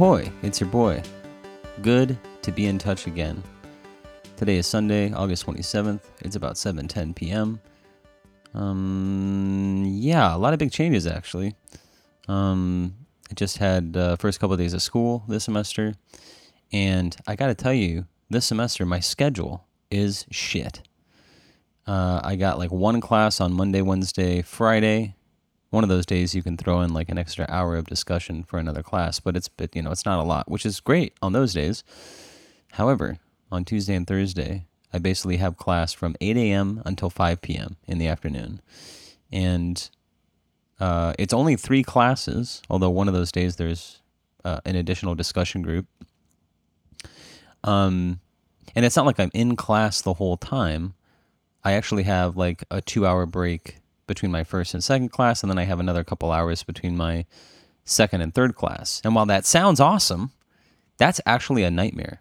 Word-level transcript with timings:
Ahoy, 0.00 0.32
it's 0.40 0.58
your 0.58 0.70
boy. 0.70 1.02
Good 1.82 2.16
to 2.40 2.50
be 2.50 2.64
in 2.64 2.78
touch 2.78 3.06
again. 3.06 3.42
Today 4.34 4.56
is 4.56 4.66
Sunday, 4.66 5.12
August 5.12 5.44
27th. 5.44 6.00
It's 6.22 6.36
about 6.36 6.54
7:10 6.54 7.14
p.m. 7.14 7.60
Um 8.54 9.84
yeah, 9.86 10.34
a 10.34 10.38
lot 10.38 10.54
of 10.54 10.58
big 10.58 10.72
changes 10.72 11.06
actually. 11.06 11.54
Um 12.28 12.94
I 13.30 13.34
just 13.34 13.58
had 13.58 13.94
uh, 13.94 14.16
first 14.16 14.40
couple 14.40 14.54
of 14.54 14.58
days 14.58 14.72
of 14.72 14.80
school 14.80 15.22
this 15.28 15.44
semester 15.44 15.96
and 16.72 17.14
I 17.26 17.36
got 17.36 17.48
to 17.48 17.54
tell 17.54 17.74
you, 17.74 18.06
this 18.30 18.46
semester 18.46 18.86
my 18.86 19.00
schedule 19.00 19.66
is 19.90 20.24
shit. 20.30 20.80
Uh, 21.86 22.22
I 22.24 22.36
got 22.36 22.58
like 22.58 22.72
one 22.72 23.02
class 23.02 23.38
on 23.38 23.52
Monday, 23.52 23.82
Wednesday, 23.82 24.40
Friday, 24.40 25.14
one 25.70 25.84
of 25.84 25.88
those 25.88 26.06
days 26.06 26.34
you 26.34 26.42
can 26.42 26.56
throw 26.56 26.80
in 26.80 26.92
like 26.92 27.08
an 27.08 27.18
extra 27.18 27.46
hour 27.48 27.76
of 27.76 27.86
discussion 27.86 28.42
for 28.42 28.58
another 28.58 28.82
class, 28.82 29.20
but 29.20 29.36
it's 29.36 29.48
but 29.48 29.74
you 29.74 29.82
know 29.82 29.92
it's 29.92 30.04
not 30.04 30.18
a 30.18 30.24
lot, 30.24 30.50
which 30.50 30.66
is 30.66 30.80
great 30.80 31.14
on 31.22 31.32
those 31.32 31.54
days. 31.54 31.82
However, 32.72 33.18
on 33.50 33.64
Tuesday 33.64 33.94
and 33.94 34.06
Thursday, 34.06 34.66
I 34.92 34.98
basically 34.98 35.38
have 35.38 35.56
class 35.56 35.92
from 35.92 36.16
8 36.20 36.36
a.m. 36.36 36.82
until 36.84 37.10
5 37.10 37.40
p.m. 37.40 37.76
in 37.86 37.98
the 37.98 38.08
afternoon, 38.08 38.60
and 39.32 39.88
uh, 40.80 41.14
it's 41.18 41.32
only 41.32 41.56
three 41.56 41.82
classes. 41.82 42.62
Although 42.68 42.90
one 42.90 43.08
of 43.08 43.14
those 43.14 43.32
days 43.32 43.56
there's 43.56 44.00
uh, 44.44 44.60
an 44.64 44.76
additional 44.76 45.14
discussion 45.14 45.62
group. 45.62 45.86
Um, 47.62 48.20
and 48.74 48.84
it's 48.84 48.96
not 48.96 49.06
like 49.06 49.20
I'm 49.20 49.30
in 49.34 49.56
class 49.56 50.00
the 50.00 50.14
whole 50.14 50.36
time. 50.36 50.94
I 51.62 51.72
actually 51.72 52.04
have 52.04 52.36
like 52.36 52.64
a 52.70 52.80
two-hour 52.80 53.26
break 53.26 53.79
between 54.10 54.32
my 54.32 54.42
first 54.42 54.74
and 54.74 54.82
second 54.82 55.10
class, 55.10 55.40
and 55.40 55.48
then 55.48 55.58
I 55.58 55.66
have 55.66 55.78
another 55.78 56.02
couple 56.02 56.32
hours 56.32 56.64
between 56.64 56.96
my 56.96 57.26
second 57.84 58.22
and 58.22 58.34
third 58.34 58.56
class. 58.56 59.00
And 59.04 59.14
while 59.14 59.26
that 59.26 59.46
sounds 59.46 59.78
awesome, 59.78 60.32
that's 60.98 61.20
actually 61.24 61.62
a 61.62 61.70
nightmare 61.70 62.20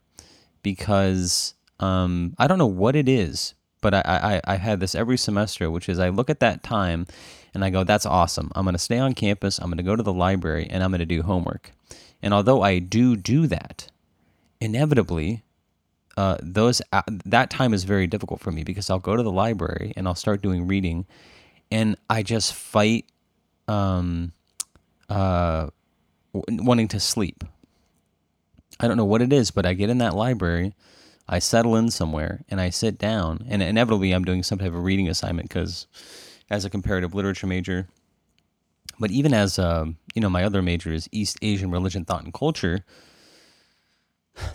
because 0.61 1.55
um, 1.79 2.35
I 2.37 2.45
don't 2.45 2.59
know 2.59 2.67
what 2.67 2.95
it 2.95 3.09
is, 3.09 3.55
but 3.81 3.95
I, 3.95 4.03
I, 4.05 4.53
I 4.53 4.55
had 4.57 4.79
this 4.79 4.93
every 4.93 5.17
semester, 5.17 5.71
which 5.71 5.89
is 5.89 5.97
I 5.97 6.09
look 6.09 6.29
at 6.29 6.41
that 6.41 6.61
time 6.61 7.07
and 7.55 7.65
I 7.65 7.71
go, 7.71 7.83
that's 7.83 8.05
awesome. 8.05 8.51
I'm 8.53 8.65
going 8.65 8.75
to 8.75 8.79
stay 8.79 8.99
on 8.99 9.15
campus, 9.15 9.57
I'm 9.57 9.71
going 9.71 9.77
to 9.77 9.83
go 9.83 9.95
to 9.95 10.03
the 10.03 10.13
library, 10.13 10.67
and 10.69 10.83
I'm 10.83 10.91
going 10.91 10.99
to 10.99 11.07
do 11.07 11.23
homework. 11.23 11.71
And 12.21 12.35
although 12.35 12.61
I 12.61 12.77
do 12.77 13.15
do 13.15 13.47
that, 13.47 13.89
inevitably, 14.61 15.41
uh, 16.17 16.37
those 16.43 16.83
uh, 16.91 17.01
that 17.25 17.49
time 17.49 17.73
is 17.73 17.83
very 17.83 18.05
difficult 18.05 18.41
for 18.41 18.51
me 18.51 18.63
because 18.63 18.91
I'll 18.91 18.99
go 18.99 19.15
to 19.15 19.23
the 19.23 19.31
library 19.31 19.93
and 19.95 20.07
I'll 20.07 20.13
start 20.13 20.43
doing 20.43 20.67
reading, 20.67 21.07
and 21.71 21.95
I 22.09 22.23
just 22.23 22.53
fight 22.53 23.05
um, 23.67 24.33
uh, 25.09 25.69
w- 26.33 26.63
wanting 26.63 26.87
to 26.89 26.99
sleep. 26.99 27.43
I 28.79 28.87
don't 28.87 28.97
know 28.97 29.05
what 29.05 29.21
it 29.21 29.33
is, 29.33 29.51
but 29.51 29.65
I 29.65 29.73
get 29.73 29.89
in 29.89 29.97
that 29.99 30.15
library, 30.15 30.73
I 31.27 31.39
settle 31.39 31.75
in 31.75 31.91
somewhere, 31.91 32.41
and 32.49 32.61
I 32.61 32.69
sit 32.69 32.97
down, 32.97 33.45
and 33.49 33.61
inevitably 33.61 34.11
I'm 34.13 34.23
doing 34.23 34.41
some 34.41 34.57
type 34.57 34.73
of 34.73 34.83
reading 34.83 35.09
assignment 35.09 35.49
because, 35.49 35.85
as 36.49 36.65
a 36.65 36.69
comparative 36.69 37.13
literature 37.13 37.45
major, 37.45 37.87
but 38.99 39.11
even 39.11 39.33
as 39.33 39.59
um, 39.59 39.97
you 40.13 40.21
know, 40.21 40.29
my 40.29 40.43
other 40.43 40.61
major 40.61 40.91
is 40.91 41.07
East 41.11 41.37
Asian 41.41 41.71
religion, 41.71 42.05
thought, 42.05 42.23
and 42.23 42.33
culture. 42.33 42.83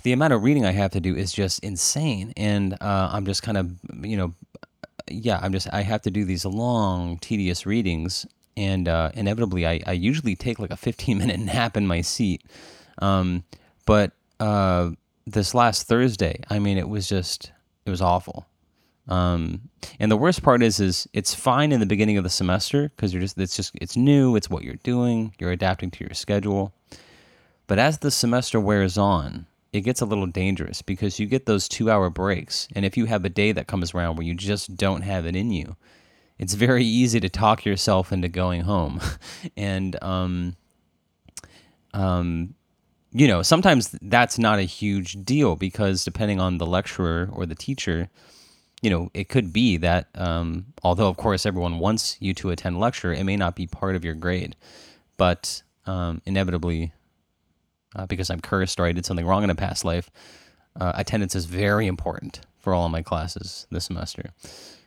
The 0.02 0.12
amount 0.12 0.32
of 0.32 0.42
reading 0.42 0.64
I 0.64 0.72
have 0.72 0.92
to 0.92 1.00
do 1.00 1.14
is 1.14 1.32
just 1.32 1.62
insane, 1.62 2.32
and 2.36 2.74
uh, 2.80 3.10
I'm 3.12 3.26
just 3.26 3.42
kind 3.42 3.58
of 3.58 3.70
you 4.02 4.16
know 4.16 4.34
yeah, 5.08 5.38
I'm 5.42 5.52
just 5.52 5.68
I 5.72 5.82
have 5.82 6.02
to 6.02 6.10
do 6.10 6.24
these 6.24 6.44
long, 6.44 7.18
tedious 7.18 7.66
readings, 7.66 8.26
and 8.56 8.88
uh, 8.88 9.10
inevitably, 9.14 9.66
I, 9.66 9.80
I 9.86 9.92
usually 9.92 10.36
take 10.36 10.58
like 10.58 10.70
a 10.70 10.76
15 10.76 11.18
minute 11.24 11.40
nap 11.40 11.76
in 11.76 11.86
my 11.86 12.00
seat. 12.00 12.42
Um, 12.98 13.44
but 13.86 14.12
uh, 14.40 14.90
this 15.26 15.54
last 15.54 15.86
Thursday, 15.86 16.40
I 16.50 16.58
mean, 16.58 16.78
it 16.78 16.88
was 16.88 17.08
just 17.08 17.52
it 17.86 17.90
was 17.90 18.00
awful. 18.00 18.46
Um, 19.06 19.68
and 20.00 20.10
the 20.10 20.16
worst 20.16 20.42
part 20.42 20.62
is, 20.62 20.80
is 20.80 21.06
it's 21.12 21.34
fine 21.34 21.72
in 21.72 21.80
the 21.80 21.86
beginning 21.86 22.16
of 22.16 22.24
the 22.24 22.30
semester 22.30 22.90
because 22.96 23.12
you're 23.12 23.20
just 23.20 23.38
it's 23.38 23.56
just 23.56 23.72
it's 23.74 23.96
new, 23.96 24.36
it's 24.36 24.48
what 24.48 24.64
you're 24.64 24.76
doing, 24.76 25.34
you're 25.38 25.52
adapting 25.52 25.90
to 25.92 26.04
your 26.04 26.14
schedule. 26.14 26.72
But 27.66 27.78
as 27.78 27.98
the 27.98 28.10
semester 28.10 28.60
wears 28.60 28.98
on, 28.98 29.46
it 29.74 29.80
gets 29.80 30.00
a 30.00 30.06
little 30.06 30.26
dangerous 30.26 30.82
because 30.82 31.18
you 31.18 31.26
get 31.26 31.46
those 31.46 31.68
two 31.68 31.90
hour 31.90 32.08
breaks. 32.08 32.68
And 32.76 32.84
if 32.84 32.96
you 32.96 33.06
have 33.06 33.24
a 33.24 33.28
day 33.28 33.50
that 33.50 33.66
comes 33.66 33.92
around 33.92 34.14
where 34.14 34.24
you 34.24 34.32
just 34.32 34.76
don't 34.76 35.02
have 35.02 35.26
it 35.26 35.34
in 35.34 35.50
you, 35.50 35.74
it's 36.38 36.54
very 36.54 36.84
easy 37.02 37.18
to 37.18 37.28
talk 37.28 37.64
yourself 37.64 38.12
into 38.12 38.28
going 38.28 38.60
home. 38.60 39.00
and, 39.56 40.00
um, 40.00 40.54
um, 41.92 42.54
you 43.10 43.26
know, 43.26 43.42
sometimes 43.42 43.98
that's 44.00 44.38
not 44.38 44.60
a 44.60 44.62
huge 44.62 45.24
deal 45.24 45.56
because 45.56 46.04
depending 46.04 46.40
on 46.40 46.58
the 46.58 46.66
lecturer 46.66 47.28
or 47.32 47.44
the 47.44 47.56
teacher, 47.56 48.08
you 48.80 48.90
know, 48.90 49.10
it 49.12 49.28
could 49.28 49.52
be 49.52 49.76
that, 49.78 50.06
um, 50.14 50.66
although 50.84 51.08
of 51.08 51.16
course 51.16 51.44
everyone 51.44 51.80
wants 51.80 52.16
you 52.20 52.32
to 52.34 52.50
attend 52.50 52.78
lecture, 52.78 53.12
it 53.12 53.24
may 53.24 53.36
not 53.36 53.56
be 53.56 53.66
part 53.66 53.96
of 53.96 54.04
your 54.04 54.14
grade. 54.14 54.54
But 55.16 55.64
um, 55.84 56.22
inevitably, 56.26 56.92
uh, 57.94 58.06
because 58.06 58.30
I'm 58.30 58.40
cursed 58.40 58.80
or 58.80 58.86
I 58.86 58.92
did 58.92 59.06
something 59.06 59.26
wrong 59.26 59.44
in 59.44 59.50
a 59.50 59.54
past 59.54 59.84
life, 59.84 60.10
uh, 60.80 60.92
attendance 60.94 61.34
is 61.34 61.46
very 61.46 61.86
important 61.86 62.40
for 62.58 62.74
all 62.74 62.86
of 62.86 62.92
my 62.92 63.02
classes 63.02 63.66
this 63.70 63.84
semester. 63.84 64.30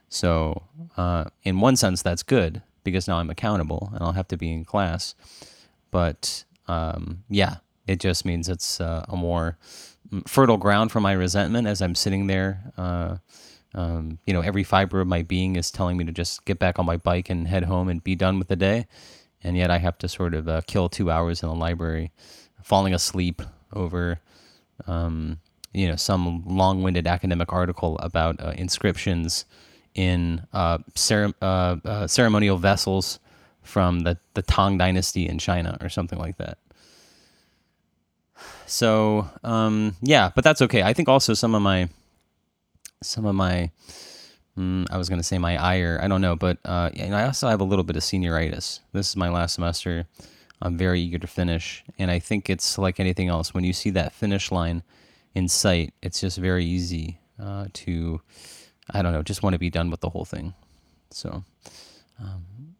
So, 0.09 0.63
uh, 0.95 1.25
in 1.43 1.59
one 1.59 1.75
sense, 1.75 2.01
that's 2.01 2.23
good 2.23 2.61
because 2.83 3.07
now 3.07 3.19
I'm 3.19 3.29
accountable 3.29 3.91
and 3.93 4.01
I'll 4.01 4.13
have 4.13 4.27
to 4.29 4.37
be 4.37 4.51
in 4.51 4.65
class. 4.65 5.15
But 5.91 6.45
um, 6.67 7.23
yeah, 7.29 7.57
it 7.85 7.99
just 7.99 8.25
means 8.25 8.49
it's 8.49 8.79
uh, 8.81 9.05
a 9.07 9.15
more 9.15 9.57
fertile 10.25 10.57
ground 10.57 10.91
for 10.91 11.01
my 11.01 11.11
resentment 11.11 11.67
as 11.67 11.81
I'm 11.81 11.95
sitting 11.95 12.27
there. 12.27 12.71
Uh, 12.77 13.17
um, 13.73 14.19
you 14.25 14.33
know, 14.33 14.41
every 14.41 14.63
fiber 14.63 15.01
of 15.01 15.07
my 15.07 15.21
being 15.23 15.55
is 15.55 15.71
telling 15.71 15.97
me 15.97 16.05
to 16.05 16.11
just 16.11 16.45
get 16.45 16.59
back 16.59 16.79
on 16.79 16.85
my 16.85 16.97
bike 16.97 17.29
and 17.29 17.47
head 17.47 17.65
home 17.65 17.89
and 17.89 18.03
be 18.03 18.15
done 18.15 18.39
with 18.39 18.47
the 18.47 18.55
day. 18.55 18.87
And 19.43 19.55
yet 19.55 19.69
I 19.69 19.77
have 19.77 19.97
to 19.99 20.07
sort 20.07 20.33
of 20.33 20.47
uh, 20.47 20.61
kill 20.65 20.89
two 20.89 21.11
hours 21.11 21.43
in 21.43 21.49
the 21.49 21.55
library 21.55 22.11
falling 22.67 22.93
asleep 22.93 23.41
over, 23.71 24.19
um, 24.87 25.39
you 25.73 25.87
know, 25.87 25.95
some 25.95 26.43
long-winded 26.45 27.07
academic 27.07 27.53
article 27.53 27.97
about 27.99 28.41
uh, 28.41 28.51
inscriptions 28.57 29.45
in 29.95 30.45
uh, 30.51 30.77
cere- 30.93 31.33
uh, 31.41 31.77
uh, 31.85 32.07
ceremonial 32.07 32.57
vessels 32.57 33.19
from 33.63 34.01
the, 34.01 34.17
the 34.33 34.41
Tang 34.41 34.77
Dynasty 34.77 35.29
in 35.29 35.39
China 35.39 35.77
or 35.79 35.87
something 35.87 36.19
like 36.19 36.35
that. 36.39 36.57
So 38.65 39.29
um, 39.45 39.95
yeah, 40.01 40.31
but 40.35 40.43
that's 40.43 40.61
okay. 40.63 40.83
I 40.83 40.91
think 40.91 41.07
also 41.07 41.33
some 41.33 41.55
of 41.55 41.61
my 41.61 41.87
some 43.01 43.25
of 43.25 43.33
my 43.33 43.71
mm, 44.59 44.85
I 44.91 44.97
was 44.97 45.07
going 45.07 45.19
to 45.19 45.23
say 45.23 45.37
my 45.37 45.55
ire. 45.55 46.01
I 46.03 46.09
don't 46.09 46.19
know, 46.21 46.35
but 46.35 46.57
uh, 46.65 46.89
and 46.97 47.15
I 47.15 47.25
also 47.25 47.47
have 47.47 47.61
a 47.61 47.63
little 47.63 47.85
bit 47.85 47.95
of 47.95 48.03
senioritis. 48.03 48.81
This 48.91 49.09
is 49.09 49.15
my 49.15 49.29
last 49.29 49.55
semester. 49.55 50.05
I'm 50.61 50.77
very 50.77 51.01
eager 51.01 51.19
to 51.19 51.27
finish. 51.27 51.83
And 51.97 52.09
I 52.09 52.19
think 52.19 52.49
it's 52.49 52.77
like 52.77 52.99
anything 52.99 53.27
else. 53.27 53.53
When 53.53 53.63
you 53.63 53.73
see 53.73 53.89
that 53.91 54.13
finish 54.13 54.51
line 54.51 54.83
in 55.35 55.47
sight, 55.47 55.93
it's 56.01 56.21
just 56.21 56.37
very 56.37 56.65
easy 56.65 57.19
uh, 57.39 57.67
to, 57.73 58.21
I 58.89 59.01
don't 59.01 59.13
know, 59.13 59.23
just 59.23 59.43
want 59.43 59.53
to 59.53 59.59
be 59.59 59.69
done 59.69 59.89
with 59.89 60.01
the 60.01 60.09
whole 60.09 60.25
thing. 60.25 60.53
So 61.11 61.43
um, 62.19 62.75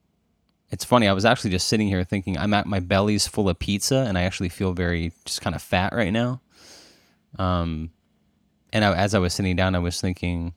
it's 0.69 0.83
funny. 0.83 1.07
I 1.07 1.13
was 1.13 1.25
actually 1.25 1.51
just 1.51 1.67
sitting 1.67 1.87
here 1.87 2.03
thinking, 2.03 2.37
I'm 2.37 2.53
at 2.53 2.65
my 2.65 2.79
belly's 2.79 3.27
full 3.27 3.47
of 3.49 3.59
pizza, 3.59 4.05
and 4.07 4.17
I 4.17 4.23
actually 4.23 4.49
feel 4.49 4.73
very 4.73 5.13
just 5.25 5.41
kind 5.41 5.55
of 5.55 5.61
fat 5.61 5.93
right 5.93 6.11
now. 6.11 6.41
Um, 7.37 7.91
and 8.73 8.83
I, 8.83 8.95
as 8.95 9.13
I 9.13 9.19
was 9.19 9.33
sitting 9.33 9.55
down, 9.55 9.75
I 9.75 9.79
was 9.79 10.01
thinking, 10.01 10.53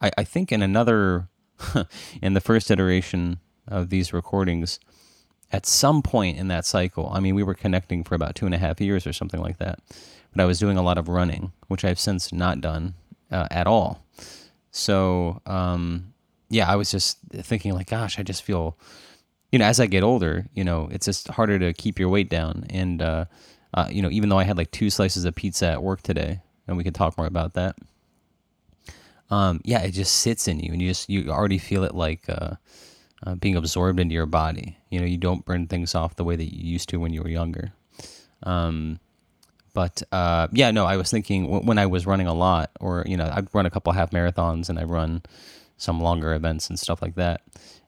I, 0.00 0.10
I 0.18 0.24
think 0.24 0.52
in 0.52 0.62
another, 0.62 1.28
in 2.22 2.34
the 2.34 2.40
first 2.40 2.70
iteration 2.70 3.38
of 3.66 3.88
these 3.88 4.12
recordings, 4.12 4.78
at 5.52 5.66
some 5.66 6.02
point 6.02 6.38
in 6.38 6.48
that 6.48 6.64
cycle, 6.64 7.08
I 7.12 7.20
mean, 7.20 7.34
we 7.34 7.42
were 7.42 7.54
connecting 7.54 8.04
for 8.04 8.14
about 8.14 8.34
two 8.34 8.46
and 8.46 8.54
a 8.54 8.58
half 8.58 8.80
years 8.80 9.06
or 9.06 9.12
something 9.12 9.40
like 9.40 9.58
that, 9.58 9.78
but 10.34 10.42
I 10.42 10.46
was 10.46 10.58
doing 10.58 10.76
a 10.76 10.82
lot 10.82 10.98
of 10.98 11.08
running, 11.08 11.52
which 11.68 11.84
I've 11.84 12.00
since 12.00 12.32
not 12.32 12.60
done 12.60 12.94
uh, 13.30 13.46
at 13.50 13.66
all. 13.66 14.04
So, 14.70 15.40
um, 15.46 16.12
yeah, 16.50 16.70
I 16.70 16.76
was 16.76 16.90
just 16.90 17.18
thinking, 17.32 17.74
like, 17.74 17.88
gosh, 17.88 18.18
I 18.18 18.22
just 18.22 18.42
feel, 18.42 18.76
you 19.50 19.58
know, 19.58 19.64
as 19.64 19.80
I 19.80 19.86
get 19.86 20.02
older, 20.02 20.46
you 20.54 20.64
know, 20.64 20.88
it's 20.90 21.06
just 21.06 21.28
harder 21.28 21.58
to 21.58 21.72
keep 21.72 21.98
your 21.98 22.08
weight 22.08 22.28
down. 22.28 22.66
And, 22.70 23.00
uh, 23.00 23.24
uh, 23.72 23.88
you 23.90 24.02
know, 24.02 24.10
even 24.10 24.28
though 24.28 24.38
I 24.38 24.44
had 24.44 24.56
like 24.56 24.70
two 24.70 24.90
slices 24.90 25.24
of 25.24 25.34
pizza 25.34 25.66
at 25.66 25.82
work 25.82 26.02
today, 26.02 26.40
and 26.66 26.76
we 26.76 26.84
could 26.84 26.94
talk 26.94 27.16
more 27.16 27.26
about 27.26 27.54
that. 27.54 27.76
Um, 29.30 29.60
yeah, 29.64 29.80
it 29.80 29.90
just 29.90 30.18
sits 30.18 30.48
in 30.48 30.60
you, 30.60 30.72
and 30.72 30.80
you 30.80 30.88
just 30.88 31.08
you 31.08 31.30
already 31.30 31.58
feel 31.58 31.84
it 31.84 31.94
like 31.94 32.28
uh, 33.24 33.34
being 33.34 33.56
absorbed 33.56 34.00
into 34.00 34.14
your 34.14 34.26
body. 34.26 34.78
You 34.90 35.00
know, 35.00 35.06
you 35.06 35.18
don't 35.18 35.44
burn 35.44 35.66
things 35.66 35.94
off 35.94 36.16
the 36.16 36.24
way 36.24 36.36
that 36.36 36.54
you 36.54 36.70
used 36.72 36.88
to 36.90 36.98
when 36.98 37.12
you 37.12 37.22
were 37.22 37.28
younger. 37.28 37.72
Um, 38.42 39.00
but 39.74 40.02
uh, 40.12 40.48
yeah, 40.52 40.70
no, 40.70 40.86
I 40.86 40.96
was 40.96 41.10
thinking 41.10 41.44
w- 41.44 41.64
when 41.64 41.78
I 41.78 41.86
was 41.86 42.06
running 42.06 42.26
a 42.26 42.34
lot, 42.34 42.70
or 42.80 43.04
you 43.06 43.16
know, 43.16 43.30
I've 43.32 43.54
run 43.54 43.66
a 43.66 43.70
couple 43.70 43.92
half 43.92 44.10
marathons 44.10 44.68
and 44.68 44.78
I 44.78 44.84
run 44.84 45.22
some 45.76 46.00
longer 46.00 46.34
events 46.34 46.68
and 46.68 46.78
stuff 46.78 47.02
like 47.02 47.14
that. 47.16 47.42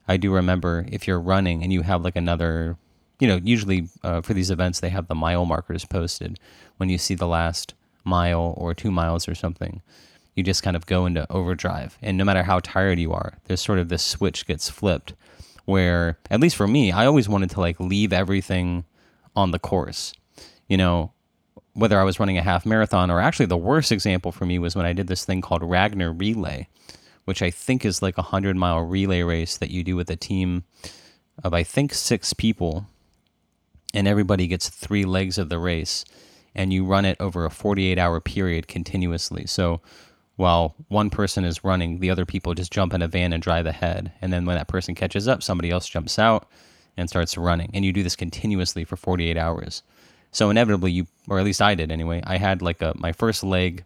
I 0.07 0.17
do 0.17 0.33
remember 0.33 0.85
if 0.89 1.07
you're 1.07 1.19
running 1.19 1.63
and 1.63 1.73
you 1.73 1.81
have 1.81 2.03
like 2.03 2.15
another 2.15 2.77
you 3.19 3.27
know, 3.27 3.39
usually 3.43 3.89
uh, 4.03 4.21
for 4.21 4.33
these 4.33 4.49
events, 4.49 4.79
they 4.79 4.89
have 4.89 5.07
the 5.07 5.15
mile 5.15 5.45
markers 5.45 5.85
posted. 5.85 6.39
When 6.77 6.89
you 6.89 6.97
see 6.97 7.15
the 7.15 7.27
last 7.27 7.73
mile 8.05 8.53
or 8.57 8.73
two 8.73 8.91
miles 8.91 9.27
or 9.27 9.35
something, 9.35 9.81
you 10.39 10.43
just 10.43 10.63
kind 10.63 10.75
of 10.75 10.87
go 10.87 11.05
into 11.05 11.31
overdrive. 11.31 11.97
And 12.01 12.17
no 12.17 12.23
matter 12.23 12.43
how 12.43 12.61
tired 12.61 12.97
you 12.97 13.13
are, 13.13 13.33
there's 13.45 13.61
sort 13.61 13.77
of 13.77 13.89
this 13.89 14.03
switch 14.03 14.47
gets 14.47 14.69
flipped 14.69 15.13
where, 15.65 16.17
at 16.31 16.39
least 16.39 16.55
for 16.55 16.67
me, 16.67 16.91
I 16.91 17.05
always 17.05 17.29
wanted 17.29 17.51
to 17.51 17.59
like 17.59 17.79
leave 17.79 18.11
everything 18.11 18.85
on 19.35 19.51
the 19.51 19.59
course. 19.59 20.13
You 20.67 20.77
know, 20.77 21.11
whether 21.73 21.99
I 21.99 22.03
was 22.03 22.19
running 22.19 22.37
a 22.37 22.41
half 22.41 22.65
marathon 22.65 23.11
or 23.11 23.19
actually 23.19 23.45
the 23.45 23.57
worst 23.57 23.91
example 23.91 24.31
for 24.31 24.45
me 24.45 24.57
was 24.57 24.75
when 24.75 24.85
I 24.85 24.93
did 24.93 25.07
this 25.07 25.25
thing 25.25 25.41
called 25.41 25.61
Ragnar 25.61 26.11
Relay, 26.11 26.67
which 27.25 27.41
I 27.41 27.51
think 27.51 27.85
is 27.85 28.01
like 28.01 28.17
a 28.17 28.21
100 28.21 28.55
mile 28.55 28.81
relay 28.81 29.21
race 29.21 29.57
that 29.57 29.69
you 29.69 29.83
do 29.83 29.95
with 29.95 30.09
a 30.09 30.15
team 30.15 30.63
of, 31.43 31.53
I 31.53 31.63
think, 31.63 31.93
six 31.93 32.33
people. 32.33 32.87
And 33.93 34.07
everybody 34.07 34.47
gets 34.47 34.69
three 34.69 35.05
legs 35.05 35.37
of 35.37 35.49
the 35.49 35.59
race. 35.59 36.03
And 36.55 36.73
you 36.73 36.83
run 36.83 37.05
it 37.05 37.17
over 37.19 37.45
a 37.45 37.51
48 37.51 37.99
hour 37.99 38.19
period 38.19 38.67
continuously. 38.67 39.45
So 39.45 39.81
while 40.39 40.73
one 40.87 41.09
person 41.09 41.43
is 41.43 41.65
running, 41.65 41.99
the 41.99 42.09
other 42.09 42.25
people 42.25 42.53
just 42.53 42.71
jump 42.71 42.93
in 42.93 43.01
a 43.01 43.09
van 43.09 43.33
and 43.33 43.43
drive 43.43 43.65
ahead. 43.65 44.13
And 44.21 44.31
then 44.31 44.45
when 44.45 44.55
that 44.55 44.69
person 44.69 44.95
catches 44.95 45.27
up, 45.27 45.43
somebody 45.43 45.69
else 45.69 45.87
jumps 45.87 46.17
out 46.17 46.47
and 46.95 47.09
starts 47.09 47.37
running. 47.37 47.69
And 47.73 47.83
you 47.83 47.91
do 47.91 48.03
this 48.03 48.15
continuously 48.15 48.85
for 48.85 48.95
48 48.95 49.35
hours. 49.35 49.83
So 50.31 50.49
inevitably, 50.49 50.93
you, 50.93 51.07
or 51.27 51.39
at 51.39 51.45
least 51.45 51.61
I 51.61 51.75
did 51.75 51.91
anyway, 51.91 52.23
I 52.25 52.37
had 52.37 52.61
like 52.61 52.81
a, 52.81 52.93
my 52.95 53.11
first 53.11 53.43
leg 53.43 53.83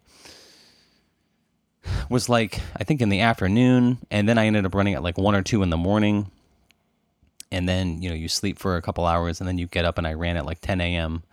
was 2.08 2.28
like, 2.28 2.60
I 2.76 2.84
think 2.84 3.02
in 3.02 3.08
the 3.08 3.20
afternoon. 3.20 3.98
And 4.12 4.28
then 4.28 4.38
I 4.38 4.46
ended 4.46 4.64
up 4.64 4.76
running 4.76 4.94
at 4.94 5.02
like 5.02 5.18
one 5.18 5.34
or 5.34 5.42
two 5.42 5.64
in 5.64 5.70
the 5.70 5.76
morning. 5.76 6.30
And 7.50 7.68
then, 7.68 8.00
you 8.00 8.08
know, 8.08 8.14
you 8.14 8.28
sleep 8.28 8.60
for 8.60 8.76
a 8.76 8.82
couple 8.82 9.06
hours 9.06 9.40
and 9.40 9.48
then 9.48 9.58
you 9.58 9.66
get 9.66 9.84
up 9.84 9.98
and 9.98 10.06
I 10.06 10.12
ran 10.12 10.36
at 10.36 10.46
like 10.46 10.60
10 10.60 10.80
a.m. 10.80 11.24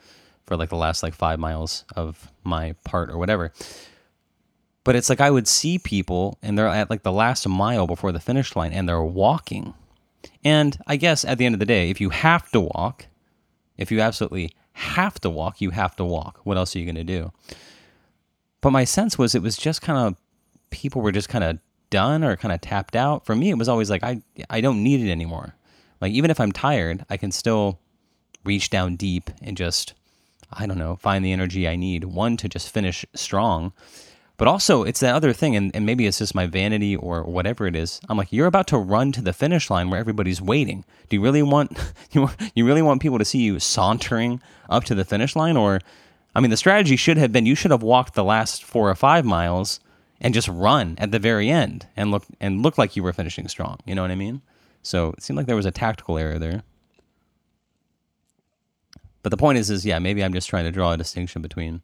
for 0.48 0.58
like 0.58 0.70
the 0.70 0.78
last 0.78 1.04
like 1.04 1.14
five 1.14 1.38
miles 1.38 1.86
of 1.96 2.32
my 2.44 2.74
part 2.84 3.12
or 3.12 3.20
whatever. 3.20 3.54
But 4.84 4.96
it's 4.96 5.10
like 5.10 5.22
I 5.22 5.30
would 5.30 5.48
see 5.48 5.78
people 5.78 6.38
and 6.42 6.58
they're 6.58 6.68
at 6.68 6.90
like 6.90 7.04
the 7.04 7.12
last 7.12 7.48
mile 7.48 7.86
before 7.86 8.12
the 8.12 8.20
finish 8.20 8.56
line 8.56 8.74
and 8.74 8.90
they're 8.90 9.04
walking. 9.04 9.74
And 10.44 10.78
I 10.88 10.96
guess 10.96 11.24
at 11.24 11.38
the 11.38 11.46
end 11.46 11.56
of 11.56 11.60
the 11.60 11.66
day, 11.66 11.90
if 11.90 12.02
you 12.02 12.10
have 12.10 12.50
to 12.52 12.60
walk, 12.60 13.06
if 13.78 13.92
you 13.92 14.02
absolutely 14.02 14.56
have 14.74 15.20
to 15.22 15.30
walk, 15.30 15.62
you 15.62 15.70
have 15.72 15.96
to 15.98 16.06
walk. 16.06 16.40
What 16.44 16.58
else 16.58 16.76
are 16.76 16.80
you 16.80 16.86
going 16.86 16.96
to 16.96 17.04
do? 17.04 17.32
But 18.62 18.72
my 18.72 18.84
sense 18.84 19.18
was 19.18 19.36
it 19.36 19.42
was 19.42 19.58
just 19.58 19.82
kind 19.82 20.00
of 20.00 20.16
people 20.70 21.02
were 21.02 21.12
just 21.12 21.30
kind 21.30 21.44
of 21.44 21.60
done 21.90 22.24
or 22.24 22.36
kind 22.36 22.54
of 22.54 22.62
tapped 22.62 22.96
out. 22.96 23.26
For 23.26 23.36
me, 23.36 23.50
it 23.50 23.58
was 23.58 23.70
always 23.70 23.90
like 23.90 24.04
I 24.04 24.22
I 24.50 24.62
don't 24.62 24.84
need 24.84 25.02
it 25.02 25.12
anymore. 25.12 25.56
Like 26.00 26.14
even 26.14 26.32
if 26.32 26.40
I'm 26.40 26.52
tired, 26.52 27.06
I 27.10 27.18
can 27.18 27.32
still 27.32 27.80
reach 28.44 28.70
down 28.70 28.96
deep 28.96 29.30
and 29.42 29.58
just 29.58 29.94
I 30.52 30.66
don't 30.66 30.78
know, 30.78 30.96
find 30.98 31.24
the 31.24 31.32
energy 31.32 31.68
I 31.68 31.76
need. 31.76 32.06
One 32.06 32.38
to 32.38 32.50
just 32.50 32.70
finish 32.70 33.06
strong 33.14 33.74
but 34.42 34.48
also, 34.48 34.82
it's 34.82 35.02
that 35.02 35.14
other 35.14 35.34
thing, 35.34 35.56
and, 35.56 35.70
and 35.76 35.86
maybe 35.86 36.08
it's 36.08 36.18
just 36.18 36.34
my 36.34 36.48
vanity 36.48 36.96
or 36.96 37.22
whatever 37.22 37.68
it 37.68 37.76
is. 37.76 38.02
I'm 38.10 38.18
like, 38.18 38.34
you're 38.34 38.48
about 38.48 38.66
to 38.70 38.78
run 38.80 39.12
to 39.12 39.22
the 39.22 39.34
finish 39.34 39.70
line 39.70 39.92
where 39.92 40.00
everybody's 40.00 40.42
waiting. 40.42 40.84
Do 41.10 41.16
you 41.16 41.22
really 41.22 41.44
want 41.44 41.78
you 42.12 42.28
you 42.56 42.66
really 42.66 42.82
want 42.82 43.04
people 43.04 43.20
to 43.20 43.24
see 43.24 43.38
you 43.38 43.60
sauntering 43.60 44.42
up 44.68 44.84
to 44.86 44.96
the 44.96 45.06
finish 45.06 45.36
line? 45.36 45.58
Or, 45.58 45.80
I 46.34 46.40
mean, 46.40 46.50
the 46.50 46.58
strategy 46.58 46.96
should 46.96 47.18
have 47.18 47.32
been 47.32 47.46
you 47.46 47.54
should 47.54 47.70
have 47.70 47.84
walked 47.84 48.16
the 48.16 48.24
last 48.24 48.64
four 48.64 48.90
or 48.90 48.96
five 48.96 49.26
miles 49.26 49.80
and 50.20 50.34
just 50.34 50.48
run 50.48 50.96
at 50.98 51.12
the 51.12 51.20
very 51.20 51.52
end 51.52 51.86
and 51.96 52.10
look 52.10 52.26
and 52.40 52.64
look 52.64 52.80
like 52.80 52.96
you 52.96 53.04
were 53.04 53.14
finishing 53.14 53.48
strong. 53.48 53.78
You 53.86 53.94
know 53.94 54.02
what 54.02 54.10
I 54.10 54.16
mean? 54.16 54.42
So 54.82 55.10
it 55.10 55.22
seemed 55.22 55.38
like 55.38 55.46
there 55.46 55.56
was 55.56 55.68
a 55.68 55.72
tactical 55.72 56.18
error 56.18 56.40
there. 56.40 56.64
But 59.22 59.30
the 59.30 59.38
point 59.38 59.60
is, 59.60 59.70
is 59.70 59.86
yeah, 59.86 60.00
maybe 60.00 60.24
I'm 60.24 60.34
just 60.34 60.50
trying 60.50 60.66
to 60.66 60.72
draw 60.72 60.94
a 60.94 60.98
distinction 60.98 61.44
between 61.44 61.84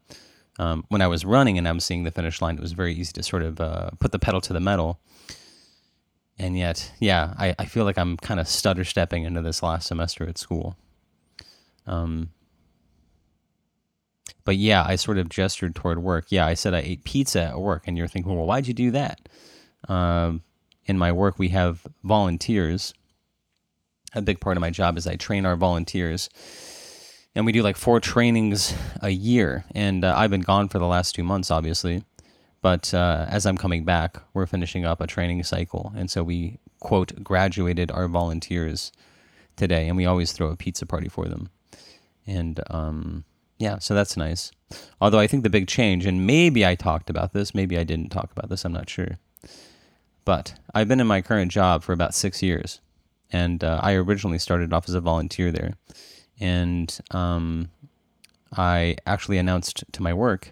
um, 0.59 0.86
when 0.89 1.01
I 1.01 1.07
was 1.07 1.25
running 1.25 1.57
and 1.57 1.68
I'm 1.68 1.80
seeing 1.80 2.04
the 2.04 2.12
finish 2.12 2.42
line, 2.42 2.56
it 2.56 2.62
was 2.62 2.71
very 2.71 2.94
easy 2.94 3.13
to 3.13 3.24
sort 3.24 3.44
of 3.44 3.62
uh, 3.62 3.92
put 4.00 4.12
the 4.12 4.19
pedal 4.19 4.42
to 4.42 4.54
the 4.54 4.59
metal. 4.59 5.00
And 6.39 6.57
yet, 6.57 6.92
yeah, 7.00 7.33
I, 7.38 7.56
I 7.57 7.65
feel 7.65 7.83
like 7.83 7.98
I'm 7.98 8.18
kind 8.18 8.39
of 8.39 8.48
stutter 8.48 8.83
stepping 8.83 9.24
into 9.24 9.42
this 9.42 9.63
last 9.63 9.88
semester 9.88 10.27
at 10.27 10.38
school. 10.38 10.75
Um, 11.86 12.30
but 14.45 14.56
yeah, 14.56 14.83
I 14.86 14.95
sort 14.95 15.18
of 15.18 15.30
gestured 15.30 15.75
toward 15.75 16.00
work. 16.00 16.27
Yeah, 16.30 16.45
I 16.45 16.54
said 16.54 16.74
I 16.74 16.80
ate 16.80 17.03
pizza 17.03 17.42
at 17.42 17.60
work, 17.60 17.88
and 17.88 17.98
you're 17.98 18.07
thinking, 18.07 18.36
well, 18.36 18.45
why'd 18.45 18.68
you 18.68 18.74
do 18.74 18.92
that? 18.92 19.27
Um, 19.88 20.42
in 20.86 20.98
my 20.98 21.12
work, 21.12 21.38
we 21.38 21.50
have 21.50 21.86
volunteers. 22.03 22.94
A 24.13 24.21
big 24.21 24.39
part 24.39 24.57
of 24.57 24.62
my 24.62 24.69
job 24.69 24.98
is 24.98 25.06
I 25.06 25.15
train 25.15 25.45
our 25.45 25.56
volunteers 25.56 26.30
and 27.38 27.45
we 27.45 27.51
do 27.51 27.62
like 27.62 27.78
four 27.78 28.00
trainings 28.00 28.74
a 29.00 29.12
year. 29.12 29.63
And 29.75 30.04
uh, 30.04 30.16
I've 30.18 30.31
been 30.31 30.42
gone 30.42 30.69
for 30.69 30.80
the 30.80 30.88
last 30.88 31.13
two 31.13 31.22
months, 31.22 31.51
obviously. 31.51 32.04
But 32.63 32.92
uh, 32.95 33.28
as 33.30 33.45
I'm 33.45 33.57
coming 33.57 33.86
back, 33.86 34.18
we're 34.34 34.48
finishing 34.48 34.86
up 34.86 35.00
a 35.00 35.06
training 35.06 35.44
cycle. 35.44 35.94
And 35.95 36.10
so 36.10 36.24
we, 36.24 36.57
quote, 36.80 37.24
graduated 37.24 37.92
our 37.92 38.07
volunteers 38.07 38.92
today. 39.56 39.88
And 39.88 39.95
we 39.95 40.07
always 40.07 40.31
throw 40.31 40.48
a 40.48 40.56
pizza 40.56 40.88
party 40.88 41.10
for 41.10 41.28
them. 41.28 41.50
And 42.25 42.60
um, 42.72 43.24
yeah, 43.60 43.78
so 43.78 43.94
that's 43.94 44.18
nice. 44.18 44.51
Although 45.00 45.19
I 45.19 45.28
think 45.28 45.44
the 45.44 45.51
big 45.51 45.68
change, 45.68 46.07
and 46.07 46.25
maybe 46.25 46.66
I 46.66 46.74
talked 46.74 47.07
about 47.07 47.34
this, 47.34 47.54
maybe 47.54 47.78
I 47.78 47.84
didn't 47.84 48.10
talk 48.10 48.31
about 48.31 48.50
this, 48.50 48.66
I'm 48.66 48.74
not 48.74 48.89
sure. 48.89 49.19
But 50.25 50.56
I've 50.74 50.88
been 50.88 51.00
in 51.00 51.06
my 51.06 51.22
current 51.22 51.51
job 51.51 51.84
for 51.84 51.94
about 51.94 52.16
six 52.16 52.42
years. 52.42 52.81
And 53.31 53.63
uh, 53.63 53.80
I 53.84 53.94
originally 53.94 54.39
started 54.39 54.74
off 54.74 54.89
as 54.89 54.95
a 54.95 55.01
volunteer 55.01 55.51
there 55.51 55.75
and 56.39 57.00
um, 57.12 57.69
I 58.56 58.98
actually 59.06 59.38
announced 59.38 59.84
to 59.92 60.01
my 60.01 60.13
work 60.13 60.51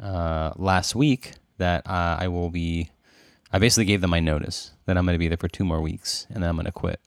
uh, 0.00 0.52
last 0.56 0.94
week 0.94 1.32
that 1.58 1.86
uh, 1.86 2.16
I 2.18 2.28
will 2.28 2.50
be. 2.50 2.90
I 3.52 3.58
basically 3.58 3.84
gave 3.84 4.00
them 4.00 4.10
my 4.10 4.20
notice 4.20 4.72
that 4.86 4.98
I'm 4.98 5.04
going 5.06 5.14
to 5.14 5.18
be 5.18 5.28
there 5.28 5.36
for 5.36 5.48
two 5.48 5.64
more 5.64 5.80
weeks, 5.80 6.26
and 6.30 6.42
then 6.42 6.50
I'm 6.50 6.56
going 6.56 6.66
to 6.66 6.72
quit. 6.72 7.00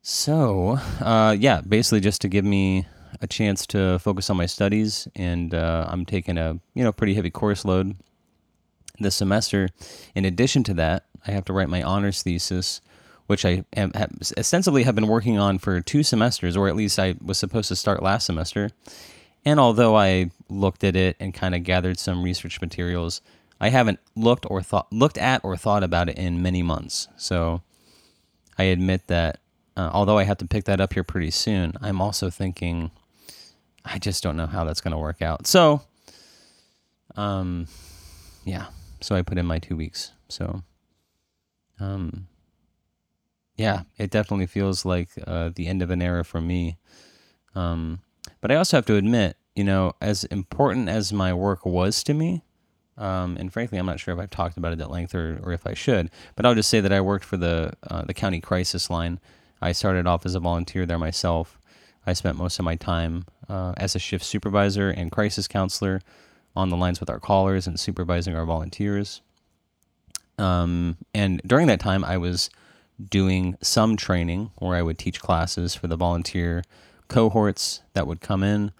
So, 0.00 0.78
uh, 1.00 1.36
yeah, 1.38 1.60
basically 1.60 2.00
just 2.00 2.22
to 2.22 2.28
give 2.28 2.44
me 2.44 2.86
a 3.20 3.26
chance 3.26 3.66
to 3.66 3.98
focus 3.98 4.30
on 4.30 4.36
my 4.36 4.46
studies, 4.46 5.08
and 5.16 5.54
uh, 5.54 5.86
I'm 5.88 6.06
taking 6.06 6.38
a 6.38 6.58
you 6.74 6.84
know 6.84 6.92
pretty 6.92 7.14
heavy 7.14 7.30
course 7.30 7.64
load 7.64 7.96
this 8.98 9.16
semester. 9.16 9.68
In 10.14 10.24
addition 10.24 10.62
to 10.64 10.74
that, 10.74 11.06
I 11.26 11.32
have 11.32 11.44
to 11.46 11.52
write 11.52 11.68
my 11.68 11.82
honors 11.82 12.22
thesis 12.22 12.80
which 13.28 13.44
I 13.44 13.64
am, 13.76 13.92
have, 13.92 14.10
ostensibly 14.38 14.82
have 14.84 14.94
been 14.94 15.06
working 15.06 15.38
on 15.38 15.58
for 15.58 15.80
two 15.82 16.02
semesters, 16.02 16.56
or 16.56 16.66
at 16.66 16.74
least 16.74 16.98
I 16.98 17.14
was 17.22 17.36
supposed 17.36 17.68
to 17.68 17.76
start 17.76 18.02
last 18.02 18.24
semester. 18.24 18.70
And 19.44 19.60
although 19.60 19.96
I 19.96 20.30
looked 20.48 20.82
at 20.82 20.96
it 20.96 21.14
and 21.20 21.34
kind 21.34 21.54
of 21.54 21.62
gathered 21.62 21.98
some 21.98 22.22
research 22.22 22.60
materials, 22.60 23.20
I 23.60 23.68
haven't 23.68 24.00
looked 24.16 24.46
or 24.48 24.62
thought 24.62 24.90
looked 24.90 25.18
at 25.18 25.44
or 25.44 25.56
thought 25.58 25.82
about 25.82 26.08
it 26.08 26.16
in 26.16 26.42
many 26.42 26.62
months. 26.62 27.06
So 27.18 27.60
I 28.56 28.64
admit 28.64 29.06
that 29.08 29.40
uh, 29.76 29.90
although 29.92 30.16
I 30.16 30.24
have 30.24 30.38
to 30.38 30.46
pick 30.46 30.64
that 30.64 30.80
up 30.80 30.94
here 30.94 31.04
pretty 31.04 31.30
soon, 31.30 31.74
I'm 31.82 32.00
also 32.00 32.30
thinking 32.30 32.90
I 33.84 33.98
just 33.98 34.22
don't 34.22 34.38
know 34.38 34.46
how 34.46 34.64
that's 34.64 34.80
going 34.80 34.92
to 34.92 34.98
work 34.98 35.20
out. 35.20 35.46
So, 35.46 35.82
um, 37.14 37.66
yeah. 38.46 38.66
So 39.02 39.14
I 39.14 39.22
put 39.22 39.36
in 39.36 39.44
my 39.44 39.58
two 39.58 39.76
weeks. 39.76 40.12
So, 40.30 40.62
um, 41.78 42.26
yeah, 43.58 43.82
it 43.98 44.10
definitely 44.10 44.46
feels 44.46 44.84
like 44.84 45.10
uh, 45.26 45.50
the 45.54 45.66
end 45.66 45.82
of 45.82 45.90
an 45.90 46.00
era 46.00 46.24
for 46.24 46.40
me. 46.40 46.78
Um, 47.54 48.00
but 48.40 48.52
I 48.52 48.54
also 48.54 48.76
have 48.76 48.86
to 48.86 48.94
admit, 48.94 49.36
you 49.54 49.64
know, 49.64 49.94
as 50.00 50.24
important 50.24 50.88
as 50.88 51.12
my 51.12 51.34
work 51.34 51.66
was 51.66 52.04
to 52.04 52.14
me, 52.14 52.44
um, 52.96 53.36
and 53.36 53.52
frankly, 53.52 53.78
I'm 53.78 53.86
not 53.86 54.00
sure 54.00 54.14
if 54.14 54.20
I've 54.20 54.30
talked 54.30 54.56
about 54.56 54.72
it 54.72 54.80
at 54.80 54.90
length 54.90 55.14
or, 55.14 55.40
or 55.42 55.52
if 55.52 55.66
I 55.66 55.74
should, 55.74 56.10
but 56.36 56.46
I'll 56.46 56.54
just 56.54 56.70
say 56.70 56.80
that 56.80 56.92
I 56.92 57.00
worked 57.00 57.24
for 57.24 57.36
the 57.36 57.72
uh, 57.88 58.02
the 58.02 58.14
county 58.14 58.40
crisis 58.40 58.90
line. 58.90 59.20
I 59.60 59.72
started 59.72 60.06
off 60.06 60.24
as 60.24 60.36
a 60.36 60.40
volunteer 60.40 60.86
there 60.86 60.98
myself. 60.98 61.58
I 62.06 62.12
spent 62.12 62.38
most 62.38 62.60
of 62.60 62.64
my 62.64 62.76
time 62.76 63.26
uh, 63.48 63.74
as 63.76 63.96
a 63.96 63.98
shift 63.98 64.24
supervisor 64.24 64.88
and 64.88 65.10
crisis 65.10 65.48
counselor 65.48 66.00
on 66.54 66.70
the 66.70 66.76
lines 66.76 67.00
with 67.00 67.10
our 67.10 67.18
callers 67.18 67.66
and 67.66 67.78
supervising 67.78 68.36
our 68.36 68.46
volunteers. 68.46 69.20
Um, 70.38 70.96
and 71.12 71.42
during 71.44 71.66
that 71.66 71.80
time, 71.80 72.04
I 72.04 72.18
was 72.18 72.50
doing 73.04 73.56
some 73.62 73.96
training 73.96 74.50
where 74.56 74.76
I 74.76 74.82
would 74.82 74.98
teach 74.98 75.20
classes 75.20 75.74
for 75.74 75.86
the 75.86 75.96
volunteer 75.96 76.62
cohorts 77.08 77.80
that 77.94 78.06
would 78.06 78.20
come 78.20 78.42
in. 78.42 78.72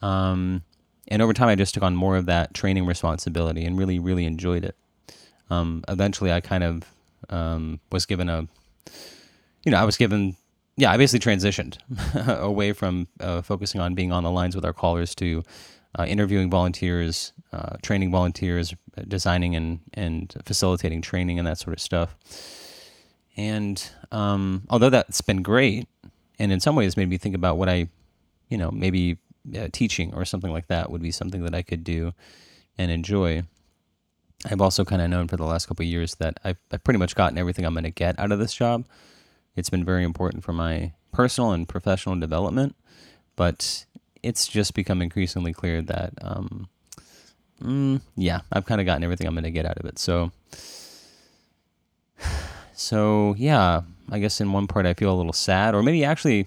Um, 0.00 0.62
and 1.08 1.22
over 1.22 1.32
time, 1.32 1.48
I 1.48 1.54
just 1.54 1.74
took 1.74 1.82
on 1.82 1.96
more 1.96 2.16
of 2.16 2.26
that 2.26 2.54
training 2.54 2.86
responsibility 2.86 3.64
and 3.64 3.78
really, 3.78 3.98
really 3.98 4.24
enjoyed 4.24 4.64
it. 4.64 4.76
Um, 5.50 5.82
eventually, 5.88 6.32
I 6.32 6.40
kind 6.40 6.62
of 6.62 6.82
um, 7.30 7.80
was 7.90 8.06
given 8.06 8.28
a, 8.28 8.46
you 9.64 9.72
know, 9.72 9.78
I 9.78 9.84
was 9.84 9.96
given, 9.96 10.36
yeah, 10.76 10.92
I 10.92 10.96
basically 10.96 11.32
transitioned 11.32 11.78
away 12.40 12.72
from 12.72 13.08
uh, 13.20 13.42
focusing 13.42 13.80
on 13.80 13.94
being 13.94 14.12
on 14.12 14.22
the 14.22 14.30
lines 14.30 14.54
with 14.54 14.64
our 14.64 14.74
callers 14.74 15.14
to 15.16 15.42
uh, 15.98 16.04
interviewing 16.04 16.50
volunteers, 16.50 17.32
uh, 17.52 17.76
training 17.82 18.10
volunteers, 18.10 18.74
designing 19.08 19.56
and, 19.56 19.80
and 19.94 20.34
facilitating 20.44 21.00
training 21.00 21.38
and 21.38 21.48
that 21.48 21.58
sort 21.58 21.72
of 21.72 21.80
stuff. 21.80 22.14
And 23.38 23.80
um, 24.10 24.64
although 24.68 24.90
that's 24.90 25.20
been 25.20 25.42
great, 25.42 25.86
and 26.40 26.50
in 26.50 26.58
some 26.58 26.74
ways 26.74 26.96
made 26.96 27.08
me 27.08 27.18
think 27.18 27.36
about 27.36 27.56
what 27.56 27.68
I, 27.68 27.88
you 28.48 28.58
know, 28.58 28.72
maybe 28.72 29.18
uh, 29.56 29.68
teaching 29.72 30.12
or 30.12 30.24
something 30.24 30.50
like 30.50 30.66
that 30.66 30.90
would 30.90 31.00
be 31.00 31.12
something 31.12 31.44
that 31.44 31.54
I 31.54 31.62
could 31.62 31.84
do 31.84 32.12
and 32.76 32.90
enjoy. 32.90 33.44
I've 34.44 34.60
also 34.60 34.84
kind 34.84 35.00
of 35.00 35.08
known 35.08 35.28
for 35.28 35.36
the 35.36 35.44
last 35.44 35.66
couple 35.66 35.84
of 35.84 35.88
years 35.88 36.16
that 36.16 36.40
I've, 36.42 36.58
I've 36.72 36.82
pretty 36.82 36.98
much 36.98 37.14
gotten 37.14 37.38
everything 37.38 37.64
I'm 37.64 37.74
going 37.74 37.84
to 37.84 37.90
get 37.90 38.18
out 38.18 38.32
of 38.32 38.40
this 38.40 38.54
job. 38.54 38.84
It's 39.54 39.70
been 39.70 39.84
very 39.84 40.02
important 40.02 40.42
for 40.42 40.52
my 40.52 40.92
personal 41.12 41.52
and 41.52 41.68
professional 41.68 42.16
development, 42.18 42.74
but 43.36 43.84
it's 44.22 44.48
just 44.48 44.74
become 44.74 45.00
increasingly 45.00 45.52
clear 45.52 45.80
that, 45.82 46.12
um, 46.22 46.68
mm, 47.62 48.00
yeah, 48.16 48.40
I've 48.52 48.66
kind 48.66 48.80
of 48.80 48.86
gotten 48.86 49.04
everything 49.04 49.28
I'm 49.28 49.34
going 49.34 49.44
to 49.44 49.50
get 49.52 49.66
out 49.66 49.78
of 49.78 49.86
it. 49.86 49.98
So, 49.98 50.32
so 52.78 53.34
yeah, 53.36 53.82
I 54.08 54.20
guess 54.20 54.40
in 54.40 54.52
one 54.52 54.68
part 54.68 54.86
I 54.86 54.94
feel 54.94 55.12
a 55.12 55.16
little 55.16 55.32
sad, 55.32 55.74
or 55.74 55.82
maybe 55.82 56.04
actually, 56.04 56.46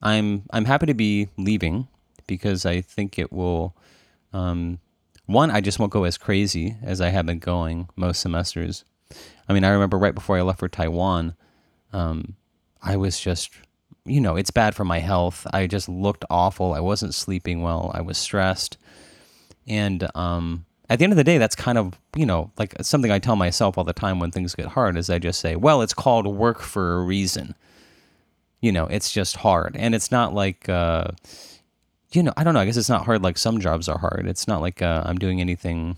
I'm 0.00 0.44
I'm 0.52 0.64
happy 0.64 0.86
to 0.86 0.94
be 0.94 1.28
leaving 1.36 1.88
because 2.28 2.64
I 2.64 2.80
think 2.80 3.18
it 3.18 3.32
will. 3.32 3.74
Um, 4.32 4.78
one, 5.26 5.50
I 5.50 5.60
just 5.60 5.80
won't 5.80 5.92
go 5.92 6.04
as 6.04 6.16
crazy 6.16 6.76
as 6.82 7.00
I 7.00 7.08
have 7.08 7.26
been 7.26 7.40
going 7.40 7.88
most 7.96 8.20
semesters. 8.20 8.84
I 9.48 9.52
mean, 9.52 9.64
I 9.64 9.70
remember 9.70 9.98
right 9.98 10.14
before 10.14 10.38
I 10.38 10.42
left 10.42 10.60
for 10.60 10.68
Taiwan, 10.68 11.34
um, 11.92 12.36
I 12.80 12.96
was 12.96 13.18
just, 13.18 13.50
you 14.04 14.20
know, 14.20 14.36
it's 14.36 14.52
bad 14.52 14.76
for 14.76 14.84
my 14.84 15.00
health. 15.00 15.44
I 15.52 15.66
just 15.66 15.88
looked 15.88 16.24
awful. 16.30 16.72
I 16.72 16.80
wasn't 16.80 17.14
sleeping 17.14 17.62
well. 17.62 17.90
I 17.94 18.00
was 18.00 18.16
stressed. 18.16 18.78
And 19.66 20.08
um, 20.14 20.66
at 20.90 20.98
the 20.98 21.04
end 21.04 21.12
of 21.12 21.16
the 21.16 21.24
day, 21.24 21.38
that's 21.38 21.54
kind 21.54 21.78
of, 21.78 21.98
you 22.16 22.26
know, 22.26 22.50
like 22.58 22.74
something 22.82 23.12
I 23.12 23.20
tell 23.20 23.36
myself 23.36 23.78
all 23.78 23.84
the 23.84 23.92
time 23.92 24.18
when 24.18 24.32
things 24.32 24.56
get 24.56 24.66
hard 24.66 24.96
is 24.96 25.08
I 25.08 25.20
just 25.20 25.38
say, 25.38 25.54
well, 25.54 25.82
it's 25.82 25.94
called 25.94 26.26
work 26.26 26.60
for 26.60 26.94
a 26.96 27.04
reason. 27.04 27.54
You 28.60 28.72
know, 28.72 28.86
it's 28.86 29.12
just 29.12 29.36
hard. 29.36 29.76
And 29.78 29.94
it's 29.94 30.10
not 30.10 30.34
like, 30.34 30.68
uh, 30.68 31.12
you 32.12 32.24
know, 32.24 32.32
I 32.36 32.42
don't 32.42 32.54
know. 32.54 32.60
I 32.60 32.64
guess 32.64 32.76
it's 32.76 32.88
not 32.88 33.04
hard 33.04 33.22
like 33.22 33.38
some 33.38 33.60
jobs 33.60 33.88
are 33.88 33.98
hard. 33.98 34.26
It's 34.26 34.48
not 34.48 34.60
like 34.60 34.82
uh, 34.82 35.04
I'm 35.06 35.16
doing 35.16 35.40
anything, 35.40 35.96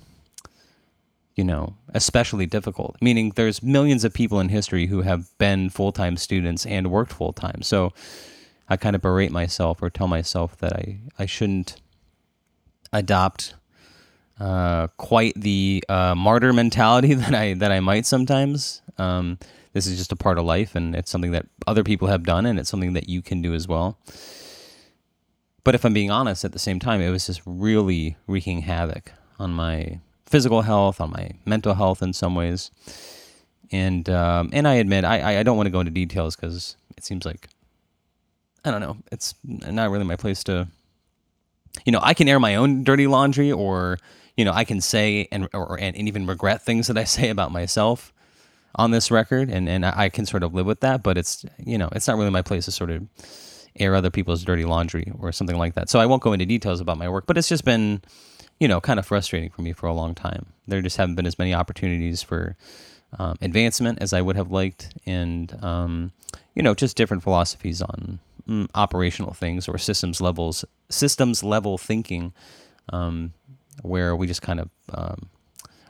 you 1.36 1.44
know, 1.44 1.74
especially 1.94 2.44
difficult. 2.44 2.96
Meaning 3.00 3.32
there's 3.34 3.62
millions 3.62 4.04
of 4.04 4.12
people 4.12 4.40
in 4.40 4.50
history 4.50 4.88
who 4.88 5.00
have 5.00 5.36
been 5.38 5.70
full 5.70 5.92
time 5.92 6.18
students 6.18 6.66
and 6.66 6.90
worked 6.90 7.14
full 7.14 7.32
time. 7.32 7.62
So 7.62 7.94
I 8.68 8.76
kind 8.76 8.94
of 8.94 9.00
berate 9.00 9.32
myself 9.32 9.82
or 9.82 9.88
tell 9.88 10.06
myself 10.06 10.58
that 10.58 10.74
I, 10.74 10.98
I 11.18 11.24
shouldn't 11.24 11.80
adopt 12.92 13.54
uh, 14.42 14.88
quite 14.96 15.34
the 15.36 15.84
uh, 15.88 16.16
martyr 16.16 16.52
mentality 16.52 17.14
that 17.22 17.34
I 17.34 17.54
that 17.54 17.70
I 17.70 17.80
might 17.80 18.06
sometimes. 18.06 18.82
Um, 18.98 19.38
this 19.72 19.86
is 19.86 19.96
just 19.96 20.12
a 20.12 20.16
part 20.16 20.36
of 20.36 20.44
life, 20.44 20.74
and 20.74 20.94
it's 20.94 21.10
something 21.10 21.30
that 21.30 21.46
other 21.66 21.84
people 21.84 22.08
have 22.08 22.24
done, 22.24 22.44
and 22.44 22.58
it's 22.58 22.68
something 22.68 22.92
that 22.92 23.08
you 23.08 23.22
can 23.22 23.40
do 23.40 23.54
as 23.54 23.68
well. 23.68 23.98
But 25.64 25.76
if 25.76 25.84
I'm 25.84 25.94
being 25.94 26.10
honest, 26.10 26.44
at 26.44 26.52
the 26.52 26.58
same 26.58 26.80
time, 26.80 27.00
it 27.00 27.10
was 27.10 27.26
just 27.26 27.40
really 27.46 28.16
wreaking 28.26 28.62
havoc 28.62 29.12
on 29.38 29.52
my 29.52 30.00
physical 30.26 30.62
health, 30.62 31.00
on 31.00 31.10
my 31.10 31.30
mental 31.46 31.74
health 31.74 32.02
in 32.02 32.12
some 32.12 32.34
ways. 32.34 32.70
And 33.70 34.10
um, 34.10 34.50
and 34.52 34.66
I 34.66 34.74
admit 34.74 35.04
I 35.04 35.38
I 35.38 35.42
don't 35.44 35.56
want 35.56 35.68
to 35.68 35.70
go 35.70 35.80
into 35.80 35.92
details 35.92 36.34
because 36.34 36.76
it 36.96 37.04
seems 37.04 37.24
like 37.24 37.48
I 38.64 38.72
don't 38.72 38.80
know. 38.80 38.96
It's 39.12 39.34
not 39.44 39.90
really 39.90 40.04
my 40.04 40.16
place 40.16 40.42
to. 40.44 40.66
You 41.86 41.92
know, 41.92 42.00
I 42.02 42.12
can 42.12 42.28
air 42.28 42.38
my 42.40 42.56
own 42.56 42.84
dirty 42.84 43.06
laundry, 43.06 43.50
or 43.50 43.98
you 44.36 44.44
know, 44.44 44.52
I 44.52 44.64
can 44.64 44.80
say 44.80 45.28
and 45.30 45.48
or 45.52 45.78
and 45.78 45.96
even 45.96 46.26
regret 46.26 46.62
things 46.62 46.86
that 46.86 46.98
I 46.98 47.04
say 47.04 47.28
about 47.28 47.52
myself 47.52 48.12
on 48.74 48.90
this 48.90 49.10
record, 49.10 49.50
and 49.50 49.68
and 49.68 49.84
I 49.84 50.08
can 50.08 50.26
sort 50.26 50.42
of 50.42 50.54
live 50.54 50.66
with 50.66 50.80
that. 50.80 51.02
But 51.02 51.18
it's 51.18 51.44
you 51.58 51.78
know, 51.78 51.88
it's 51.92 52.08
not 52.08 52.16
really 52.16 52.30
my 52.30 52.42
place 52.42 52.64
to 52.66 52.72
sort 52.72 52.90
of 52.90 53.06
air 53.76 53.94
other 53.94 54.10
people's 54.10 54.44
dirty 54.44 54.64
laundry 54.64 55.10
or 55.18 55.32
something 55.32 55.56
like 55.56 55.74
that. 55.74 55.88
So 55.88 55.98
I 55.98 56.06
won't 56.06 56.22
go 56.22 56.32
into 56.32 56.46
details 56.46 56.80
about 56.80 56.98
my 56.98 57.08
work, 57.08 57.24
but 57.26 57.38
it's 57.38 57.48
just 57.48 57.64
been, 57.64 58.02
you 58.60 58.68
know, 58.68 58.80
kind 58.82 58.98
of 58.98 59.06
frustrating 59.06 59.48
for 59.50 59.62
me 59.62 59.72
for 59.72 59.86
a 59.86 59.94
long 59.94 60.14
time. 60.14 60.46
There 60.66 60.82
just 60.82 60.98
haven't 60.98 61.14
been 61.14 61.26
as 61.26 61.38
many 61.38 61.54
opportunities 61.54 62.22
for 62.22 62.56
um, 63.18 63.36
advancement 63.40 63.98
as 64.00 64.12
I 64.12 64.20
would 64.20 64.36
have 64.36 64.50
liked, 64.50 64.94
and 65.06 65.62
um, 65.62 66.12
you 66.54 66.62
know, 66.62 66.74
just 66.74 66.96
different 66.96 67.22
philosophies 67.22 67.82
on 67.82 68.20
mm, 68.48 68.68
operational 68.74 69.32
things 69.32 69.68
or 69.68 69.78
systems 69.78 70.20
levels, 70.20 70.64
systems 70.88 71.42
level 71.42 71.78
thinking, 71.78 72.32
um, 72.90 73.32
where 73.82 74.14
we 74.14 74.26
just 74.26 74.42
kind 74.42 74.60
of 74.60 74.70
um, 74.92 75.30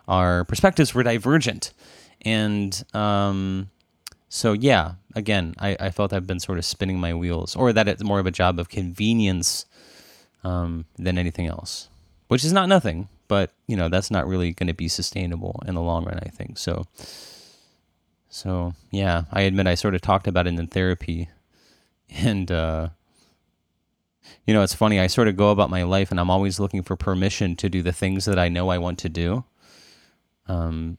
our 0.08 0.44
perspectives 0.44 0.94
were 0.94 1.02
divergent, 1.02 1.72
and 2.22 2.84
um, 2.94 3.70
so 4.28 4.52
yeah, 4.52 4.92
again, 5.14 5.54
I, 5.58 5.76
I 5.78 5.90
felt 5.90 6.12
I've 6.12 6.26
been 6.26 6.40
sort 6.40 6.58
of 6.58 6.64
spinning 6.64 6.98
my 6.98 7.12
wheels, 7.12 7.54
or 7.54 7.72
that 7.72 7.88
it's 7.88 8.02
more 8.02 8.18
of 8.18 8.26
a 8.26 8.30
job 8.30 8.58
of 8.58 8.68
convenience 8.68 9.66
um, 10.44 10.86
than 10.96 11.18
anything 11.18 11.46
else, 11.46 11.88
which 12.28 12.44
is 12.44 12.52
not 12.52 12.68
nothing, 12.68 13.08
but 13.28 13.50
you 13.66 13.76
know 13.76 13.88
that's 13.88 14.10
not 14.10 14.26
really 14.26 14.52
going 14.52 14.68
to 14.68 14.74
be 14.74 14.88
sustainable 14.88 15.62
in 15.66 15.74
the 15.74 15.82
long 15.82 16.04
run. 16.04 16.18
I 16.22 16.28
think 16.28 16.58
so. 16.58 16.86
So 18.30 18.74
yeah, 18.90 19.24
I 19.30 19.42
admit 19.42 19.66
I 19.66 19.74
sort 19.74 19.94
of 19.94 20.00
talked 20.00 20.26
about 20.26 20.46
it 20.46 20.58
in 20.58 20.66
therapy, 20.66 21.28
and 22.10 22.50
uh, 22.50 22.88
you 24.46 24.54
know 24.54 24.62
it's 24.62 24.74
funny. 24.74 25.00
I 25.00 25.06
sort 25.06 25.28
of 25.28 25.36
go 25.36 25.50
about 25.50 25.70
my 25.70 25.82
life, 25.82 26.10
and 26.10 26.18
I'm 26.18 26.30
always 26.30 26.60
looking 26.60 26.82
for 26.82 26.96
permission 26.96 27.56
to 27.56 27.68
do 27.68 27.82
the 27.82 27.92
things 27.92 28.24
that 28.24 28.38
I 28.38 28.48
know 28.48 28.68
I 28.68 28.78
want 28.78 28.98
to 29.00 29.08
do. 29.08 29.44
Um, 30.46 30.98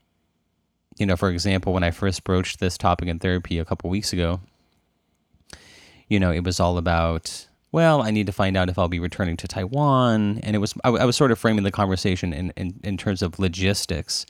you 0.97 1.05
know, 1.05 1.15
for 1.15 1.29
example, 1.29 1.73
when 1.73 1.83
I 1.83 1.91
first 1.91 2.23
broached 2.23 2.59
this 2.59 2.77
topic 2.77 3.07
in 3.07 3.19
therapy 3.19 3.57
a 3.57 3.65
couple 3.65 3.89
weeks 3.89 4.13
ago, 4.13 4.41
you 6.07 6.19
know, 6.19 6.31
it 6.31 6.43
was 6.43 6.59
all 6.59 6.77
about, 6.77 7.47
well, 7.71 8.01
I 8.01 8.11
need 8.11 8.27
to 8.27 8.31
find 8.31 8.55
out 8.55 8.69
if 8.69 8.77
I'll 8.77 8.87
be 8.87 8.99
returning 8.99 9.37
to 9.37 9.47
Taiwan. 9.47 10.39
And 10.43 10.55
it 10.55 10.59
was, 10.59 10.73
I, 10.83 11.05
was 11.05 11.15
sort 11.15 11.31
of 11.31 11.39
framing 11.39 11.63
the 11.63 11.71
conversation 11.71 12.33
in, 12.33 12.51
in, 12.55 12.79
in, 12.83 12.97
terms 12.97 13.21
of 13.21 13.39
logistics. 13.39 14.25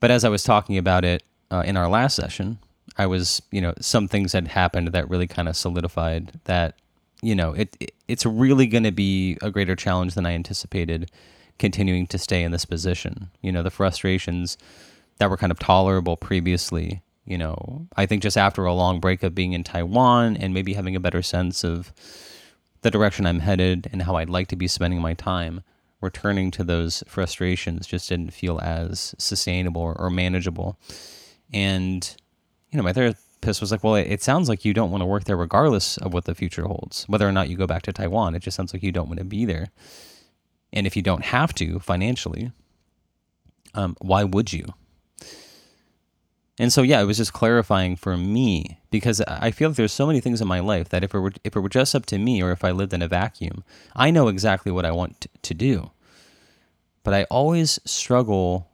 But 0.00 0.10
as 0.10 0.24
I 0.24 0.28
was 0.28 0.42
talking 0.42 0.76
about 0.76 1.04
it 1.04 1.22
uh, 1.50 1.62
in 1.66 1.76
our 1.76 1.88
last 1.88 2.16
session, 2.16 2.58
I 2.96 3.06
was, 3.06 3.40
you 3.50 3.60
know, 3.60 3.74
some 3.80 4.08
things 4.08 4.32
had 4.32 4.48
happened 4.48 4.88
that 4.88 5.08
really 5.08 5.26
kind 5.26 5.48
of 5.48 5.56
solidified 5.56 6.32
that, 6.44 6.74
you 7.22 7.34
know, 7.34 7.52
it, 7.52 7.76
it 7.80 7.94
it's 8.06 8.24
really 8.24 8.66
going 8.66 8.84
to 8.84 8.92
be 8.92 9.36
a 9.42 9.50
greater 9.50 9.76
challenge 9.76 10.14
than 10.14 10.26
I 10.26 10.32
anticipated 10.32 11.10
continuing 11.58 12.06
to 12.06 12.18
stay 12.18 12.42
in 12.42 12.52
this 12.52 12.64
position. 12.64 13.30
You 13.42 13.52
know, 13.52 13.62
the 13.62 13.70
frustrations 13.70 14.56
that 15.18 15.28
were 15.28 15.36
kind 15.36 15.52
of 15.52 15.58
tolerable 15.58 16.16
previously. 16.16 17.02
You 17.24 17.36
know, 17.36 17.86
I 17.96 18.06
think 18.06 18.22
just 18.22 18.38
after 18.38 18.64
a 18.64 18.72
long 18.72 19.00
break 19.00 19.22
of 19.22 19.34
being 19.34 19.52
in 19.52 19.62
Taiwan 19.62 20.36
and 20.36 20.54
maybe 20.54 20.72
having 20.72 20.96
a 20.96 21.00
better 21.00 21.20
sense 21.20 21.62
of 21.62 21.92
the 22.80 22.90
direction 22.90 23.26
I'm 23.26 23.40
headed 23.40 23.88
and 23.92 24.02
how 24.02 24.16
I'd 24.16 24.30
like 24.30 24.48
to 24.48 24.56
be 24.56 24.66
spending 24.66 25.02
my 25.02 25.12
time, 25.12 25.62
returning 26.00 26.50
to 26.52 26.64
those 26.64 27.04
frustrations 27.06 27.86
just 27.86 28.08
didn't 28.08 28.32
feel 28.32 28.60
as 28.60 29.14
sustainable 29.18 29.82
or, 29.82 30.00
or 30.00 30.08
manageable. 30.08 30.78
And, 31.52 32.16
you 32.70 32.76
know, 32.78 32.82
my 32.82 32.92
therapist 33.40 33.60
was 33.60 33.70
like, 33.70 33.84
well, 33.84 33.94
it, 33.94 34.08
it 34.08 34.22
sounds 34.22 34.48
like 34.48 34.64
you 34.64 34.74
don't 34.74 34.90
want 34.90 35.02
to 35.02 35.06
work 35.06 35.24
there 35.24 35.36
regardless 35.36 35.96
of 35.98 36.12
what 36.12 36.24
the 36.24 36.34
future 36.34 36.64
holds, 36.64 37.04
whether 37.08 37.28
or 37.28 37.32
not 37.32 37.48
you 37.48 37.56
go 37.56 37.66
back 37.66 37.82
to 37.82 37.92
Taiwan. 37.92 38.34
It 38.34 38.42
just 38.42 38.56
sounds 38.56 38.72
like 38.72 38.82
you 38.82 38.92
don't 38.92 39.08
want 39.08 39.18
to 39.18 39.24
be 39.24 39.44
there. 39.44 39.68
And 40.72 40.86
if 40.86 40.96
you 40.96 41.02
don't 41.02 41.24
have 41.24 41.54
to 41.54 41.78
financially, 41.78 42.52
um, 43.74 43.96
why 44.00 44.24
would 44.24 44.52
you? 44.52 44.66
And 46.60 46.72
so 46.72 46.82
yeah, 46.82 47.00
it 47.00 47.04
was 47.04 47.18
just 47.18 47.32
clarifying 47.32 47.94
for 47.94 48.16
me 48.16 48.80
because 48.90 49.20
I 49.20 49.52
feel 49.52 49.68
like 49.68 49.76
there's 49.76 49.92
so 49.92 50.08
many 50.08 50.20
things 50.20 50.40
in 50.40 50.48
my 50.48 50.58
life 50.58 50.88
that 50.88 51.04
if 51.04 51.14
it 51.14 51.20
were 51.20 51.32
if 51.44 51.54
it 51.54 51.60
were 51.60 51.68
just 51.68 51.94
up 51.94 52.04
to 52.06 52.18
me 52.18 52.42
or 52.42 52.50
if 52.50 52.64
I 52.64 52.72
lived 52.72 52.92
in 52.92 53.00
a 53.00 53.08
vacuum, 53.08 53.62
I 53.94 54.10
know 54.10 54.26
exactly 54.26 54.72
what 54.72 54.84
I 54.84 54.90
want 54.90 55.28
to 55.40 55.54
do. 55.54 55.92
But 57.04 57.14
I 57.14 57.24
always 57.30 57.78
struggle 57.84 58.67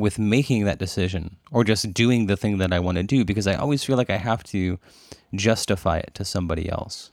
with 0.00 0.18
making 0.18 0.64
that 0.64 0.78
decision 0.78 1.36
or 1.50 1.64
just 1.64 1.92
doing 1.92 2.26
the 2.26 2.36
thing 2.36 2.58
that 2.58 2.72
I 2.72 2.80
want 2.80 2.96
to 2.96 3.02
do 3.02 3.24
because 3.24 3.46
I 3.46 3.54
always 3.54 3.84
feel 3.84 3.96
like 3.96 4.10
I 4.10 4.16
have 4.16 4.42
to 4.44 4.78
justify 5.34 5.98
it 5.98 6.12
to 6.14 6.24
somebody 6.24 6.68
else. 6.68 7.10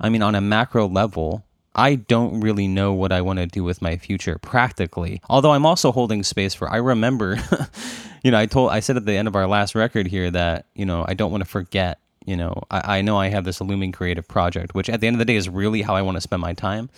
I 0.00 0.08
mean, 0.08 0.22
on 0.22 0.34
a 0.34 0.40
macro 0.40 0.88
level, 0.88 1.44
I 1.74 1.94
don't 1.94 2.40
really 2.40 2.66
know 2.66 2.92
what 2.92 3.12
I 3.12 3.20
want 3.20 3.38
to 3.38 3.46
do 3.46 3.62
with 3.62 3.82
my 3.82 3.96
future 3.96 4.38
practically. 4.38 5.20
Although 5.28 5.52
I'm 5.52 5.66
also 5.66 5.92
holding 5.92 6.22
space 6.22 6.54
for, 6.54 6.68
I 6.68 6.76
remember, 6.76 7.38
you 8.22 8.30
know, 8.30 8.38
I 8.38 8.46
told, 8.46 8.70
I 8.70 8.80
said 8.80 8.96
at 8.96 9.06
the 9.06 9.14
end 9.14 9.28
of 9.28 9.36
our 9.36 9.46
last 9.46 9.74
record 9.74 10.06
here 10.06 10.30
that, 10.30 10.66
you 10.74 10.86
know, 10.86 11.04
I 11.06 11.14
don't 11.14 11.30
want 11.30 11.42
to 11.42 11.48
forget, 11.48 12.00
you 12.24 12.36
know, 12.36 12.64
I, 12.70 12.98
I 12.98 13.02
know 13.02 13.16
I 13.16 13.28
have 13.28 13.44
this 13.44 13.60
looming 13.60 13.92
creative 13.92 14.26
project, 14.26 14.74
which 14.74 14.88
at 14.88 15.00
the 15.00 15.06
end 15.06 15.14
of 15.14 15.18
the 15.18 15.24
day 15.24 15.36
is 15.36 15.48
really 15.48 15.82
how 15.82 15.94
I 15.94 16.02
want 16.02 16.16
to 16.16 16.20
spend 16.20 16.42
my 16.42 16.52
time. 16.52 16.90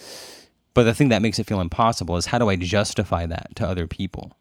But 0.75 0.85
the 0.85 0.95
thing 0.95 1.09
that 1.09 1.23
makes 1.23 1.39
it 1.39 1.47
feel 1.47 1.61
impossible 1.61 2.17
is 2.17 2.27
how 2.27 2.39
do 2.39 2.49
I 2.49 2.57
justify 2.57 3.27
that 3.27 3.51
to 3.57 3.67
other 3.67 3.87
people? 3.87 4.37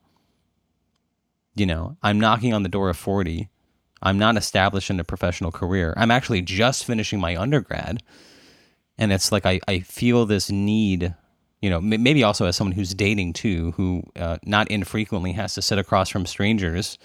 You 1.56 1.66
know, 1.66 1.98
I'm 2.04 2.20
knocking 2.20 2.54
on 2.54 2.64
the 2.64 2.70
door 2.70 2.90
of 2.90 2.98
40. 2.98 3.50
I'm 4.02 4.18
not 4.18 4.38
established 4.38 4.90
in 4.90 5.00
a 5.00 5.04
professional 5.04 5.52
career. 5.52 5.94
I'm 5.98 6.12
actually 6.12 6.42
just 6.42 6.86
finishing 6.86 7.20
my 7.20 7.36
undergrad 7.36 8.02
and 9.00 9.14
it's 9.14 9.32
like 9.32 9.46
I, 9.48 9.60
I 9.68 9.80
feel 9.80 10.28
this 10.28 10.52
need 10.52 11.16
you 11.62 11.70
know 11.70 11.82
maybe 11.82 12.24
also 12.24 12.46
as 12.46 12.56
someone 12.56 12.74
who's 12.74 12.94
dating 12.94 13.34
too 13.34 13.72
who 13.72 14.04
uh, 14.16 14.38
not 14.46 14.70
infrequently 14.70 15.32
has 15.32 15.56
to 15.56 15.62
sit 15.64 15.80
across 15.80 16.10
from 16.10 16.26
strangers 16.26 17.00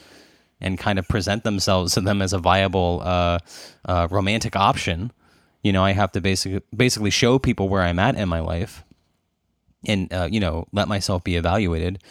and 0.61 0.79
kind 0.79 0.99
of 0.99 1.09
present 1.09 1.45
themselves 1.45 1.95
to 1.95 2.01
them 2.01 2.21
as 2.21 2.33
a 2.33 2.39
viable 2.39 3.03
uh, 3.05 3.39
uh, 3.87 4.07
romantic 4.11 4.55
option. 4.55 5.13
You 5.63 5.73
know, 5.73 5.85
I 5.85 5.93
have 5.93 6.13
to 6.13 6.21
basically 6.21 6.63
basically 6.75 7.11
show 7.11 7.39
people 7.39 7.69
where 7.69 7.83
I'm 7.83 7.99
at 7.99 8.17
in 8.17 8.29
my 8.29 8.41
life, 8.41 8.85
and 9.87 10.13
uh, 10.13 10.29
you 10.31 10.41
know, 10.41 10.67
let 10.73 10.89
myself 10.89 11.25
be 11.25 11.37
evaluated. 11.37 12.03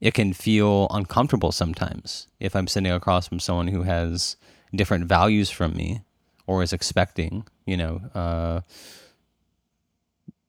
It 0.00 0.14
can 0.14 0.32
feel 0.32 0.88
uncomfortable 0.90 1.52
sometimes 1.52 2.28
if 2.38 2.54
I'm 2.54 2.66
sitting 2.66 2.92
across 2.92 3.26
from 3.26 3.40
someone 3.40 3.68
who 3.68 3.82
has 3.82 4.36
different 4.74 5.06
values 5.06 5.50
from 5.50 5.74
me 5.74 6.02
or 6.46 6.62
is 6.62 6.72
expecting, 6.72 7.46
you 7.64 7.76
know, 7.76 8.00
uh, 8.14 8.60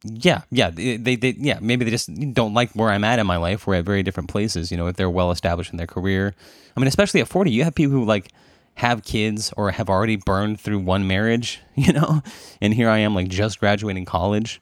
yeah, 0.03 0.41
yeah, 0.51 0.69
they, 0.69 0.97
they, 0.97 1.15
they, 1.15 1.35
yeah, 1.37 1.59
maybe 1.61 1.83
they 1.83 1.91
just 1.91 2.13
don't 2.33 2.53
like 2.53 2.71
where 2.71 2.89
I'm 2.89 3.03
at 3.03 3.19
in 3.19 3.27
my 3.27 3.37
life. 3.37 3.65
We're 3.65 3.75
at 3.75 3.85
very 3.85 4.03
different 4.03 4.29
places, 4.29 4.71
you 4.71 4.77
know, 4.77 4.87
if 4.87 4.95
they're 4.95 5.09
well 5.09 5.31
established 5.31 5.71
in 5.71 5.77
their 5.77 5.87
career. 5.87 6.35
I 6.75 6.79
mean, 6.79 6.87
especially 6.87 7.21
at 7.21 7.27
40, 7.27 7.51
you 7.51 7.63
have 7.63 7.73
people 7.73 7.93
who 7.93 8.05
like 8.05 8.31
have 8.75 9.03
kids 9.03 9.51
or 9.57 9.71
have 9.71 9.89
already 9.89 10.17
burned 10.17 10.61
through 10.61 10.79
one 10.79 11.07
marriage, 11.07 11.61
you 11.75 11.93
know, 11.93 12.21
and 12.61 12.73
here 12.73 12.89
I 12.89 12.99
am 12.99 13.15
like 13.15 13.27
just 13.27 13.59
graduating 13.59 14.05
college. 14.05 14.61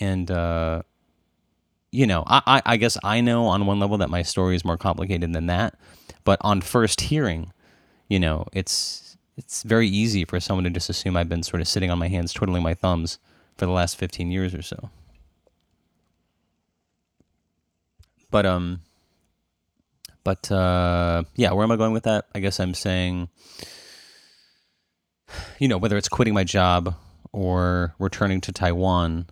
And, 0.00 0.30
uh, 0.30 0.82
you 1.94 2.06
know, 2.06 2.24
I, 2.26 2.42
I, 2.46 2.62
I 2.66 2.76
guess 2.76 2.98
I 3.04 3.20
know 3.20 3.46
on 3.46 3.66
one 3.66 3.78
level 3.78 3.96
that 3.98 4.10
my 4.10 4.22
story 4.22 4.56
is 4.56 4.64
more 4.64 4.76
complicated 4.76 5.32
than 5.32 5.46
that. 5.46 5.78
But 6.24 6.38
on 6.40 6.60
first 6.60 7.02
hearing, 7.02 7.52
you 8.08 8.18
know, 8.18 8.46
it's, 8.52 9.16
it's 9.36 9.62
very 9.62 9.86
easy 9.88 10.24
for 10.24 10.40
someone 10.40 10.64
to 10.64 10.70
just 10.70 10.90
assume 10.90 11.16
I've 11.16 11.28
been 11.28 11.44
sort 11.44 11.60
of 11.60 11.68
sitting 11.68 11.90
on 11.90 11.98
my 11.98 12.08
hands, 12.08 12.32
twiddling 12.32 12.62
my 12.64 12.74
thumbs 12.74 13.18
for 13.56 13.66
the 13.66 13.72
last 13.72 13.96
15 13.96 14.30
years 14.32 14.54
or 14.54 14.62
so. 14.62 14.90
But 18.30 18.46
um 18.46 18.80
but 20.24 20.50
uh 20.50 21.22
yeah, 21.36 21.52
where 21.52 21.62
am 21.62 21.70
I 21.70 21.76
going 21.76 21.92
with 21.92 22.02
that? 22.02 22.26
I 22.34 22.40
guess 22.40 22.58
I'm 22.58 22.74
saying 22.74 23.28
you 25.60 25.68
know, 25.68 25.78
whether 25.78 25.96
it's 25.96 26.08
quitting 26.08 26.34
my 26.34 26.42
job 26.42 26.96
or 27.32 27.94
returning 28.00 28.40
to 28.40 28.52
Taiwan, 28.52 29.26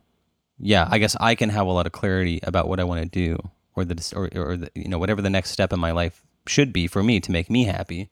yeah, 0.59 0.87
I 0.90 0.99
guess 0.99 1.16
I 1.21 1.35
can 1.35 1.49
have 1.50 1.66
a 1.66 1.73
lot 1.73 1.87
of 1.87 1.92
clarity 1.92 2.40
about 2.42 2.68
what 2.68 2.80
I 2.80 2.85
want 2.85 3.02
to 3.02 3.09
do 3.09 3.38
or 3.75 3.85
the 3.85 4.12
or 4.14 4.28
or 4.35 4.56
the, 4.56 4.71
you 4.75 4.88
know, 4.88 4.99
whatever 4.99 5.23
the 5.23 5.30
next 5.30 5.50
step 5.50 5.73
in 5.73 5.80
my 5.80 5.92
life 5.92 6.23
should 6.47 6.73
be 6.73 6.87
for 6.87 7.02
me 7.02 7.21
to 7.21 7.32
make 7.32 7.50
me 7.50 7.64
happy. 7.64 8.11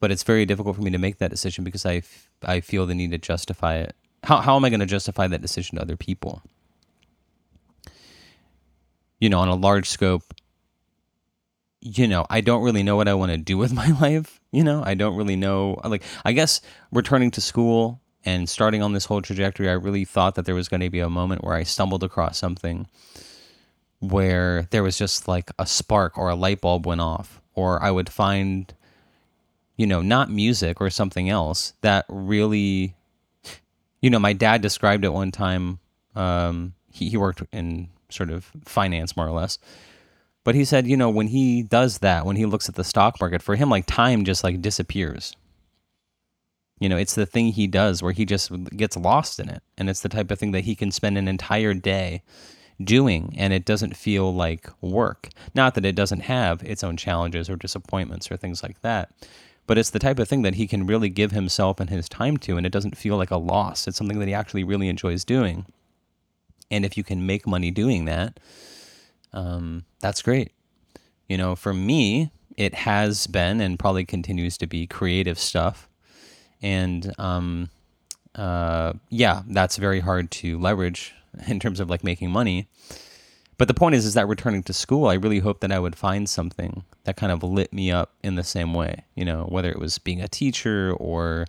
But 0.00 0.10
it's 0.10 0.22
very 0.22 0.46
difficult 0.46 0.76
for 0.76 0.82
me 0.82 0.90
to 0.90 0.98
make 0.98 1.18
that 1.18 1.30
decision 1.30 1.62
because 1.62 1.86
I, 1.86 1.96
f- 1.96 2.28
I 2.42 2.60
feel 2.60 2.86
the 2.86 2.94
need 2.94 3.12
to 3.12 3.18
justify 3.18 3.76
it 3.76 3.94
how, 4.24 4.40
how 4.40 4.56
am 4.56 4.64
I 4.64 4.70
going 4.70 4.80
to 4.80 4.86
justify 4.86 5.26
that 5.26 5.42
decision 5.42 5.76
to 5.76 5.82
other 5.82 5.96
people? 5.96 6.42
You 9.18 9.28
know, 9.28 9.40
on 9.40 9.48
a 9.48 9.54
large 9.54 9.88
scope, 9.88 10.34
you 11.80 12.06
know, 12.06 12.24
I 12.30 12.40
don't 12.40 12.62
really 12.62 12.82
know 12.82 12.96
what 12.96 13.08
I 13.08 13.14
want 13.14 13.32
to 13.32 13.38
do 13.38 13.58
with 13.58 13.72
my 13.74 13.88
life. 14.00 14.40
You 14.52 14.64
know, 14.64 14.82
I 14.84 14.94
don't 14.94 15.16
really 15.16 15.36
know. 15.36 15.80
Like, 15.84 16.02
I 16.24 16.32
guess 16.32 16.60
returning 16.90 17.30
to 17.32 17.40
school 17.40 18.00
and 18.24 18.48
starting 18.48 18.82
on 18.82 18.92
this 18.92 19.06
whole 19.06 19.22
trajectory, 19.22 19.68
I 19.68 19.72
really 19.72 20.04
thought 20.04 20.34
that 20.36 20.44
there 20.44 20.54
was 20.54 20.68
going 20.68 20.80
to 20.80 20.90
be 20.90 21.00
a 21.00 21.10
moment 21.10 21.44
where 21.44 21.54
I 21.54 21.62
stumbled 21.62 22.04
across 22.04 22.38
something 22.38 22.86
where 24.00 24.66
there 24.70 24.82
was 24.82 24.98
just 24.98 25.28
like 25.28 25.50
a 25.58 25.66
spark 25.66 26.18
or 26.18 26.28
a 26.28 26.34
light 26.34 26.60
bulb 26.60 26.86
went 26.86 27.00
off, 27.00 27.40
or 27.54 27.80
I 27.82 27.90
would 27.90 28.08
find, 28.08 28.72
you 29.76 29.86
know, 29.86 30.02
not 30.02 30.30
music 30.30 30.80
or 30.80 30.90
something 30.90 31.28
else 31.28 31.74
that 31.82 32.04
really 32.08 32.96
you 34.02 34.10
know, 34.10 34.18
my 34.18 34.34
dad 34.34 34.60
described 34.60 35.04
it 35.04 35.12
one 35.12 35.30
time. 35.30 35.78
Um, 36.14 36.74
he, 36.90 37.08
he 37.08 37.16
worked 37.16 37.42
in 37.52 37.88
sort 38.10 38.30
of 38.30 38.50
finance, 38.64 39.16
more 39.16 39.26
or 39.26 39.30
less. 39.30 39.58
But 40.44 40.56
he 40.56 40.64
said, 40.64 40.86
you 40.88 40.96
know, 40.96 41.08
when 41.08 41.28
he 41.28 41.62
does 41.62 41.98
that, 41.98 42.26
when 42.26 42.36
he 42.36 42.44
looks 42.44 42.68
at 42.68 42.74
the 42.74 42.84
stock 42.84 43.20
market, 43.20 43.40
for 43.40 43.54
him, 43.54 43.70
like 43.70 43.86
time 43.86 44.24
just 44.24 44.42
like 44.44 44.60
disappears. 44.60 45.36
You 46.82 46.88
know, 46.88 46.96
it's 46.96 47.14
the 47.14 47.26
thing 47.26 47.52
he 47.52 47.68
does 47.68 48.02
where 48.02 48.12
he 48.12 48.24
just 48.24 48.50
gets 48.76 48.96
lost 48.96 49.38
in 49.38 49.48
it. 49.48 49.62
And 49.78 49.88
it's 49.88 50.00
the 50.00 50.08
type 50.08 50.32
of 50.32 50.38
thing 50.38 50.50
that 50.50 50.64
he 50.64 50.74
can 50.74 50.90
spend 50.90 51.16
an 51.16 51.28
entire 51.28 51.74
day 51.74 52.22
doing 52.82 53.34
and 53.38 53.52
it 53.52 53.64
doesn't 53.64 53.96
feel 53.96 54.34
like 54.34 54.68
work. 54.80 55.28
Not 55.54 55.76
that 55.76 55.84
it 55.84 55.94
doesn't 55.94 56.22
have 56.22 56.60
its 56.64 56.82
own 56.82 56.96
challenges 56.96 57.48
or 57.48 57.54
disappointments 57.54 58.32
or 58.32 58.36
things 58.36 58.64
like 58.64 58.80
that 58.80 59.12
but 59.66 59.78
it's 59.78 59.90
the 59.90 59.98
type 60.00 60.18
of 60.18 60.28
thing 60.28 60.42
that 60.42 60.56
he 60.56 60.66
can 60.66 60.86
really 60.86 61.08
give 61.08 61.30
himself 61.30 61.78
and 61.78 61.88
his 61.88 62.08
time 62.08 62.36
to 62.36 62.56
and 62.56 62.66
it 62.66 62.72
doesn't 62.72 62.96
feel 62.96 63.16
like 63.16 63.30
a 63.30 63.36
loss 63.36 63.86
it's 63.86 63.96
something 63.96 64.18
that 64.18 64.28
he 64.28 64.34
actually 64.34 64.64
really 64.64 64.88
enjoys 64.88 65.24
doing 65.24 65.66
and 66.70 66.84
if 66.84 66.96
you 66.96 67.04
can 67.04 67.24
make 67.26 67.46
money 67.46 67.70
doing 67.70 68.04
that 68.06 68.40
um, 69.32 69.84
that's 70.00 70.20
great 70.20 70.50
you 71.28 71.36
know 71.36 71.54
for 71.54 71.72
me 71.72 72.32
it 72.56 72.74
has 72.74 73.26
been 73.26 73.60
and 73.60 73.78
probably 73.78 74.04
continues 74.04 74.58
to 74.58 74.66
be 74.66 74.86
creative 74.86 75.38
stuff 75.38 75.88
and 76.62 77.12
um, 77.18 77.68
uh, 78.34 78.92
yeah 79.08 79.42
that's 79.48 79.76
very 79.76 80.00
hard 80.00 80.30
to 80.30 80.58
leverage 80.58 81.14
in 81.46 81.60
terms 81.60 81.80
of 81.80 81.90
like 81.90 82.04
making 82.04 82.30
money 82.30 82.68
but 83.62 83.68
the 83.68 83.74
point 83.74 83.94
is, 83.94 84.04
is 84.04 84.14
that 84.14 84.26
returning 84.26 84.64
to 84.64 84.72
school, 84.72 85.06
I 85.06 85.14
really 85.14 85.38
hoped 85.38 85.60
that 85.60 85.70
I 85.70 85.78
would 85.78 85.94
find 85.94 86.28
something 86.28 86.82
that 87.04 87.16
kind 87.16 87.30
of 87.30 87.44
lit 87.44 87.72
me 87.72 87.92
up 87.92 88.12
in 88.20 88.34
the 88.34 88.42
same 88.42 88.74
way. 88.74 89.04
You 89.14 89.24
know, 89.24 89.44
whether 89.44 89.70
it 89.70 89.78
was 89.78 89.98
being 89.98 90.20
a 90.20 90.26
teacher 90.26 90.92
or, 90.94 91.46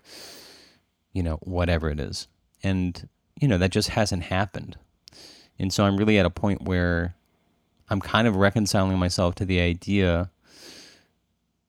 you 1.12 1.24
know, 1.24 1.38
whatever 1.38 1.90
it 1.90 2.00
is. 2.00 2.28
And, 2.62 3.10
you 3.42 3.48
know, 3.48 3.58
that 3.58 3.72
just 3.72 3.90
hasn't 3.90 4.26
happened. 4.26 4.78
And 5.58 5.74
so 5.74 5.86
I'm 5.86 5.98
really 5.98 6.20
at 6.20 6.26
a 6.28 6.30
point 6.30 6.62
where 6.62 7.16
I'm 7.90 8.00
kind 8.00 8.28
of 8.28 8.36
reconciling 8.36 9.00
myself 9.00 9.34
to 9.36 9.46
the 9.46 9.60
idea 9.60 10.30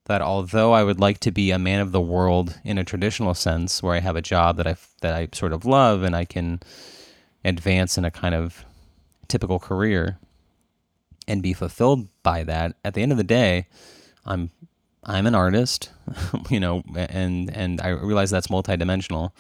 that 0.06 0.20
although 0.20 0.72
I 0.72 0.84
would 0.84 1.00
like 1.00 1.18
to 1.20 1.30
be 1.30 1.50
a 1.50 1.58
man 1.58 1.80
of 1.80 1.92
the 1.92 2.00
world 2.00 2.60
in 2.64 2.78
a 2.78 2.84
traditional 2.84 3.34
sense, 3.34 3.82
where 3.82 3.94
I 3.94 4.00
have 4.00 4.16
a 4.16 4.22
job 4.22 4.56
that 4.58 4.66
I 4.66 4.76
that 5.00 5.14
I 5.14 5.28
sort 5.32 5.52
of 5.52 5.64
love 5.64 6.02
and 6.02 6.14
I 6.14 6.24
can 6.24 6.60
advance 7.44 7.96
in 7.98 8.04
a 8.04 8.10
kind 8.10 8.34
of 8.34 8.64
typical 9.28 9.58
career, 9.58 10.18
and 11.26 11.42
be 11.42 11.52
fulfilled 11.52 12.08
by 12.22 12.44
that 12.44 12.74
at 12.84 12.94
the 12.94 13.02
end 13.02 13.12
of 13.12 13.18
the 13.18 13.24
day 13.24 13.66
i'm 14.26 14.50
i'm 15.04 15.26
an 15.26 15.34
artist 15.34 15.90
you 16.50 16.60
know 16.60 16.82
and 16.96 17.54
and 17.54 17.80
i 17.80 17.88
realize 17.88 18.30
that's 18.30 18.48
multidimensional 18.48 19.30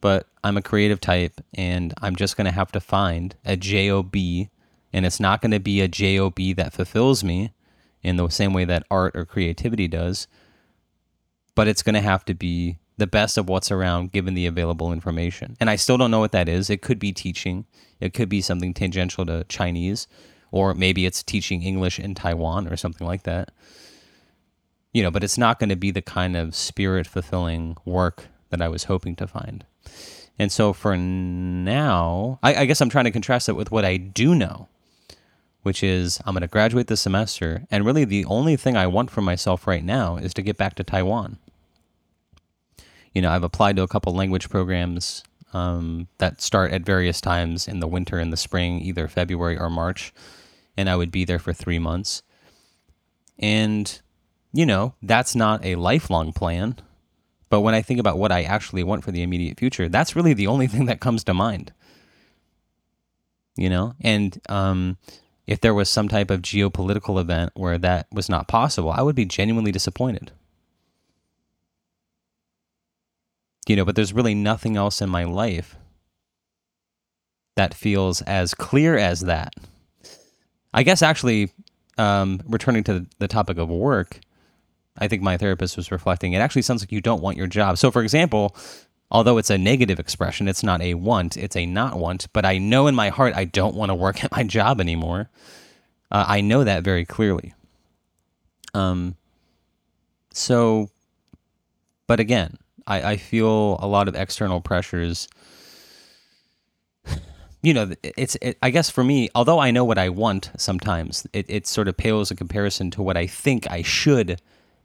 but 0.00 0.26
i'm 0.42 0.56
a 0.56 0.62
creative 0.62 1.00
type 1.00 1.40
and 1.54 1.94
i'm 2.02 2.16
just 2.16 2.36
going 2.36 2.44
to 2.44 2.50
have 2.50 2.72
to 2.72 2.80
find 2.80 3.34
a 3.44 3.56
job 3.56 4.14
and 4.16 5.06
it's 5.06 5.20
not 5.20 5.40
going 5.40 5.50
to 5.50 5.60
be 5.60 5.80
a 5.80 5.88
job 5.88 6.34
that 6.56 6.72
fulfills 6.72 7.24
me 7.24 7.52
in 8.04 8.16
the 8.16 8.28
same 8.28 8.52
way 8.52 8.64
that 8.64 8.86
art 8.90 9.16
or 9.16 9.24
creativity 9.24 9.88
does. 9.88 10.28
But 11.54 11.68
it's 11.68 11.82
going 11.82 11.94
to 11.94 12.00
have 12.00 12.24
to 12.26 12.34
be 12.34 12.78
the 12.96 13.06
best 13.06 13.36
of 13.38 13.48
what's 13.48 13.72
around 13.72 14.12
given 14.12 14.34
the 14.34 14.46
available 14.46 14.92
information. 14.92 15.56
And 15.58 15.68
i 15.68 15.74
still 15.74 15.98
don't 15.98 16.12
know 16.12 16.20
what 16.20 16.32
that 16.32 16.48
is. 16.48 16.70
It 16.70 16.82
could 16.82 17.00
be 17.00 17.12
teaching. 17.12 17.64
It 17.98 18.14
could 18.14 18.28
be 18.28 18.40
something 18.40 18.72
tangential 18.72 19.26
to 19.26 19.44
chinese 19.44 20.06
or 20.54 20.72
maybe 20.72 21.04
it's 21.04 21.24
teaching 21.24 21.64
English 21.64 21.98
in 21.98 22.14
Taiwan 22.14 22.68
or 22.68 22.76
something 22.76 23.04
like 23.04 23.24
that. 23.24 23.50
You 24.92 25.02
know, 25.02 25.10
but 25.10 25.24
it's 25.24 25.36
not 25.36 25.58
going 25.58 25.70
to 25.70 25.76
be 25.76 25.90
the 25.90 26.00
kind 26.00 26.36
of 26.36 26.54
spirit 26.54 27.08
fulfilling 27.08 27.76
work 27.84 28.28
that 28.50 28.62
I 28.62 28.68
was 28.68 28.84
hoping 28.84 29.16
to 29.16 29.26
find. 29.26 29.66
And 30.38 30.52
so 30.52 30.72
for 30.72 30.96
now, 30.96 32.38
I, 32.40 32.54
I 32.54 32.64
guess 32.66 32.80
I'm 32.80 32.88
trying 32.88 33.06
to 33.06 33.10
contrast 33.10 33.48
it 33.48 33.54
with 33.54 33.72
what 33.72 33.84
I 33.84 33.96
do 33.96 34.32
know, 34.32 34.68
which 35.64 35.82
is 35.82 36.20
I'm 36.24 36.34
going 36.34 36.42
to 36.42 36.48
graduate 36.48 36.86
this 36.86 37.00
semester. 37.00 37.64
And 37.70 37.84
really, 37.84 38.04
the 38.04 38.24
only 38.26 38.56
thing 38.56 38.76
I 38.76 38.86
want 38.86 39.10
for 39.10 39.20
myself 39.20 39.66
right 39.66 39.84
now 39.84 40.16
is 40.16 40.32
to 40.34 40.42
get 40.42 40.56
back 40.56 40.76
to 40.76 40.84
Taiwan. 40.84 41.38
You 43.12 43.20
know, 43.20 43.30
I've 43.30 43.44
applied 43.44 43.76
to 43.76 43.82
a 43.82 43.88
couple 43.88 44.14
language 44.14 44.48
programs 44.48 45.24
um, 45.52 46.08
that 46.18 46.40
start 46.40 46.72
at 46.72 46.82
various 46.82 47.20
times 47.20 47.68
in 47.68 47.80
the 47.80 47.88
winter 47.88 48.18
and 48.18 48.32
the 48.32 48.36
spring, 48.36 48.80
either 48.80 49.08
February 49.08 49.58
or 49.58 49.68
March 49.68 50.12
and 50.76 50.88
I 50.88 50.96
would 50.96 51.10
be 51.10 51.24
there 51.24 51.38
for 51.38 51.52
three 51.52 51.78
months. 51.78 52.22
And, 53.38 54.00
you 54.52 54.66
know, 54.66 54.94
that's 55.02 55.34
not 55.34 55.64
a 55.64 55.76
lifelong 55.76 56.32
plan. 56.32 56.76
But 57.50 57.60
when 57.60 57.74
I 57.74 57.82
think 57.82 58.00
about 58.00 58.18
what 58.18 58.32
I 58.32 58.42
actually 58.42 58.82
want 58.82 59.04
for 59.04 59.12
the 59.12 59.22
immediate 59.22 59.58
future, 59.58 59.88
that's 59.88 60.16
really 60.16 60.34
the 60.34 60.46
only 60.46 60.66
thing 60.68 60.86
that 60.86 61.00
comes 61.00 61.24
to 61.24 61.34
mind. 61.34 61.72
You 63.56 63.70
know? 63.70 63.94
And 64.00 64.40
um, 64.48 64.96
if 65.46 65.60
there 65.60 65.74
was 65.74 65.90
some 65.90 66.08
type 66.08 66.30
of 66.30 66.42
geopolitical 66.42 67.20
event 67.20 67.52
where 67.54 67.78
that 67.78 68.06
was 68.12 68.28
not 68.28 68.48
possible, 68.48 68.90
I 68.90 69.02
would 69.02 69.16
be 69.16 69.26
genuinely 69.26 69.72
disappointed. 69.72 70.32
You 73.66 73.76
know, 73.76 73.84
but 73.84 73.96
there's 73.96 74.12
really 74.12 74.34
nothing 74.34 74.76
else 74.76 75.00
in 75.00 75.08
my 75.08 75.24
life 75.24 75.76
that 77.56 77.74
feels 77.74 78.20
as 78.22 78.54
clear 78.54 78.96
as 78.96 79.20
that. 79.20 79.54
I 80.72 80.82
guess 80.82 81.02
actually, 81.02 81.52
um, 81.98 82.40
returning 82.46 82.84
to 82.84 83.06
the 83.18 83.28
topic 83.28 83.58
of 83.58 83.68
work, 83.68 84.20
I 84.98 85.08
think 85.08 85.22
my 85.22 85.36
therapist 85.36 85.76
was 85.76 85.90
reflecting. 85.90 86.32
It 86.32 86.38
actually 86.38 86.62
sounds 86.62 86.82
like 86.82 86.92
you 86.92 87.00
don't 87.00 87.22
want 87.22 87.36
your 87.36 87.46
job. 87.46 87.78
So, 87.78 87.90
for 87.90 88.02
example, 88.02 88.56
although 89.10 89.38
it's 89.38 89.50
a 89.50 89.58
negative 89.58 89.98
expression, 90.00 90.48
it's 90.48 90.62
not 90.62 90.80
a 90.82 90.94
want, 90.94 91.36
it's 91.36 91.56
a 91.56 91.66
not 91.66 91.98
want. 91.98 92.26
But 92.32 92.44
I 92.44 92.58
know 92.58 92.86
in 92.86 92.94
my 92.94 93.10
heart 93.10 93.34
I 93.34 93.44
don't 93.44 93.74
want 93.74 93.90
to 93.90 93.94
work 93.94 94.24
at 94.24 94.32
my 94.32 94.42
job 94.42 94.80
anymore. 94.80 95.30
Uh, 96.10 96.24
I 96.28 96.40
know 96.40 96.64
that 96.64 96.82
very 96.84 97.04
clearly. 97.04 97.54
Um, 98.74 99.16
So, 100.32 100.90
but 102.06 102.20
again, 102.20 102.58
I, 102.86 103.12
I 103.12 103.16
feel 103.16 103.78
a 103.80 103.86
lot 103.86 104.08
of 104.08 104.14
external 104.16 104.60
pressures. 104.60 105.28
You 107.62 107.72
know, 107.72 107.92
it's, 108.02 108.36
it, 108.42 108.58
I 108.62 108.68
guess 108.68 108.90
for 108.90 109.02
me, 109.02 109.30
although 109.34 109.58
I 109.58 109.70
know 109.70 109.84
what 109.86 109.96
I 109.96 110.10
want 110.10 110.50
sometimes, 110.58 111.26
it, 111.32 111.46
it 111.48 111.66
sort 111.66 111.88
of 111.88 111.96
pales 111.96 112.30
in 112.30 112.36
comparison 112.36 112.90
to 112.90 113.02
what 113.02 113.16
I 113.16 113.26
think 113.26 113.66
I 113.70 113.80
should 113.80 114.38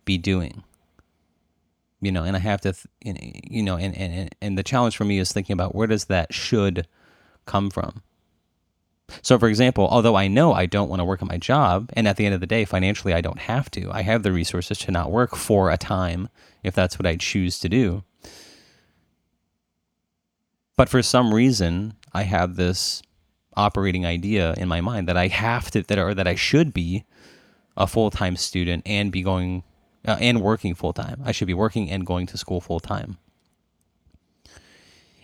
be 0.05 0.17
doing. 0.17 0.63
You 2.01 2.11
know, 2.11 2.23
and 2.23 2.35
I 2.35 2.39
have 2.39 2.61
to, 2.61 2.73
th- 2.73 3.43
you 3.49 3.61
know, 3.61 3.75
and, 3.75 3.95
and, 3.97 4.33
and 4.41 4.57
the 4.57 4.63
challenge 4.63 4.95
for 4.95 5.03
me 5.03 5.19
is 5.19 5.33
thinking 5.33 5.53
about 5.53 5.75
where 5.75 5.87
does 5.87 6.05
that 6.05 6.33
should 6.33 6.87
come 7.45 7.69
from? 7.69 8.03
So, 9.21 9.37
for 9.37 9.49
example, 9.49 9.87
although 9.89 10.15
I 10.15 10.27
know 10.27 10.53
I 10.53 10.65
don't 10.65 10.89
want 10.89 10.99
to 10.99 11.05
work 11.05 11.21
at 11.21 11.27
my 11.27 11.37
job, 11.37 11.89
and 11.93 12.07
at 12.07 12.17
the 12.17 12.25
end 12.25 12.35
of 12.35 12.41
the 12.41 12.47
day, 12.47 12.63
financially, 12.63 13.13
I 13.13 13.21
don't 13.21 13.39
have 13.39 13.69
to, 13.71 13.89
I 13.91 14.01
have 14.03 14.23
the 14.23 14.31
resources 14.31 14.77
to 14.79 14.91
not 14.91 15.11
work 15.11 15.35
for 15.35 15.71
a 15.71 15.77
time 15.77 16.29
if 16.63 16.73
that's 16.73 16.99
what 16.99 17.05
I 17.05 17.15
choose 17.15 17.59
to 17.59 17.69
do. 17.69 18.03
But 20.77 20.89
for 20.89 21.01
some 21.01 21.33
reason, 21.33 21.95
I 22.13 22.23
have 22.23 22.55
this 22.55 23.01
operating 23.55 24.05
idea 24.05 24.53
in 24.57 24.67
my 24.67 24.79
mind 24.79 25.07
that 25.07 25.17
I 25.17 25.27
have 25.27 25.69
to, 25.71 25.83
that 25.83 25.99
or 25.99 26.13
that 26.13 26.27
I 26.27 26.35
should 26.35 26.73
be 26.73 27.03
a 27.75 27.87
full 27.87 28.09
time 28.11 28.35
student 28.35 28.83
and 28.85 29.11
be 29.11 29.21
going 29.21 29.63
uh, 30.07 30.17
and 30.19 30.41
working 30.41 30.75
full 30.75 30.93
time. 30.93 31.21
I 31.25 31.31
should 31.31 31.47
be 31.47 31.53
working 31.53 31.89
and 31.89 32.05
going 32.05 32.27
to 32.27 32.37
school 32.37 32.61
full 32.61 32.79
time. 32.79 33.17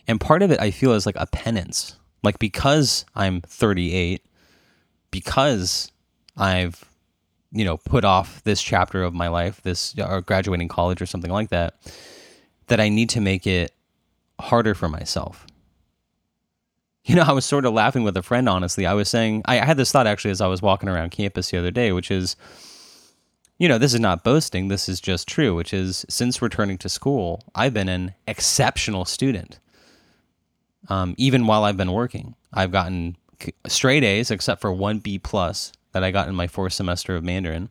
And 0.08 0.22
part 0.22 0.42
of 0.42 0.52
it 0.52 0.60
I 0.60 0.72
feel 0.72 0.94
is 0.94 1.06
like 1.06 1.16
a 1.18 1.26
penance 1.26 1.96
like 2.26 2.40
because 2.40 3.06
I'm 3.16 3.42
38, 3.42 4.22
because 5.12 5.92
I've 6.36 6.84
you 7.52 7.64
know 7.64 7.78
put 7.78 8.04
off 8.04 8.44
this 8.44 8.62
chapter 8.62 9.04
of 9.04 9.14
my 9.14 9.30
life, 9.30 9.62
this 9.62 9.98
or 9.98 10.22
graduating 10.22 10.68
college 10.68 11.02
or 11.02 11.06
something 11.06 11.32
like 11.32 11.50
that, 11.50 11.76
that 12.68 12.82
I 12.82 12.90
need 12.90 13.10
to 13.12 13.22
make 13.22 13.48
it 13.48 13.72
harder 14.42 14.74
for 14.74 14.90
myself. 14.90 15.46
You 17.06 17.16
know, 17.16 17.22
I 17.22 17.34
was 17.34 17.46
sort 17.46 17.66
of 17.66 17.74
laughing 17.74 18.04
with 18.04 18.18
a 18.18 18.24
friend, 18.24 18.50
honestly. 18.50 18.88
I 18.88 18.96
was 18.96 19.08
saying, 19.08 19.44
I 19.46 19.58
had 19.58 19.78
this 19.78 19.92
thought 19.92 20.08
actually 20.08 20.32
as 20.32 20.42
I 20.42 20.48
was 20.48 20.64
walking 20.64 20.90
around 20.90 21.12
campus 21.12 21.52
the 21.52 21.60
other 21.60 21.70
day, 21.70 21.92
which 21.92 22.10
is, 22.10 22.36
you 23.58 23.68
know, 23.68 23.78
this 23.78 23.94
is 23.94 24.00
not 24.00 24.24
boasting, 24.24 24.68
this 24.68 24.90
is 24.90 25.00
just 25.00 25.28
true, 25.28 25.56
which 25.56 25.74
is 25.74 26.06
since 26.10 26.42
returning 26.42 26.78
to 26.80 26.90
school, 26.90 27.44
I've 27.56 27.74
been 27.74 27.90
an 27.90 28.14
exceptional 28.28 29.06
student 29.06 29.60
um, 30.90 31.16
even 31.18 31.48
while 31.48 31.64
I've 31.64 31.78
been 31.78 31.92
working. 31.92 32.36
I've 32.54 32.72
gotten 32.72 33.18
straight 33.68 34.04
A's 34.04 34.32
except 34.32 34.62
for 34.62 34.72
one 34.72 35.00
B 35.00 35.20
plus 35.20 35.72
that 35.92 36.04
I 36.04 36.12
got 36.12 36.28
in 36.28 36.36
my 36.36 36.48
fourth 36.48 36.74
semester 36.74 37.16
of 37.16 37.24
Mandarin, 37.24 37.70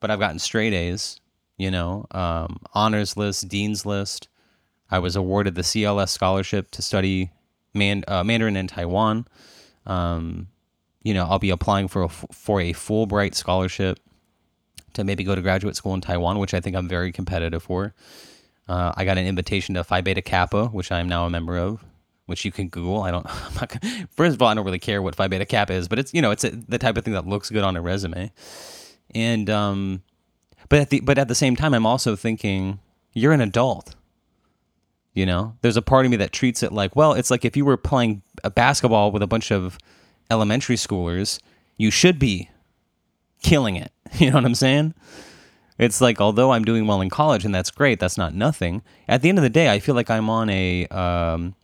but 0.00 0.10
I've 0.10 0.20
gotten 0.20 0.38
straight 0.38 0.72
A's. 0.72 1.20
You 1.56 1.70
know, 1.70 2.06
um, 2.10 2.58
honors 2.72 3.16
list, 3.16 3.48
dean's 3.48 3.86
list. 3.86 4.26
I 4.90 4.98
was 4.98 5.14
awarded 5.14 5.54
the 5.54 5.62
CLS 5.62 6.08
scholarship 6.08 6.72
to 6.72 6.82
study 6.82 7.30
Man, 7.72 8.02
uh, 8.08 8.24
Mandarin 8.24 8.56
in 8.56 8.66
Taiwan. 8.66 9.26
Um, 9.86 10.48
you 11.04 11.14
know, 11.14 11.26
I'll 11.26 11.38
be 11.38 11.50
applying 11.50 11.86
for 11.86 12.02
a, 12.02 12.08
for 12.08 12.60
a 12.60 12.72
Fulbright 12.72 13.34
scholarship 13.36 14.00
to 14.94 15.04
maybe 15.04 15.24
go 15.24 15.34
to 15.34 15.42
graduate 15.42 15.76
school 15.76 15.94
in 15.94 16.00
Taiwan, 16.00 16.38
which 16.38 16.54
I 16.54 16.60
think 16.60 16.76
I'm 16.76 16.88
very 16.88 17.12
competitive 17.12 17.62
for. 17.62 17.94
Uh, 18.68 18.92
I 18.96 19.04
got 19.04 19.18
an 19.18 19.26
invitation 19.26 19.74
to 19.74 19.84
Phi 19.84 20.00
Beta 20.00 20.22
Kappa, 20.22 20.66
which 20.66 20.90
I 20.90 21.00
am 21.00 21.08
now 21.08 21.26
a 21.26 21.30
member 21.30 21.58
of 21.58 21.84
which 22.26 22.44
you 22.44 22.52
can 22.52 22.68
Google. 22.68 23.02
I 23.02 23.10
don't. 23.10 23.24
Not 23.54 23.76
first 24.10 24.34
of 24.34 24.42
all, 24.42 24.48
I 24.48 24.54
don't 24.54 24.64
really 24.64 24.78
care 24.78 25.02
what 25.02 25.14
Phi 25.14 25.28
Beta 25.28 25.44
Kappa 25.44 25.72
is, 25.72 25.88
but 25.88 25.98
it's 25.98 26.14
you 26.14 26.22
know 26.22 26.30
it's 26.30 26.44
a, 26.44 26.50
the 26.50 26.78
type 26.78 26.96
of 26.96 27.04
thing 27.04 27.14
that 27.14 27.26
looks 27.26 27.50
good 27.50 27.64
on 27.64 27.76
a 27.76 27.82
resume. 27.82 28.32
And 29.14 29.50
um, 29.50 30.02
but 30.68 30.80
at 30.80 30.90
the 30.90 31.00
but 31.00 31.18
at 31.18 31.28
the 31.28 31.34
same 31.34 31.56
time, 31.56 31.74
I'm 31.74 31.86
also 31.86 32.16
thinking 32.16 32.80
you're 33.12 33.32
an 33.32 33.40
adult. 33.40 33.94
You 35.12 35.26
know, 35.26 35.56
there's 35.60 35.76
a 35.76 35.82
part 35.82 36.06
of 36.06 36.10
me 36.10 36.16
that 36.16 36.32
treats 36.32 36.64
it 36.64 36.72
like, 36.72 36.96
well, 36.96 37.12
it's 37.12 37.30
like 37.30 37.44
if 37.44 37.56
you 37.56 37.64
were 37.64 37.76
playing 37.76 38.22
basketball 38.56 39.12
with 39.12 39.22
a 39.22 39.28
bunch 39.28 39.52
of 39.52 39.78
elementary 40.28 40.74
schoolers, 40.74 41.38
you 41.76 41.92
should 41.92 42.18
be 42.18 42.50
killing 43.44 43.76
it. 43.76 43.92
You 44.18 44.30
know 44.30 44.36
what 44.36 44.44
I'm 44.44 44.54
saying? 44.54 44.94
It's 45.76 46.00
like 46.00 46.20
although 46.20 46.52
I'm 46.52 46.64
doing 46.64 46.86
well 46.86 47.00
in 47.00 47.10
college 47.10 47.44
and 47.44 47.52
that's 47.52 47.72
great, 47.72 47.98
that's 47.98 48.16
not 48.16 48.32
nothing. 48.32 48.82
At 49.08 49.22
the 49.22 49.28
end 49.28 49.38
of 49.38 49.42
the 49.42 49.50
day, 49.50 49.72
I 49.72 49.80
feel 49.80 49.96
like 49.96 50.08
I'm 50.08 50.30
on 50.30 50.48
a 50.50 50.86
um, 50.86 51.56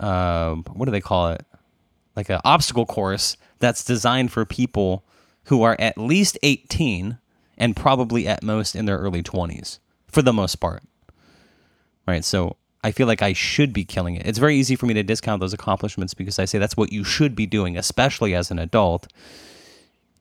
uh, 0.00 0.56
what 0.72 0.86
do 0.86 0.90
they 0.90 1.00
call 1.00 1.28
it? 1.28 1.46
Like 2.16 2.30
an 2.30 2.40
obstacle 2.44 2.84
course 2.84 3.36
that's 3.60 3.84
designed 3.84 4.32
for 4.32 4.44
people 4.44 5.04
who 5.44 5.62
are 5.62 5.76
at 5.78 5.96
least 5.96 6.36
18 6.42 7.18
and 7.56 7.76
probably 7.76 8.26
at 8.26 8.42
most 8.42 8.74
in 8.74 8.86
their 8.86 8.98
early 8.98 9.22
20s 9.22 9.78
for 10.08 10.20
the 10.20 10.32
most 10.32 10.56
part. 10.56 10.82
Right. 12.08 12.24
So 12.24 12.56
I 12.82 12.90
feel 12.90 13.06
like 13.06 13.22
I 13.22 13.32
should 13.34 13.72
be 13.72 13.84
killing 13.84 14.16
it. 14.16 14.26
It's 14.26 14.38
very 14.38 14.56
easy 14.56 14.74
for 14.74 14.86
me 14.86 14.94
to 14.94 15.02
discount 15.02 15.40
those 15.40 15.54
accomplishments 15.54 16.12
because 16.12 16.40
I 16.40 16.44
say 16.44 16.58
that's 16.58 16.76
what 16.76 16.92
you 16.92 17.04
should 17.04 17.36
be 17.36 17.46
doing, 17.46 17.78
especially 17.78 18.34
as 18.34 18.50
an 18.50 18.58
adult. 18.58 19.06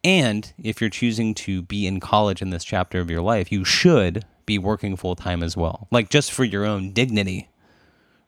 And 0.04 0.54
if 0.62 0.82
you're 0.82 0.90
choosing 0.90 1.34
to 1.36 1.62
be 1.62 1.88
in 1.88 2.00
college 2.00 2.42
in 2.42 2.50
this 2.50 2.64
chapter 2.64 3.00
of 3.00 3.10
your 3.10 3.22
life, 3.22 3.52
you 3.52 3.64
should 3.64 4.26
be 4.46 4.58
working 4.58 4.98
full 4.98 5.16
time 5.16 5.42
as 5.42 5.56
well, 5.56 5.88
like 5.92 6.10
just 6.10 6.32
for 6.32 6.44
your 6.44 6.66
own 6.66 6.92
dignity, 6.92 7.50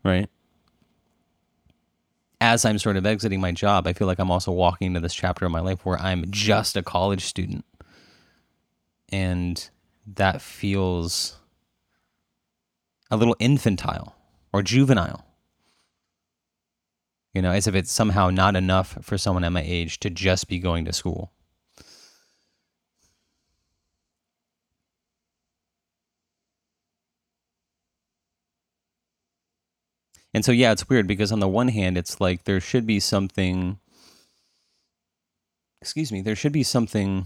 right? 0.03 0.29
as 2.41 2.65
I'm 2.65 2.77
sort 2.77 2.97
of 2.97 3.05
exiting 3.05 3.41
my 3.41 3.51
job, 3.51 3.87
I 3.87 3.93
feel 3.93 4.07
like 4.07 4.19
I'm 4.19 4.31
also 4.31 4.51
walking 4.51 4.87
into 4.87 4.99
this 4.99 5.15
chapter 5.15 5.45
of 5.45 5.51
my 5.51 5.61
life 5.61 5.85
where 5.85 5.99
I'm 5.99 6.25
just 6.29 6.77
a 6.77 6.83
college 6.83 7.23
student. 7.25 7.65
And 9.09 9.67
that 10.05 10.41
feels 10.41 11.39
a 13.09 13.17
little 13.17 13.35
infantile 13.39 14.15
or 14.53 14.61
juvenile. 14.61 15.25
You 17.33 17.41
know, 17.41 17.51
as 17.51 17.67
if 17.67 17.75
it's 17.75 17.91
somehow 17.91 18.29
not 18.29 18.55
enough 18.55 18.97
for 19.01 19.17
someone 19.17 19.43
at 19.43 19.51
my 19.51 19.63
age 19.63 19.99
to 20.01 20.09
just 20.09 20.47
be 20.47 20.59
going 20.59 20.85
to 20.85 20.93
school. 20.93 21.31
And 30.35 30.43
so 30.43 30.51
yeah, 30.51 30.73
it's 30.73 30.89
weird 30.89 31.07
because 31.07 31.31
on 31.31 31.39
the 31.39 31.47
one 31.47 31.69
hand, 31.69 31.97
it's 31.97 32.19
like 32.19 32.43
there 32.43 32.59
should 32.59 32.85
be 32.85 32.99
something 32.99 33.79
excuse 35.81 36.11
me, 36.11 36.19
there 36.19 36.35
should 36.35 36.51
be 36.51 36.61
something 36.61 37.25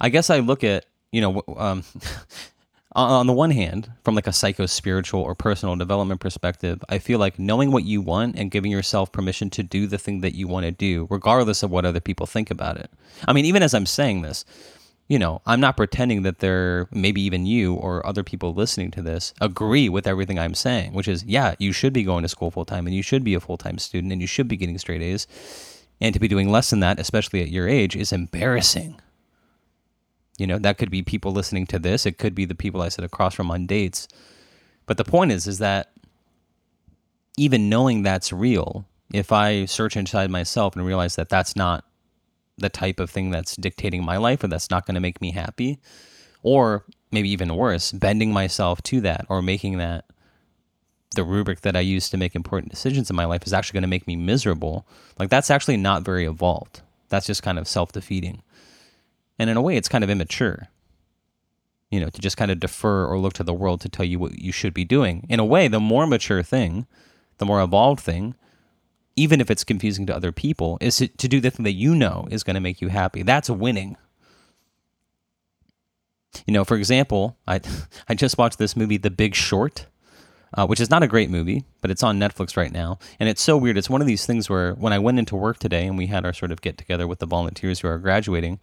I 0.00 0.08
guess 0.08 0.30
I 0.30 0.38
look 0.38 0.62
at, 0.62 0.86
you 1.10 1.20
know, 1.20 1.42
um, 1.56 1.82
on 2.94 3.26
the 3.26 3.32
one 3.32 3.50
hand, 3.50 3.90
from 4.04 4.14
like 4.14 4.28
a 4.28 4.32
psycho 4.32 4.66
spiritual 4.66 5.20
or 5.20 5.34
personal 5.34 5.74
development 5.74 6.20
perspective, 6.20 6.80
I 6.88 6.98
feel 6.98 7.18
like 7.18 7.40
knowing 7.40 7.72
what 7.72 7.84
you 7.84 8.00
want 8.00 8.38
and 8.38 8.48
giving 8.48 8.70
yourself 8.70 9.10
permission 9.10 9.50
to 9.50 9.64
do 9.64 9.88
the 9.88 9.98
thing 9.98 10.20
that 10.20 10.36
you 10.36 10.46
want 10.46 10.62
to 10.66 10.70
do, 10.70 11.08
regardless 11.10 11.64
of 11.64 11.72
what 11.72 11.84
other 11.84 12.00
people 12.00 12.26
think 12.26 12.52
about 12.52 12.76
it. 12.76 12.88
I 13.26 13.32
mean, 13.32 13.46
even 13.46 13.64
as 13.64 13.74
I'm 13.74 13.86
saying 13.86 14.22
this, 14.22 14.44
you 15.10 15.18
know, 15.18 15.42
I'm 15.44 15.58
not 15.58 15.76
pretending 15.76 16.22
that 16.22 16.38
there, 16.38 16.86
maybe 16.92 17.20
even 17.20 17.44
you 17.44 17.74
or 17.74 18.06
other 18.06 18.22
people 18.22 18.54
listening 18.54 18.92
to 18.92 19.02
this 19.02 19.34
agree 19.40 19.88
with 19.88 20.06
everything 20.06 20.38
I'm 20.38 20.54
saying, 20.54 20.92
which 20.92 21.08
is, 21.08 21.24
yeah, 21.24 21.56
you 21.58 21.72
should 21.72 21.92
be 21.92 22.04
going 22.04 22.22
to 22.22 22.28
school 22.28 22.52
full 22.52 22.64
time 22.64 22.86
and 22.86 22.94
you 22.94 23.02
should 23.02 23.24
be 23.24 23.34
a 23.34 23.40
full 23.40 23.56
time 23.56 23.78
student 23.78 24.12
and 24.12 24.20
you 24.20 24.28
should 24.28 24.46
be 24.46 24.56
getting 24.56 24.78
straight 24.78 25.02
A's. 25.02 25.26
And 26.00 26.14
to 26.14 26.20
be 26.20 26.28
doing 26.28 26.48
less 26.48 26.70
than 26.70 26.78
that, 26.80 27.00
especially 27.00 27.42
at 27.42 27.48
your 27.48 27.68
age, 27.68 27.96
is 27.96 28.12
embarrassing. 28.12 29.00
You 30.38 30.46
know, 30.46 30.60
that 30.60 30.78
could 30.78 30.92
be 30.92 31.02
people 31.02 31.32
listening 31.32 31.66
to 31.66 31.80
this. 31.80 32.06
It 32.06 32.16
could 32.16 32.36
be 32.36 32.44
the 32.44 32.54
people 32.54 32.80
I 32.80 32.88
sit 32.88 33.04
across 33.04 33.34
from 33.34 33.50
on 33.50 33.66
dates. 33.66 34.06
But 34.86 34.96
the 34.96 35.04
point 35.04 35.32
is, 35.32 35.48
is 35.48 35.58
that 35.58 35.90
even 37.36 37.68
knowing 37.68 38.04
that's 38.04 38.32
real, 38.32 38.86
if 39.12 39.32
I 39.32 39.64
search 39.64 39.96
inside 39.96 40.30
myself 40.30 40.76
and 40.76 40.86
realize 40.86 41.16
that 41.16 41.28
that's 41.28 41.56
not 41.56 41.84
the 42.60 42.68
type 42.68 43.00
of 43.00 43.10
thing 43.10 43.30
that's 43.30 43.56
dictating 43.56 44.04
my 44.04 44.16
life 44.16 44.44
or 44.44 44.48
that's 44.48 44.70
not 44.70 44.86
going 44.86 44.94
to 44.94 45.00
make 45.00 45.20
me 45.20 45.32
happy. 45.32 45.78
Or 46.42 46.84
maybe 47.10 47.30
even 47.30 47.54
worse, 47.54 47.92
bending 47.92 48.32
myself 48.32 48.82
to 48.84 49.00
that 49.02 49.26
or 49.28 49.42
making 49.42 49.78
that 49.78 50.04
the 51.16 51.24
rubric 51.24 51.62
that 51.62 51.76
I 51.76 51.80
use 51.80 52.08
to 52.10 52.16
make 52.16 52.34
important 52.34 52.70
decisions 52.70 53.10
in 53.10 53.16
my 53.16 53.24
life 53.24 53.44
is 53.46 53.52
actually 53.52 53.74
going 53.74 53.82
to 53.82 53.88
make 53.88 54.06
me 54.06 54.16
miserable. 54.16 54.86
Like 55.18 55.28
that's 55.28 55.50
actually 55.50 55.76
not 55.76 56.04
very 56.04 56.24
evolved. 56.24 56.82
That's 57.08 57.26
just 57.26 57.42
kind 57.42 57.58
of 57.58 57.66
self 57.66 57.92
defeating. 57.92 58.42
And 59.38 59.50
in 59.50 59.56
a 59.56 59.62
way, 59.62 59.76
it's 59.76 59.88
kind 59.88 60.04
of 60.04 60.10
immature, 60.10 60.68
you 61.90 61.98
know, 61.98 62.10
to 62.10 62.20
just 62.20 62.36
kind 62.36 62.50
of 62.50 62.60
defer 62.60 63.06
or 63.06 63.18
look 63.18 63.32
to 63.34 63.42
the 63.42 63.54
world 63.54 63.80
to 63.80 63.88
tell 63.88 64.04
you 64.04 64.18
what 64.18 64.38
you 64.38 64.52
should 64.52 64.74
be 64.74 64.84
doing. 64.84 65.26
In 65.28 65.40
a 65.40 65.44
way, 65.44 65.66
the 65.66 65.80
more 65.80 66.06
mature 66.06 66.42
thing, 66.42 66.86
the 67.38 67.46
more 67.46 67.60
evolved 67.60 68.00
thing 68.00 68.34
even 69.20 69.40
if 69.40 69.50
it's 69.50 69.64
confusing 69.64 70.06
to 70.06 70.16
other 70.16 70.32
people, 70.32 70.78
is 70.80 70.96
to, 70.96 71.08
to 71.08 71.28
do 71.28 71.40
the 71.40 71.50
thing 71.50 71.64
that 71.64 71.72
you 71.72 71.94
know 71.94 72.26
is 72.30 72.42
going 72.42 72.54
to 72.54 72.60
make 72.60 72.80
you 72.80 72.88
happy. 72.88 73.22
That's 73.22 73.50
winning. 73.50 73.96
You 76.46 76.54
know, 76.54 76.64
for 76.64 76.76
example, 76.76 77.36
I 77.46 77.60
I 78.08 78.14
just 78.14 78.38
watched 78.38 78.58
this 78.58 78.76
movie, 78.76 78.96
The 78.96 79.10
Big 79.10 79.34
Short, 79.34 79.86
uh, 80.56 80.66
which 80.66 80.80
is 80.80 80.88
not 80.88 81.02
a 81.02 81.08
great 81.08 81.28
movie, 81.28 81.64
but 81.82 81.90
it's 81.90 82.02
on 82.02 82.18
Netflix 82.18 82.56
right 82.56 82.72
now, 82.72 82.98
and 83.18 83.28
it's 83.28 83.42
so 83.42 83.58
weird. 83.58 83.76
It's 83.76 83.90
one 83.90 84.00
of 84.00 84.06
these 84.06 84.24
things 84.24 84.48
where 84.48 84.72
when 84.72 84.94
I 84.94 84.98
went 84.98 85.18
into 85.18 85.36
work 85.36 85.58
today 85.58 85.86
and 85.86 85.98
we 85.98 86.06
had 86.06 86.24
our 86.24 86.32
sort 86.32 86.50
of 86.50 86.62
get 86.62 86.78
together 86.78 87.06
with 87.06 87.18
the 87.18 87.26
volunteers 87.26 87.80
who 87.80 87.88
are 87.88 87.98
graduating, 87.98 88.58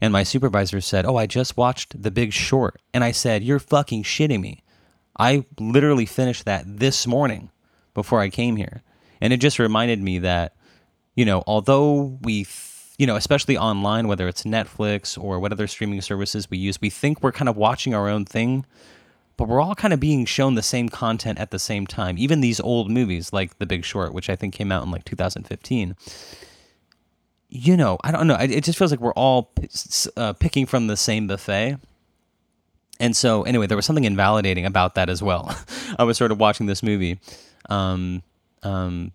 And 0.00 0.12
my 0.12 0.24
supervisor 0.24 0.80
said, 0.80 1.06
Oh, 1.06 1.16
I 1.16 1.26
just 1.26 1.56
watched 1.56 2.02
The 2.02 2.10
Big 2.10 2.32
Short. 2.32 2.80
And 2.92 3.04
I 3.04 3.12
said, 3.12 3.44
You're 3.44 3.60
fucking 3.60 4.02
shitting 4.02 4.40
me. 4.40 4.62
I 5.18 5.46
literally 5.58 6.06
finished 6.06 6.44
that 6.44 6.64
this 6.66 7.06
morning 7.06 7.50
before 7.94 8.20
I 8.20 8.28
came 8.28 8.56
here. 8.56 8.82
And 9.20 9.32
it 9.32 9.38
just 9.38 9.58
reminded 9.58 10.02
me 10.02 10.18
that, 10.20 10.54
you 11.14 11.24
know, 11.24 11.42
although 11.46 12.18
we, 12.22 12.46
you 12.98 13.06
know, 13.06 13.16
especially 13.16 13.56
online, 13.56 14.08
whether 14.08 14.28
it's 14.28 14.44
Netflix 14.44 15.22
or 15.22 15.38
what 15.40 15.52
other 15.52 15.66
streaming 15.66 16.00
services 16.00 16.50
we 16.50 16.58
use, 16.58 16.80
we 16.80 16.90
think 16.90 17.22
we're 17.22 17.32
kind 17.32 17.48
of 17.48 17.56
watching 17.56 17.94
our 17.94 18.08
own 18.08 18.24
thing, 18.24 18.64
but 19.36 19.48
we're 19.48 19.60
all 19.60 19.74
kind 19.74 19.92
of 19.92 20.00
being 20.00 20.24
shown 20.24 20.54
the 20.54 20.62
same 20.62 20.88
content 20.88 21.38
at 21.38 21.50
the 21.50 21.58
same 21.58 21.86
time. 21.86 22.16
Even 22.18 22.40
these 22.40 22.60
old 22.60 22.90
movies 22.90 23.32
like 23.32 23.58
The 23.58 23.66
Big 23.66 23.84
Short, 23.84 24.12
which 24.12 24.30
I 24.30 24.36
think 24.36 24.54
came 24.54 24.72
out 24.72 24.82
in 24.82 24.90
like 24.90 25.04
2015. 25.04 25.96
You 27.48 27.76
know, 27.76 27.98
I 28.02 28.10
don't 28.10 28.26
know. 28.26 28.36
It 28.36 28.64
just 28.64 28.78
feels 28.78 28.90
like 28.90 29.00
we're 29.00 29.12
all 29.12 29.52
uh, 30.16 30.32
picking 30.34 30.66
from 30.66 30.88
the 30.88 30.96
same 30.96 31.26
buffet. 31.26 31.78
And 32.98 33.14
so, 33.14 33.42
anyway, 33.42 33.66
there 33.66 33.76
was 33.76 33.86
something 33.86 34.04
invalidating 34.04 34.64
about 34.64 34.94
that 34.94 35.08
as 35.08 35.22
well. 35.22 35.54
I 35.98 36.04
was 36.04 36.16
sort 36.16 36.32
of 36.32 36.40
watching 36.40 36.66
this 36.66 36.82
movie, 36.82 37.20
um, 37.68 38.22
um, 38.62 39.12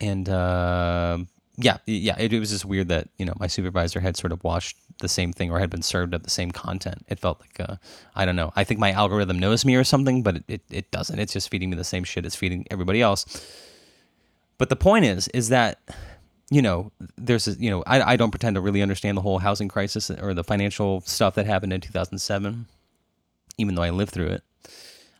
and 0.00 0.28
uh, 0.28 1.18
yeah, 1.56 1.78
yeah, 1.86 2.16
it, 2.18 2.32
it 2.32 2.40
was 2.40 2.50
just 2.50 2.64
weird 2.64 2.88
that 2.88 3.08
you 3.18 3.24
know 3.24 3.34
my 3.38 3.46
supervisor 3.46 4.00
had 4.00 4.16
sort 4.16 4.32
of 4.32 4.42
watched 4.44 4.76
the 5.00 5.08
same 5.08 5.32
thing 5.32 5.50
or 5.50 5.58
had 5.58 5.70
been 5.70 5.82
served 5.82 6.14
up 6.14 6.22
the 6.22 6.30
same 6.30 6.50
content. 6.50 7.04
It 7.08 7.18
felt 7.18 7.40
like 7.40 7.68
uh, 7.68 7.76
I 8.14 8.24
don't 8.24 8.36
know. 8.36 8.52
I 8.56 8.64
think 8.64 8.80
my 8.80 8.92
algorithm 8.92 9.38
knows 9.38 9.64
me 9.64 9.76
or 9.76 9.84
something, 9.84 10.22
but 10.22 10.36
it, 10.36 10.44
it, 10.48 10.62
it 10.70 10.90
doesn't. 10.90 11.18
It's 11.18 11.32
just 11.32 11.50
feeding 11.50 11.70
me 11.70 11.76
the 11.76 11.84
same 11.84 12.04
shit 12.04 12.26
it's 12.26 12.36
feeding 12.36 12.66
everybody 12.70 13.02
else. 13.02 13.24
But 14.56 14.70
the 14.70 14.76
point 14.76 15.04
is, 15.04 15.28
is 15.28 15.50
that 15.50 15.80
you 16.50 16.62
know, 16.62 16.90
there's 17.18 17.46
a, 17.46 17.52
you 17.52 17.68
know, 17.68 17.84
I, 17.86 18.12
I 18.12 18.16
don't 18.16 18.30
pretend 18.30 18.54
to 18.54 18.62
really 18.62 18.80
understand 18.80 19.18
the 19.18 19.20
whole 19.20 19.38
housing 19.38 19.68
crisis 19.68 20.10
or 20.10 20.32
the 20.32 20.42
financial 20.42 21.02
stuff 21.02 21.34
that 21.34 21.44
happened 21.44 21.74
in 21.74 21.82
2007 21.82 22.66
even 23.58 23.74
though 23.74 23.82
I 23.82 23.90
lived 23.90 24.12
through 24.12 24.28
it. 24.28 24.42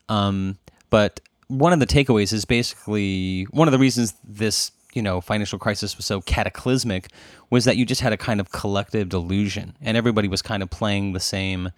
Um, 0.08 0.58
but 0.88 1.20
one 1.48 1.72
of 1.72 1.80
the 1.80 1.86
takeaways 1.86 2.32
is 2.32 2.44
basically 2.44 3.44
one 3.50 3.68
of 3.68 3.72
the 3.72 3.78
reasons 3.78 4.14
this 4.24 4.70
you 4.94 5.02
know 5.02 5.20
financial 5.20 5.58
crisis 5.58 5.96
was 5.96 6.06
so 6.06 6.20
cataclysmic 6.22 7.08
was 7.50 7.64
that 7.64 7.76
you 7.76 7.84
just 7.84 8.00
had 8.00 8.12
a 8.12 8.16
kind 8.16 8.40
of 8.40 8.50
collective 8.52 9.08
delusion 9.08 9.74
and 9.80 9.96
everybody 9.96 10.28
was 10.28 10.42
kind 10.42 10.62
of 10.62 10.70
playing 10.70 11.12
the 11.12 11.20
same 11.20 11.70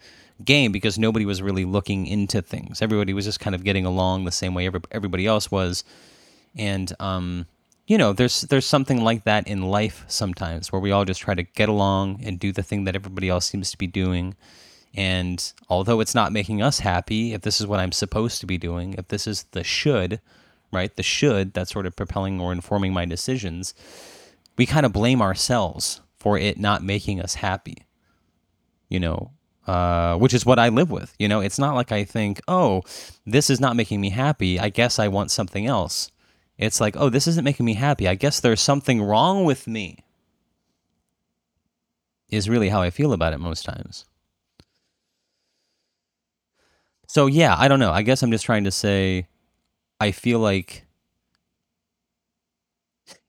game 0.43 0.71
because 0.71 0.97
nobody 0.97 1.25
was 1.25 1.41
really 1.41 1.65
looking 1.65 2.07
into 2.07 2.41
things. 2.41 2.81
Everybody 2.81 3.13
was 3.13 3.25
just 3.25 3.39
kind 3.39 3.55
of 3.55 3.63
getting 3.63 3.85
along 3.85 4.25
the 4.25 4.31
same 4.31 4.53
way 4.53 4.69
everybody 4.91 5.27
else 5.27 5.51
was. 5.51 5.83
And 6.55 6.91
um, 6.99 7.45
you 7.87 7.97
know 7.97 8.13
there's 8.13 8.41
there's 8.41 8.65
something 8.65 9.03
like 9.03 9.23
that 9.23 9.47
in 9.47 9.63
life 9.63 10.03
sometimes 10.07 10.71
where 10.71 10.81
we 10.81 10.91
all 10.91 11.05
just 11.05 11.21
try 11.21 11.33
to 11.33 11.43
get 11.43 11.69
along 11.69 12.21
and 12.23 12.39
do 12.39 12.51
the 12.51 12.63
thing 12.63 12.85
that 12.85 12.95
everybody 12.95 13.29
else 13.29 13.45
seems 13.45 13.71
to 13.71 13.77
be 13.77 13.87
doing 13.87 14.35
and 14.93 15.53
although 15.69 15.99
it's 15.99 16.15
not 16.15 16.33
making 16.33 16.61
us 16.61 16.79
happy, 16.79 17.33
if 17.33 17.41
this 17.41 17.61
is 17.61 17.67
what 17.67 17.79
I'm 17.79 17.91
supposed 17.91 18.41
to 18.41 18.45
be 18.45 18.57
doing, 18.57 18.93
if 18.97 19.07
this 19.07 19.25
is 19.27 19.43
the 19.51 19.63
should, 19.63 20.19
right, 20.71 20.95
the 20.95 21.03
should 21.03 21.53
that's 21.53 21.71
sort 21.71 21.85
of 21.85 21.95
propelling 21.95 22.41
or 22.41 22.51
informing 22.51 22.93
my 22.93 23.05
decisions, 23.05 23.73
we 24.57 24.65
kind 24.65 24.85
of 24.85 24.93
blame 24.93 25.21
ourselves 25.21 26.01
for 26.19 26.37
it 26.37 26.59
not 26.59 26.83
making 26.83 27.21
us 27.21 27.35
happy. 27.35 27.85
You 28.89 28.99
know, 28.99 29.31
uh, 29.67 30.17
which 30.17 30.33
is 30.33 30.45
what 30.45 30.59
I 30.59 30.69
live 30.69 30.91
with. 30.91 31.15
You 31.17 31.29
know, 31.29 31.39
it's 31.39 31.59
not 31.59 31.75
like 31.75 31.91
I 31.91 32.03
think, 32.03 32.41
oh, 32.47 32.83
this 33.25 33.49
is 33.49 33.59
not 33.59 33.75
making 33.75 34.01
me 34.01 34.09
happy. 34.09 34.59
I 34.59 34.69
guess 34.69 34.99
I 34.99 35.07
want 35.07 35.31
something 35.31 35.65
else. 35.65 36.11
It's 36.57 36.81
like, 36.81 36.95
oh, 36.97 37.09
this 37.09 37.27
isn't 37.27 37.45
making 37.45 37.65
me 37.65 37.75
happy. 37.75 38.07
I 38.07 38.15
guess 38.15 38.39
there's 38.39 38.61
something 38.61 39.01
wrong 39.01 39.45
with 39.45 39.67
me, 39.67 40.03
is 42.29 42.49
really 42.49 42.69
how 42.69 42.81
I 42.81 42.89
feel 42.89 43.13
about 43.13 43.33
it 43.33 43.39
most 43.39 43.63
times. 43.63 44.05
So 47.11 47.25
yeah, 47.25 47.57
I 47.59 47.67
don't 47.67 47.81
know. 47.81 47.91
I 47.91 48.03
guess 48.03 48.23
I'm 48.23 48.31
just 48.31 48.45
trying 48.45 48.63
to 48.63 48.71
say 48.71 49.27
I 49.99 50.11
feel 50.11 50.39
like 50.39 50.85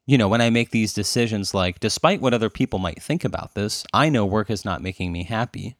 you 0.06 0.16
know, 0.16 0.28
when 0.28 0.40
I 0.40 0.50
make 0.50 0.70
these 0.70 0.94
decisions 0.94 1.52
like 1.52 1.80
despite 1.80 2.20
what 2.20 2.32
other 2.32 2.48
people 2.48 2.78
might 2.78 3.02
think 3.02 3.24
about 3.24 3.56
this, 3.56 3.84
I 3.92 4.08
know 4.08 4.24
work 4.24 4.50
is 4.50 4.64
not 4.64 4.82
making 4.82 5.10
me 5.10 5.24
happy. 5.24 5.74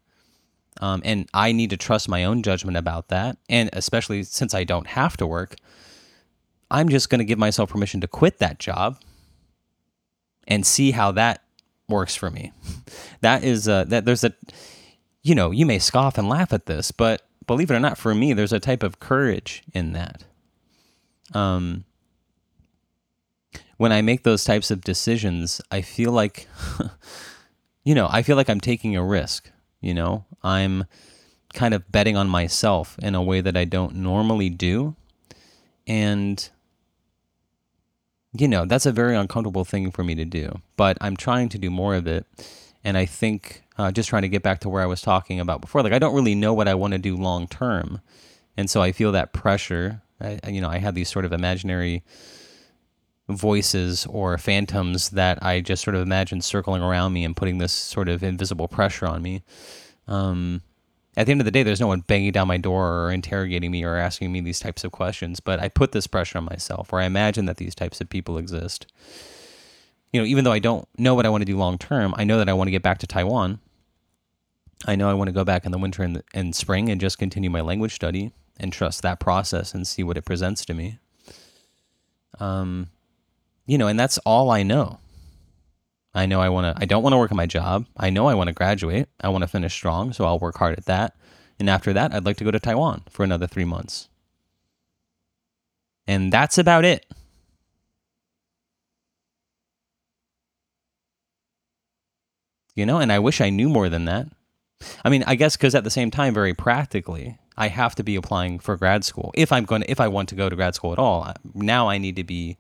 Um, 0.81 1.01
and 1.05 1.29
I 1.33 1.53
need 1.53 1.71
to 1.71 1.77
trust 1.77 2.09
my 2.09 2.25
own 2.25 2.43
judgment 2.43 2.77
about 2.77 3.07
that. 3.11 3.37
And 3.49 3.71
especially 3.73 4.25
since 4.25 4.53
I 4.53 4.65
don't 4.65 4.89
have 4.89 5.17
to 5.19 5.27
work, 5.27 5.55
I'm 6.73 6.89
just 6.89 7.09
going 7.09 7.21
to 7.21 7.25
give 7.25 7.39
myself 7.39 7.71
permission 7.71 8.01
to 8.01 8.09
quit 8.09 8.39
that 8.39 8.59
job 8.59 9.01
and 10.49 10.67
see 10.67 10.91
how 10.91 11.13
that 11.13 11.45
works 11.89 12.17
for 12.17 12.33
me. 12.33 12.51
that 13.21 13.45
is 13.45 13.69
uh, 13.69 13.85
that 13.85 14.07
there's 14.07 14.25
a 14.25 14.35
you 15.23 15.37
know, 15.37 15.53
you 15.53 15.67
may 15.67 15.79
scoff 15.79 16.19
and 16.19 16.29
laugh 16.29 16.53
at 16.53 16.67
this, 16.67 16.91
but 16.91 17.23
believe 17.47 17.71
it 17.71 17.75
or 17.75 17.81
not, 17.81 17.99
for 17.99 18.15
me, 18.15 18.33
there's 18.33 18.53
a 18.53 18.61
type 18.61 18.83
of 18.83 19.01
courage 19.01 19.63
in 19.73 19.93
that. 19.93 20.25
Um, 21.35 21.85
when 23.77 23.93
I 23.93 24.03
make 24.03 24.23
those 24.23 24.45
types 24.45 24.71
of 24.71 24.83
decisions, 24.83 25.61
I 25.71 25.83
feel 25.83 26.13
like, 26.13 26.47
you 27.85 27.95
know, 27.95 28.09
I 28.11 28.23
feel 28.23 28.37
like 28.37 28.49
I'm 28.49 28.61
taking 28.61 28.97
a 28.97 29.05
risk. 29.05 29.51
You 29.81 29.95
know, 29.95 30.25
I'm 30.43 30.85
kind 31.53 31.75
of 31.75 31.91
betting 31.91 32.17
on 32.17 32.29
myself 32.29 32.97
in 33.01 33.15
a 33.15 33.23
way 33.23 33.41
that 33.41 33.57
I 33.57 33.65
don't 33.65 33.97
normally 33.97 34.49
do. 34.49 34.95
And, 35.87 36.49
you 38.33 38.47
know, 38.47 38.65
that's 38.65 38.87
a 38.87 38.93
very 38.93 39.17
uncomfortable 39.17 39.65
thing 39.65 39.91
for 39.91 40.05
me 40.05 40.15
to 40.15 40.25
do. 40.25 40.61
But 40.77 40.97
I'm 41.01 41.17
trying 41.17 41.49
to 41.51 41.59
do 41.59 41.71
more 41.71 41.95
of 41.95 42.07
it. 42.07 42.27
And 42.85 42.99
I 42.99 43.07
think 43.07 43.63
uh, 43.79 43.93
just 43.93 44.09
trying 44.09 44.23
to 44.23 44.29
get 44.29 44.43
back 44.43 44.61
to 44.61 44.69
where 44.69 44.83
I 44.83 44.87
was 44.87 45.01
talking 45.01 45.41
about 45.41 45.61
before. 45.61 45.83
Like 45.83 45.93
I 45.93 45.99
don't 45.99 46.15
really 46.15 46.35
know 46.35 46.53
what 46.53 46.69
I 46.69 46.75
want 46.75 46.93
to 46.93 46.99
do 46.99 47.17
long 47.17 47.47
term, 47.47 48.01
and 48.57 48.69
so 48.69 48.83
I 48.83 48.93
feel 48.93 49.13
that 49.13 49.33
pressure. 49.33 50.03
I, 50.21 50.39
you 50.49 50.61
know, 50.61 50.69
I 50.69 50.79
have 50.79 50.95
these 50.95 51.09
sort 51.09 51.25
of 51.25 51.33
imaginary 51.33 52.03
voices 53.29 54.07
or 54.07 54.37
phantoms 54.39 55.11
that 55.11 55.43
I 55.43 55.61
just 55.61 55.83
sort 55.83 55.95
of 55.95 56.03
imagine 56.03 56.41
circling 56.41 56.83
around 56.83 57.13
me 57.13 57.25
and 57.25 57.37
putting 57.37 57.59
this 57.59 57.73
sort 57.73 58.09
of 58.09 58.23
invisible 58.23 58.69
pressure 58.69 59.07
on 59.07 59.23
me. 59.23 59.43
Um, 60.07 60.63
at 61.17 61.27
the 61.27 61.33
end 61.33 61.41
of 61.41 61.45
the 61.45 61.51
day, 61.51 61.63
there's 61.63 61.81
no 61.81 61.87
one 61.87 62.01
banging 62.01 62.33
down 62.33 62.49
my 62.49 62.57
door 62.57 63.05
or 63.05 63.13
interrogating 63.13 63.71
me 63.71 63.85
or 63.85 63.97
asking 63.97 64.33
me 64.33 64.41
these 64.41 64.61
types 64.61 64.83
of 64.83 64.93
questions, 64.93 65.41
but 65.41 65.61
I 65.61 65.69
put 65.69 65.93
this 65.93 66.07
pressure 66.07 66.39
on 66.39 66.45
myself, 66.45 66.93
or 66.93 67.01
I 67.01 67.05
imagine 67.05 67.45
that 67.47 67.59
these 67.59 67.75
types 67.75 68.01
of 68.01 68.09
people 68.09 68.39
exist 68.39 68.87
you 70.13 70.21
know, 70.21 70.27
even 70.27 70.45
though 70.45 70.53
I 70.53 70.59
don't 70.59 70.87
know 70.99 71.15
what 71.15 71.27
I 71.27 71.31
want 71.31 71.41
to 71.43 71.47
do 71.47 71.57
long 71.57 71.79
term, 71.79 72.15
I 72.17 72.25
know 72.25 72.39
that 72.39 72.49
I 72.49 72.53
want 72.53 72.69
to 72.69 72.73
get 72.73 72.83
back 72.83 72.99
to 72.99 73.07
Taiwan. 73.07 73.61
I 74.87 74.97
know 74.97 75.09
I 75.09 75.15
want 75.15 75.29
to 75.29 75.33
go 75.33 75.45
back 75.45 75.65
in 75.65 75.73
the 75.73 75.79
winter 75.79 76.03
and, 76.03 76.23
and 76.35 76.55
spring 76.55 76.91
and 76.91 77.01
just 77.01 77.19
continue 77.19 77.51
my 77.51 77.61
language 77.61 77.95
study 77.95 78.33
and 78.59 78.73
trust 78.73 79.03
that 79.03 79.21
process 79.21 79.75
and 79.75 79.87
see 79.87 80.03
what 80.03 80.17
it 80.17 80.25
presents 80.25 80.65
to 80.67 80.75
me. 80.75 80.99
Um, 82.41 82.89
you 83.67 83.79
know, 83.79 83.87
and 83.87 83.99
that's 83.99 84.19
all 84.19 84.51
I 84.51 84.63
know. 84.63 84.99
I 86.15 86.27
know 86.27 86.41
I 86.41 86.51
want 86.51 86.77
to. 86.77 86.83
I 86.83 86.85
don't 86.85 87.03
want 87.03 87.15
to 87.15 87.19
work 87.19 87.31
at 87.31 87.37
my 87.37 87.47
job. 87.47 87.87
I 87.97 88.11
know 88.11 88.27
I 88.27 88.35
want 88.35 88.49
to 88.49 88.53
graduate. 88.53 89.09
I 89.21 89.29
want 89.29 89.43
to 89.43 89.49
finish 89.49 89.73
strong, 89.73 90.13
so 90.13 90.27
I'll 90.27 90.39
work 90.39 90.59
hard 90.59 90.77
at 90.77 90.85
that. 90.87 91.17
And 91.59 91.71
after 91.71 91.93
that, 91.93 92.13
I'd 92.13 92.27
like 92.27 92.37
to 92.39 92.45
go 92.45 92.51
to 92.51 92.61
Taiwan 92.61 93.05
for 93.09 93.23
another 93.23 93.47
three 93.47 93.65
months. 93.65 94.09
And 96.07 96.33
that's 96.33 96.59
about 96.59 96.85
it. 96.85 97.07
You 102.75 102.87
know, 102.87 102.99
and 102.99 103.13
I 103.13 103.19
wish 103.19 103.41
I 103.41 103.51
knew 103.51 103.69
more 103.69 103.89
than 103.89 104.05
that. 104.07 104.29
I 105.05 105.11
mean, 105.11 105.25
I 105.27 105.35
guess 105.35 105.57
because 105.57 105.75
at 105.75 105.85
the 105.85 105.91
same 105.91 106.11
time, 106.11 106.35
very 106.35 106.55
practically, 106.55 107.39
I 107.57 107.69
have 107.69 107.95
to 107.97 108.03
be 108.03 108.17
applying 108.17 108.59
for 108.59 108.77
grad 108.77 109.05
school 109.05 109.33
if 109.35 109.53
I'm 109.53 109.65
going 109.65 109.83
to, 109.83 109.91
if 109.91 110.01
I 110.01 110.09
want 110.09 110.29
to 110.31 110.35
go 110.35 110.49
to 110.49 110.57
grad 110.57 110.75
school 110.75 110.93
at 110.93 110.99
all. 110.99 111.33
Now 111.55 111.89
I 111.89 111.99
need 111.99 112.17
to 112.17 112.25
be 112.25 112.57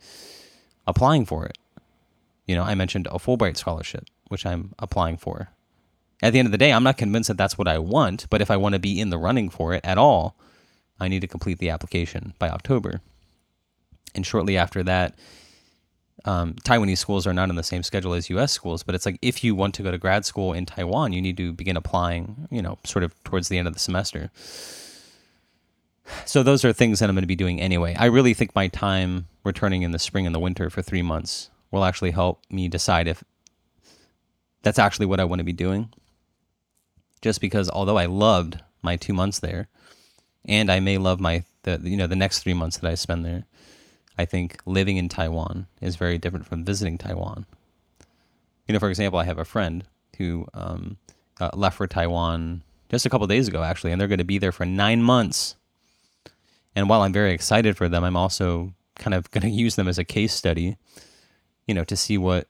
applying 0.86 1.24
for 1.24 1.46
it. 1.46 1.58
You 2.46 2.54
know, 2.54 2.62
I 2.62 2.74
mentioned 2.74 3.06
a 3.06 3.18
Fulbright 3.18 3.56
scholarship, 3.56 4.04
which 4.28 4.44
I'm 4.44 4.74
applying 4.78 5.16
for. 5.16 5.48
At 6.22 6.32
the 6.32 6.38
end 6.38 6.46
of 6.46 6.52
the 6.52 6.58
day, 6.58 6.72
I'm 6.72 6.84
not 6.84 6.98
convinced 6.98 7.28
that 7.28 7.36
that's 7.36 7.58
what 7.58 7.66
I 7.66 7.78
want, 7.78 8.26
but 8.30 8.40
if 8.40 8.50
I 8.50 8.56
want 8.56 8.74
to 8.74 8.78
be 8.78 9.00
in 9.00 9.10
the 9.10 9.18
running 9.18 9.48
for 9.48 9.74
it 9.74 9.84
at 9.84 9.98
all, 9.98 10.36
I 11.00 11.08
need 11.08 11.20
to 11.20 11.26
complete 11.26 11.58
the 11.58 11.70
application 11.70 12.34
by 12.38 12.48
October. 12.48 13.00
And 14.14 14.24
shortly 14.24 14.56
after 14.56 14.82
that, 14.84 15.16
um, 16.24 16.54
Taiwanese 16.64 16.98
schools 16.98 17.26
are 17.26 17.32
not 17.32 17.48
on 17.48 17.56
the 17.56 17.62
same 17.62 17.82
schedule 17.82 18.14
as 18.14 18.30
U.S. 18.30 18.52
schools, 18.52 18.82
but 18.82 18.94
it's 18.94 19.06
like 19.06 19.18
if 19.22 19.42
you 19.42 19.54
want 19.54 19.74
to 19.74 19.82
go 19.82 19.90
to 19.90 19.98
grad 19.98 20.24
school 20.24 20.52
in 20.52 20.66
Taiwan, 20.66 21.12
you 21.12 21.20
need 21.20 21.36
to 21.36 21.52
begin 21.52 21.76
applying, 21.76 22.48
you 22.50 22.62
know, 22.62 22.78
sort 22.84 23.02
of 23.02 23.22
towards 23.24 23.48
the 23.48 23.58
end 23.58 23.66
of 23.66 23.74
the 23.74 23.80
semester. 23.80 24.30
So 26.24 26.42
those 26.42 26.64
are 26.64 26.72
things 26.72 26.98
that 26.98 27.08
I'm 27.08 27.14
going 27.14 27.22
to 27.22 27.28
be 27.28 27.36
doing 27.36 27.60
anyway. 27.60 27.94
I 27.98 28.06
really 28.06 28.34
think 28.34 28.54
my 28.54 28.68
time 28.68 29.26
returning 29.44 29.82
in 29.82 29.92
the 29.92 29.98
spring 29.98 30.26
and 30.26 30.34
the 30.34 30.40
winter 30.40 30.70
for 30.70 30.82
three 30.82 31.02
months 31.02 31.50
will 31.70 31.84
actually 31.84 32.10
help 32.10 32.40
me 32.50 32.68
decide 32.68 33.08
if 33.08 33.24
that's 34.62 34.78
actually 34.78 35.06
what 35.06 35.20
I 35.20 35.24
want 35.24 35.40
to 35.40 35.44
be 35.44 35.52
doing. 35.52 35.92
Just 37.20 37.40
because 37.40 37.70
although 37.70 37.98
I 37.98 38.06
loved 38.06 38.60
my 38.82 38.96
two 38.96 39.12
months 39.12 39.38
there, 39.38 39.68
and 40.44 40.70
I 40.70 40.80
may 40.80 40.98
love 40.98 41.20
my 41.20 41.44
the 41.62 41.80
you 41.82 41.96
know 41.96 42.08
the 42.08 42.16
next 42.16 42.40
three 42.40 42.54
months 42.54 42.78
that 42.78 42.90
I 42.90 42.96
spend 42.96 43.24
there 43.24 43.44
I 44.18 44.24
think 44.24 44.60
living 44.66 44.96
in 44.96 45.08
Taiwan 45.08 45.66
is 45.80 45.96
very 45.96 46.18
different 46.18 46.46
from 46.46 46.64
visiting 46.64 46.98
Taiwan. 46.98 47.46
You 48.66 48.74
know, 48.74 48.78
for 48.78 48.90
example, 48.90 49.18
I 49.18 49.24
have 49.24 49.38
a 49.38 49.44
friend 49.44 49.84
who 50.18 50.46
um, 50.54 50.98
uh, 51.40 51.50
left 51.54 51.76
for 51.76 51.86
Taiwan 51.86 52.62
just 52.88 53.06
a 53.06 53.10
couple 53.10 53.26
days 53.26 53.48
ago, 53.48 53.62
actually, 53.62 53.92
and 53.92 54.00
they're 54.00 54.08
going 54.08 54.18
to 54.18 54.24
be 54.24 54.38
there 54.38 54.52
for 54.52 54.66
nine 54.66 55.02
months. 55.02 55.56
And 56.74 56.88
while 56.88 57.02
I'm 57.02 57.12
very 57.12 57.32
excited 57.32 57.76
for 57.76 57.88
them, 57.88 58.04
I'm 58.04 58.16
also 58.16 58.74
kind 58.96 59.14
of 59.14 59.30
going 59.30 59.42
to 59.42 59.50
use 59.50 59.76
them 59.76 59.88
as 59.88 59.98
a 59.98 60.04
case 60.04 60.34
study, 60.34 60.76
you 61.66 61.74
know, 61.74 61.84
to 61.84 61.96
see 61.96 62.18
what, 62.18 62.48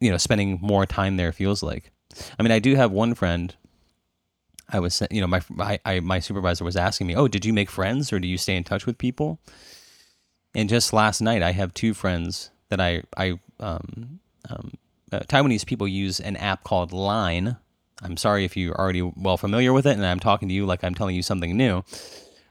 you 0.00 0.10
know, 0.10 0.16
spending 0.16 0.58
more 0.62 0.86
time 0.86 1.16
there 1.16 1.32
feels 1.32 1.62
like. 1.62 1.90
I 2.38 2.42
mean, 2.42 2.52
I 2.52 2.58
do 2.60 2.76
have 2.76 2.92
one 2.92 3.14
friend. 3.14 3.54
I 4.70 4.80
was, 4.80 5.02
you 5.10 5.20
know, 5.20 5.26
my 5.26 5.42
I, 5.58 5.78
I 5.84 6.00
my 6.00 6.20
supervisor 6.20 6.64
was 6.64 6.76
asking 6.76 7.06
me, 7.06 7.14
"Oh, 7.16 7.26
did 7.26 7.44
you 7.44 7.52
make 7.52 7.70
friends 7.70 8.12
or 8.12 8.20
do 8.20 8.28
you 8.28 8.36
stay 8.36 8.54
in 8.56 8.64
touch 8.64 8.86
with 8.86 8.98
people?" 8.98 9.38
And 10.58 10.68
just 10.68 10.92
last 10.92 11.20
night, 11.20 11.40
I 11.40 11.52
have 11.52 11.72
two 11.72 11.94
friends 11.94 12.50
that 12.68 12.80
I 12.80 13.04
I 13.16 13.38
um, 13.60 14.18
um, 14.48 14.72
uh, 15.12 15.20
Taiwanese 15.20 15.64
people 15.64 15.86
use 15.86 16.18
an 16.18 16.36
app 16.36 16.64
called 16.64 16.92
Line. 16.92 17.58
I'm 18.02 18.16
sorry 18.16 18.44
if 18.44 18.56
you're 18.56 18.74
already 18.74 19.02
well 19.02 19.36
familiar 19.36 19.72
with 19.72 19.86
it, 19.86 19.92
and 19.92 20.04
I'm 20.04 20.18
talking 20.18 20.48
to 20.48 20.54
you 20.54 20.66
like 20.66 20.82
I'm 20.82 20.96
telling 20.96 21.14
you 21.14 21.22
something 21.22 21.56
new. 21.56 21.84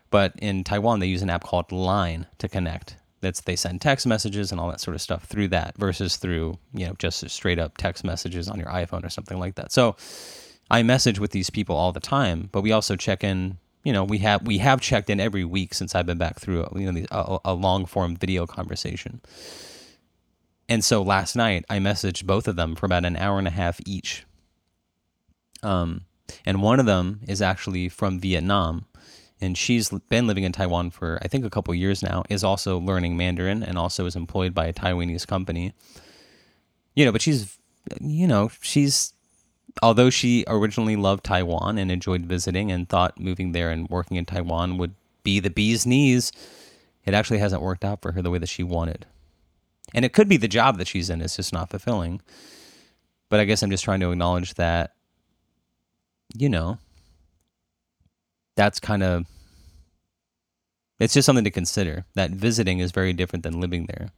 But 0.09 0.31
in 0.37 0.63
Taiwan, 0.63 1.01
they 1.01 1.07
use 1.07 1.21
an 1.21 1.29
app 1.29 1.43
called 1.43 1.69
Line 1.73 2.27
to 2.37 2.47
connect. 2.47 2.95
That's 3.19 3.41
they 3.41 3.57
send 3.57 3.81
text 3.81 4.07
messages 4.07 4.53
and 4.53 4.61
all 4.61 4.69
that 4.69 4.79
sort 4.79 4.95
of 4.95 5.01
stuff 5.01 5.25
through 5.25 5.49
that 5.49 5.75
versus 5.77 6.15
through 6.15 6.57
you 6.73 6.87
know 6.87 6.95
just 6.99 7.29
straight 7.29 7.59
up 7.59 7.75
text 7.75 8.05
messages 8.05 8.47
on 8.47 8.57
your 8.57 8.69
iPhone 8.69 9.03
or 9.03 9.09
something 9.09 9.37
like 9.37 9.55
that. 9.55 9.73
So 9.73 9.97
I 10.71 10.81
message 10.81 11.19
with 11.19 11.31
these 11.31 11.49
people 11.49 11.75
all 11.75 11.91
the 11.91 11.99
time, 11.99 12.47
but 12.53 12.61
we 12.61 12.71
also 12.71 12.95
check 12.95 13.21
in. 13.21 13.57
You 13.83 13.93
know, 13.93 14.03
we 14.03 14.17
have 14.19 14.45
we 14.45 14.57
have 14.57 14.81
checked 14.81 15.09
in 15.09 15.19
every 15.19 15.45
week 15.45 15.73
since 15.73 15.95
I've 15.95 16.05
been 16.05 16.17
back 16.17 16.39
through 16.39 16.67
you 16.75 16.91
know 16.91 17.05
a, 17.11 17.39
a 17.45 17.53
long 17.53 17.85
form 17.85 18.15
video 18.15 18.45
conversation. 18.45 19.21
And 20.69 20.83
so 20.83 21.01
last 21.01 21.35
night 21.35 21.63
I 21.69 21.79
messaged 21.79 22.25
both 22.25 22.47
of 22.47 22.57
them 22.57 22.75
for 22.75 22.85
about 22.85 23.05
an 23.05 23.15
hour 23.15 23.37
and 23.37 23.47
a 23.47 23.51
half 23.51 23.79
each. 23.85 24.25
Um, 25.63 26.01
and 26.45 26.61
one 26.61 26.79
of 26.79 26.85
them 26.85 27.21
is 27.27 27.41
actually 27.41 27.87
from 27.87 28.19
Vietnam, 28.19 28.85
and 29.39 29.57
she's 29.57 29.89
been 30.09 30.27
living 30.27 30.43
in 30.43 30.51
Taiwan 30.51 30.89
for 30.89 31.19
I 31.21 31.27
think 31.27 31.45
a 31.45 31.49
couple 31.49 31.73
years 31.73 32.03
now. 32.03 32.23
Is 32.29 32.43
also 32.43 32.79
learning 32.79 33.15
Mandarin 33.15 33.63
and 33.63 33.77
also 33.77 34.05
is 34.05 34.15
employed 34.15 34.53
by 34.53 34.65
a 34.67 34.73
Taiwanese 34.73 35.25
company. 35.25 35.73
You 36.95 37.05
know, 37.05 37.11
but 37.11 37.21
she's, 37.21 37.57
you 38.01 38.27
know, 38.27 38.49
she's 38.59 39.13
although 39.81 40.09
she 40.09 40.43
originally 40.47 40.95
loved 40.95 41.23
Taiwan 41.23 41.77
and 41.77 41.91
enjoyed 41.91 42.25
visiting 42.25 42.71
and 42.71 42.87
thought 42.87 43.19
moving 43.19 43.51
there 43.51 43.69
and 43.69 43.89
working 43.89 44.17
in 44.17 44.25
Taiwan 44.25 44.77
would 44.77 44.93
be 45.23 45.39
the 45.39 45.49
bee's 45.49 45.85
knees, 45.85 46.31
it 47.05 47.13
actually 47.13 47.39
hasn't 47.39 47.61
worked 47.61 47.85
out 47.85 48.01
for 48.01 48.11
her 48.13 48.21
the 48.21 48.29
way 48.29 48.37
that 48.37 48.49
she 48.49 48.63
wanted. 48.63 49.05
And 49.93 50.03
it 50.03 50.13
could 50.13 50.27
be 50.27 50.37
the 50.37 50.47
job 50.47 50.77
that 50.77 50.87
she's 50.87 51.09
in 51.09 51.21
is 51.21 51.35
just 51.35 51.53
not 51.53 51.69
fulfilling. 51.69 52.21
But 53.29 53.39
I 53.39 53.45
guess 53.45 53.61
I'm 53.61 53.71
just 53.71 53.83
trying 53.83 53.99
to 54.01 54.11
acknowledge 54.11 54.53
that, 54.55 54.93
you 56.35 56.49
know, 56.49 56.77
that's 58.55 58.79
kind 58.79 59.03
of, 59.03 59.25
it's 60.99 61.13
just 61.13 61.25
something 61.25 61.43
to 61.43 61.51
consider 61.51 62.05
that 62.15 62.31
visiting 62.31 62.79
is 62.79 62.91
very 62.91 63.13
different 63.13 63.43
than 63.43 63.61
living 63.61 63.85
there. 63.85 64.09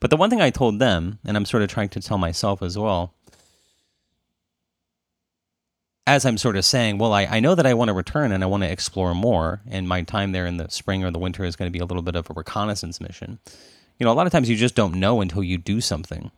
But 0.00 0.10
the 0.10 0.16
one 0.16 0.30
thing 0.30 0.40
I 0.40 0.50
told 0.50 0.78
them, 0.78 1.18
and 1.24 1.36
I'm 1.36 1.44
sort 1.44 1.62
of 1.62 1.68
trying 1.68 1.88
to 1.90 2.00
tell 2.00 2.18
myself 2.18 2.62
as 2.62 2.78
well, 2.78 3.14
as 6.08 6.24
I'm 6.24 6.38
sort 6.38 6.56
of 6.56 6.64
saying, 6.64 6.98
well, 6.98 7.12
I, 7.12 7.24
I 7.26 7.40
know 7.40 7.54
that 7.54 7.66
I 7.66 7.74
want 7.74 7.88
to 7.88 7.92
return 7.92 8.32
and 8.32 8.42
I 8.42 8.46
want 8.46 8.62
to 8.62 8.70
explore 8.70 9.14
more, 9.14 9.60
and 9.70 9.86
my 9.86 10.02
time 10.02 10.32
there 10.32 10.46
in 10.46 10.56
the 10.56 10.68
spring 10.70 11.04
or 11.04 11.10
the 11.10 11.18
winter 11.18 11.44
is 11.44 11.56
going 11.56 11.70
to 11.70 11.76
be 11.76 11.82
a 11.82 11.84
little 11.84 12.02
bit 12.02 12.16
of 12.16 12.28
a 12.30 12.34
reconnaissance 12.34 13.00
mission 13.00 13.38
you 13.98 14.04
know, 14.04 14.12
a 14.12 14.14
lot 14.14 14.26
of 14.26 14.32
times 14.32 14.48
you 14.48 14.56
just 14.56 14.74
don't 14.74 14.94
know 14.94 15.20
until 15.20 15.42
you 15.42 15.58
do 15.58 15.80
something. 15.80 16.30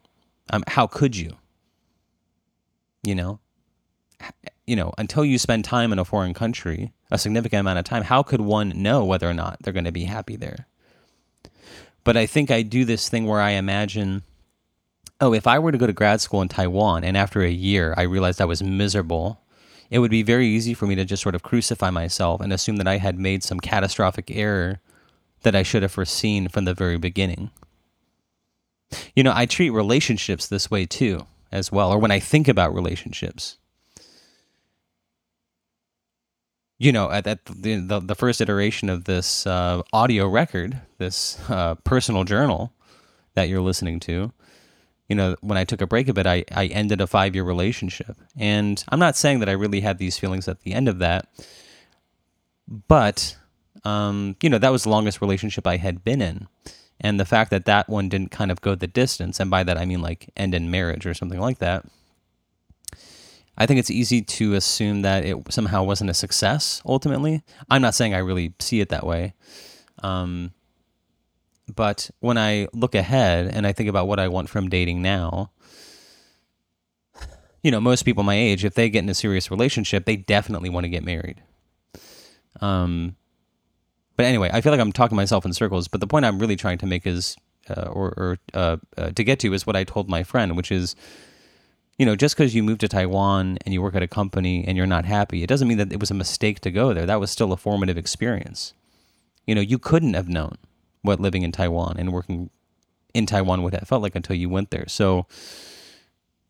Um, 0.50 0.64
how 0.66 0.86
could 0.86 1.16
you? 1.16 1.36
You 3.02 3.14
know, 3.14 3.40
you 4.66 4.76
know, 4.76 4.92
until 4.98 5.24
you 5.24 5.38
spend 5.38 5.64
time 5.64 5.92
in 5.92 5.98
a 5.98 6.04
foreign 6.04 6.34
country, 6.34 6.92
a 7.10 7.18
significant 7.18 7.60
amount 7.60 7.78
of 7.78 7.84
time, 7.84 8.02
how 8.02 8.22
could 8.22 8.40
one 8.40 8.72
know 8.76 9.04
whether 9.04 9.28
or 9.28 9.34
not 9.34 9.58
they're 9.62 9.72
going 9.72 9.84
to 9.84 9.92
be 9.92 10.04
happy 10.04 10.36
there? 10.36 10.66
But 12.04 12.16
I 12.16 12.26
think 12.26 12.50
I 12.50 12.62
do 12.62 12.84
this 12.84 13.08
thing 13.08 13.26
where 13.26 13.40
I 13.40 13.50
imagine, 13.50 14.22
oh, 15.20 15.32
if 15.32 15.46
I 15.46 15.58
were 15.58 15.72
to 15.72 15.78
go 15.78 15.86
to 15.86 15.92
grad 15.92 16.20
school 16.20 16.42
in 16.42 16.48
Taiwan 16.48 17.04
and 17.04 17.16
after 17.16 17.42
a 17.42 17.50
year 17.50 17.94
I 17.96 18.02
realized 18.02 18.40
I 18.40 18.46
was 18.46 18.62
miserable, 18.62 19.40
it 19.90 19.98
would 19.98 20.10
be 20.10 20.22
very 20.22 20.46
easy 20.46 20.72
for 20.72 20.86
me 20.86 20.94
to 20.94 21.04
just 21.04 21.22
sort 21.22 21.34
of 21.34 21.42
crucify 21.42 21.90
myself 21.90 22.40
and 22.40 22.52
assume 22.52 22.76
that 22.76 22.88
I 22.88 22.98
had 22.98 23.18
made 23.18 23.42
some 23.42 23.58
catastrophic 23.58 24.30
error 24.30 24.80
that 25.42 25.56
I 25.56 25.62
should 25.62 25.82
have 25.82 25.92
foreseen 25.92 26.48
from 26.48 26.64
the 26.64 26.74
very 26.74 26.96
beginning. 26.96 27.50
You 29.14 29.24
know, 29.24 29.32
I 29.34 29.46
treat 29.46 29.70
relationships 29.70 30.46
this 30.46 30.70
way 30.70 30.86
too, 30.86 31.26
as 31.50 31.72
well, 31.72 31.92
or 31.92 31.98
when 31.98 32.10
I 32.10 32.20
think 32.20 32.46
about 32.48 32.74
relationships. 32.74 33.58
You 36.78 36.92
know, 36.92 37.10
at, 37.10 37.26
at 37.26 37.44
the, 37.44 37.76
the, 37.76 38.00
the 38.00 38.14
first 38.14 38.40
iteration 38.40 38.88
of 38.88 39.04
this 39.04 39.46
uh, 39.46 39.82
audio 39.92 40.26
record, 40.28 40.80
this 40.98 41.38
uh, 41.50 41.74
personal 41.84 42.24
journal 42.24 42.72
that 43.34 43.48
you're 43.48 43.60
listening 43.60 44.00
to, 44.00 44.32
you 45.10 45.16
know, 45.16 45.34
when 45.40 45.58
I 45.58 45.64
took 45.64 45.80
a 45.80 45.88
break 45.88 46.08
of 46.08 46.18
it, 46.18 46.26
I, 46.26 46.44
I 46.52 46.66
ended 46.66 47.00
a 47.00 47.06
five 47.08 47.34
year 47.34 47.42
relationship. 47.42 48.16
And 48.38 48.82
I'm 48.88 49.00
not 49.00 49.16
saying 49.16 49.40
that 49.40 49.48
I 49.48 49.52
really 49.52 49.80
had 49.80 49.98
these 49.98 50.16
feelings 50.16 50.46
at 50.46 50.60
the 50.60 50.72
end 50.72 50.88
of 50.88 51.00
that, 51.00 51.26
but 52.86 53.36
um, 53.84 54.36
you 54.40 54.48
know, 54.48 54.58
that 54.58 54.70
was 54.70 54.84
the 54.84 54.90
longest 54.90 55.20
relationship 55.20 55.66
I 55.66 55.78
had 55.78 56.04
been 56.04 56.22
in. 56.22 56.46
And 57.00 57.18
the 57.18 57.24
fact 57.24 57.50
that 57.50 57.64
that 57.64 57.88
one 57.88 58.08
didn't 58.08 58.30
kind 58.30 58.52
of 58.52 58.60
go 58.60 58.74
the 58.74 58.86
distance, 58.86 59.40
and 59.40 59.50
by 59.50 59.64
that 59.64 59.78
I 59.78 59.84
mean 59.84 60.00
like 60.00 60.30
end 60.36 60.54
in 60.54 60.70
marriage 60.70 61.06
or 61.06 61.14
something 61.14 61.40
like 61.40 61.58
that, 61.58 61.84
I 63.58 63.66
think 63.66 63.80
it's 63.80 63.90
easy 63.90 64.22
to 64.22 64.54
assume 64.54 65.02
that 65.02 65.24
it 65.24 65.36
somehow 65.52 65.82
wasn't 65.82 66.10
a 66.10 66.14
success 66.14 66.82
ultimately. 66.86 67.42
I'm 67.68 67.82
not 67.82 67.96
saying 67.96 68.14
I 68.14 68.18
really 68.18 68.54
see 68.60 68.80
it 68.80 68.90
that 68.90 69.04
way. 69.04 69.34
Um, 70.02 70.52
but 71.74 72.10
when 72.20 72.38
I 72.38 72.68
look 72.72 72.94
ahead 72.94 73.46
and 73.46 73.66
I 73.66 73.72
think 73.72 73.88
about 73.88 74.08
what 74.08 74.18
I 74.18 74.28
want 74.28 74.48
from 74.48 74.68
dating 74.68 75.02
now, 75.02 75.50
you 77.62 77.70
know, 77.70 77.80
most 77.80 78.04
people 78.04 78.22
my 78.22 78.34
age, 78.34 78.64
if 78.64 78.74
they 78.74 78.88
get 78.88 79.04
in 79.04 79.08
a 79.08 79.14
serious 79.14 79.50
relationship, 79.50 80.04
they 80.04 80.16
definitely 80.16 80.70
want 80.70 80.84
to 80.84 80.88
get 80.88 81.04
married. 81.04 81.42
Um, 82.60 83.16
but 84.16 84.26
anyway, 84.26 84.50
I 84.52 84.60
feel 84.60 84.72
like 84.72 84.80
I'm 84.80 84.92
talking 84.92 85.16
myself 85.16 85.44
in 85.44 85.52
circles. 85.52 85.88
But 85.88 86.00
the 86.00 86.06
point 86.06 86.24
I'm 86.24 86.38
really 86.38 86.56
trying 86.56 86.78
to 86.78 86.86
make 86.86 87.06
is, 87.06 87.36
uh, 87.68 87.88
or, 87.90 88.08
or 88.16 88.38
uh, 88.54 88.76
uh, 88.96 89.10
to 89.10 89.24
get 89.24 89.38
to, 89.40 89.52
is 89.52 89.66
what 89.66 89.76
I 89.76 89.84
told 89.84 90.08
my 90.08 90.22
friend, 90.22 90.56
which 90.56 90.72
is, 90.72 90.96
you 91.98 92.06
know, 92.06 92.16
just 92.16 92.34
because 92.36 92.54
you 92.54 92.62
moved 92.62 92.80
to 92.80 92.88
Taiwan 92.88 93.58
and 93.64 93.74
you 93.74 93.82
work 93.82 93.94
at 93.94 94.02
a 94.02 94.08
company 94.08 94.64
and 94.66 94.76
you're 94.76 94.86
not 94.86 95.04
happy, 95.04 95.42
it 95.42 95.46
doesn't 95.46 95.68
mean 95.68 95.78
that 95.78 95.92
it 95.92 96.00
was 96.00 96.10
a 96.10 96.14
mistake 96.14 96.60
to 96.60 96.70
go 96.70 96.94
there. 96.94 97.06
That 97.06 97.20
was 97.20 97.30
still 97.30 97.52
a 97.52 97.56
formative 97.56 97.98
experience. 97.98 98.72
You 99.46 99.54
know, 99.54 99.60
you 99.60 99.78
couldn't 99.78 100.14
have 100.14 100.28
known 100.28 100.56
what 101.02 101.20
living 101.20 101.42
in 101.42 101.52
Taiwan 101.52 101.96
and 101.98 102.12
working 102.12 102.50
in 103.14 103.26
Taiwan 103.26 103.62
would 103.62 103.74
have 103.74 103.88
felt 103.88 104.02
like 104.02 104.14
until 104.14 104.36
you 104.36 104.48
went 104.48 104.70
there. 104.70 104.86
So, 104.88 105.26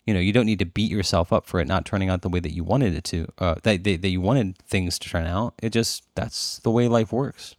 you 0.07 0.13
know, 0.13 0.21
you 0.21 0.33
don't 0.33 0.47
need 0.47 0.59
to 0.59 0.67
beat 0.67 0.91
yourself 0.91 1.33
up 1.33 1.47
for 1.47 1.61
it 1.61 1.69
not 1.69 1.87
turning 1.87 2.09
out 2.09 2.23
the 2.23 2.29
way 2.29 2.41
that 2.41 2.53
you 2.53 2.65
wanted 2.65 2.95
it 2.95 3.05
to, 3.05 3.29
uh, 3.39 3.55
that, 3.63 3.85
that, 3.85 4.03
that 4.03 4.09
you 4.09 4.21
wanted 4.21 4.59
things 4.59 4.99
to 4.99 5.09
turn 5.09 5.27
out. 5.27 5.55
It 5.63 5.71
just, 5.71 6.05
that's 6.15 6.59
the 6.59 6.71
way 6.71 6.89
life 6.89 7.13
works 7.13 7.55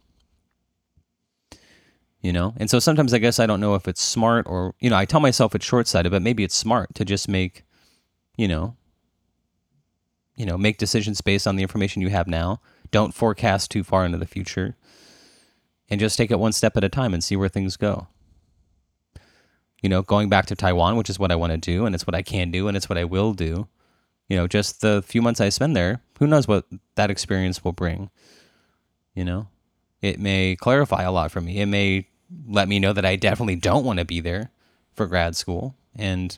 you 2.22 2.32
know 2.32 2.54
and 2.56 2.70
so 2.70 2.78
sometimes 2.78 3.12
i 3.12 3.18
guess 3.18 3.38
i 3.38 3.46
don't 3.46 3.60
know 3.60 3.74
if 3.74 3.86
it's 3.86 4.00
smart 4.00 4.46
or 4.48 4.74
you 4.80 4.88
know 4.88 4.96
i 4.96 5.04
tell 5.04 5.20
myself 5.20 5.54
it's 5.54 5.66
short-sighted 5.66 6.10
but 6.10 6.22
maybe 6.22 6.44
it's 6.44 6.54
smart 6.54 6.94
to 6.94 7.04
just 7.04 7.28
make 7.28 7.64
you 8.36 8.48
know 8.48 8.76
you 10.36 10.46
know 10.46 10.56
make 10.56 10.78
decisions 10.78 11.20
based 11.20 11.46
on 11.46 11.56
the 11.56 11.62
information 11.62 12.00
you 12.00 12.08
have 12.08 12.26
now 12.26 12.60
don't 12.90 13.12
forecast 13.12 13.70
too 13.70 13.84
far 13.84 14.06
into 14.06 14.18
the 14.18 14.26
future 14.26 14.76
and 15.92 16.00
just 16.00 16.16
take 16.16 16.30
it 16.30 16.38
one 16.38 16.52
step 16.52 16.76
at 16.76 16.82
a 16.82 16.88
time 16.88 17.14
and 17.14 17.22
see 17.22 17.36
where 17.36 17.48
things 17.48 17.76
go 17.76 18.08
you 19.82 19.88
know 19.88 20.02
going 20.02 20.28
back 20.28 20.46
to 20.46 20.56
taiwan 20.56 20.96
which 20.96 21.10
is 21.10 21.18
what 21.18 21.30
i 21.30 21.36
want 21.36 21.52
to 21.52 21.58
do 21.58 21.86
and 21.86 21.94
it's 21.94 22.06
what 22.06 22.14
i 22.14 22.22
can 22.22 22.50
do 22.50 22.66
and 22.66 22.76
it's 22.76 22.88
what 22.88 22.98
i 22.98 23.04
will 23.04 23.32
do 23.32 23.68
you 24.28 24.36
know 24.36 24.48
just 24.48 24.80
the 24.80 25.02
few 25.06 25.22
months 25.22 25.40
i 25.40 25.48
spend 25.48 25.76
there 25.76 26.00
who 26.18 26.26
knows 26.26 26.48
what 26.48 26.64
that 26.94 27.10
experience 27.10 27.62
will 27.62 27.72
bring 27.72 28.10
you 29.14 29.24
know 29.24 29.46
it 30.00 30.18
may 30.18 30.56
clarify 30.56 31.02
a 31.02 31.12
lot 31.12 31.30
for 31.30 31.40
me 31.40 31.60
it 31.60 31.66
may 31.66 32.08
let 32.46 32.68
me 32.68 32.78
know 32.78 32.92
that 32.92 33.04
I 33.04 33.16
definitely 33.16 33.56
don't 33.56 33.84
want 33.84 33.98
to 33.98 34.04
be 34.04 34.20
there 34.20 34.50
for 34.94 35.06
grad 35.06 35.36
school 35.36 35.74
and 35.94 36.36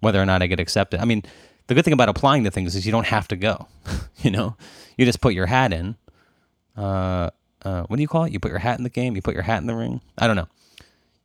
whether 0.00 0.20
or 0.20 0.26
not 0.26 0.42
I 0.42 0.46
get 0.46 0.60
accepted. 0.60 1.00
I 1.00 1.04
mean, 1.04 1.22
the 1.66 1.74
good 1.74 1.84
thing 1.84 1.92
about 1.94 2.08
applying 2.08 2.44
to 2.44 2.50
things 2.50 2.74
is 2.74 2.86
you 2.86 2.92
don't 2.92 3.06
have 3.06 3.28
to 3.28 3.36
go. 3.36 3.68
you 4.18 4.30
know, 4.30 4.56
you 4.96 5.04
just 5.04 5.20
put 5.20 5.34
your 5.34 5.46
hat 5.46 5.72
in. 5.72 5.96
Uh, 6.76 7.30
uh, 7.64 7.82
what 7.84 7.96
do 7.96 8.02
you 8.02 8.08
call 8.08 8.24
it? 8.24 8.32
You 8.32 8.40
put 8.40 8.50
your 8.50 8.60
hat 8.60 8.78
in 8.78 8.84
the 8.84 8.90
game. 8.90 9.16
You 9.16 9.22
put 9.22 9.34
your 9.34 9.42
hat 9.42 9.58
in 9.58 9.66
the 9.66 9.74
ring. 9.74 10.00
I 10.16 10.26
don't 10.26 10.36
know. 10.36 10.48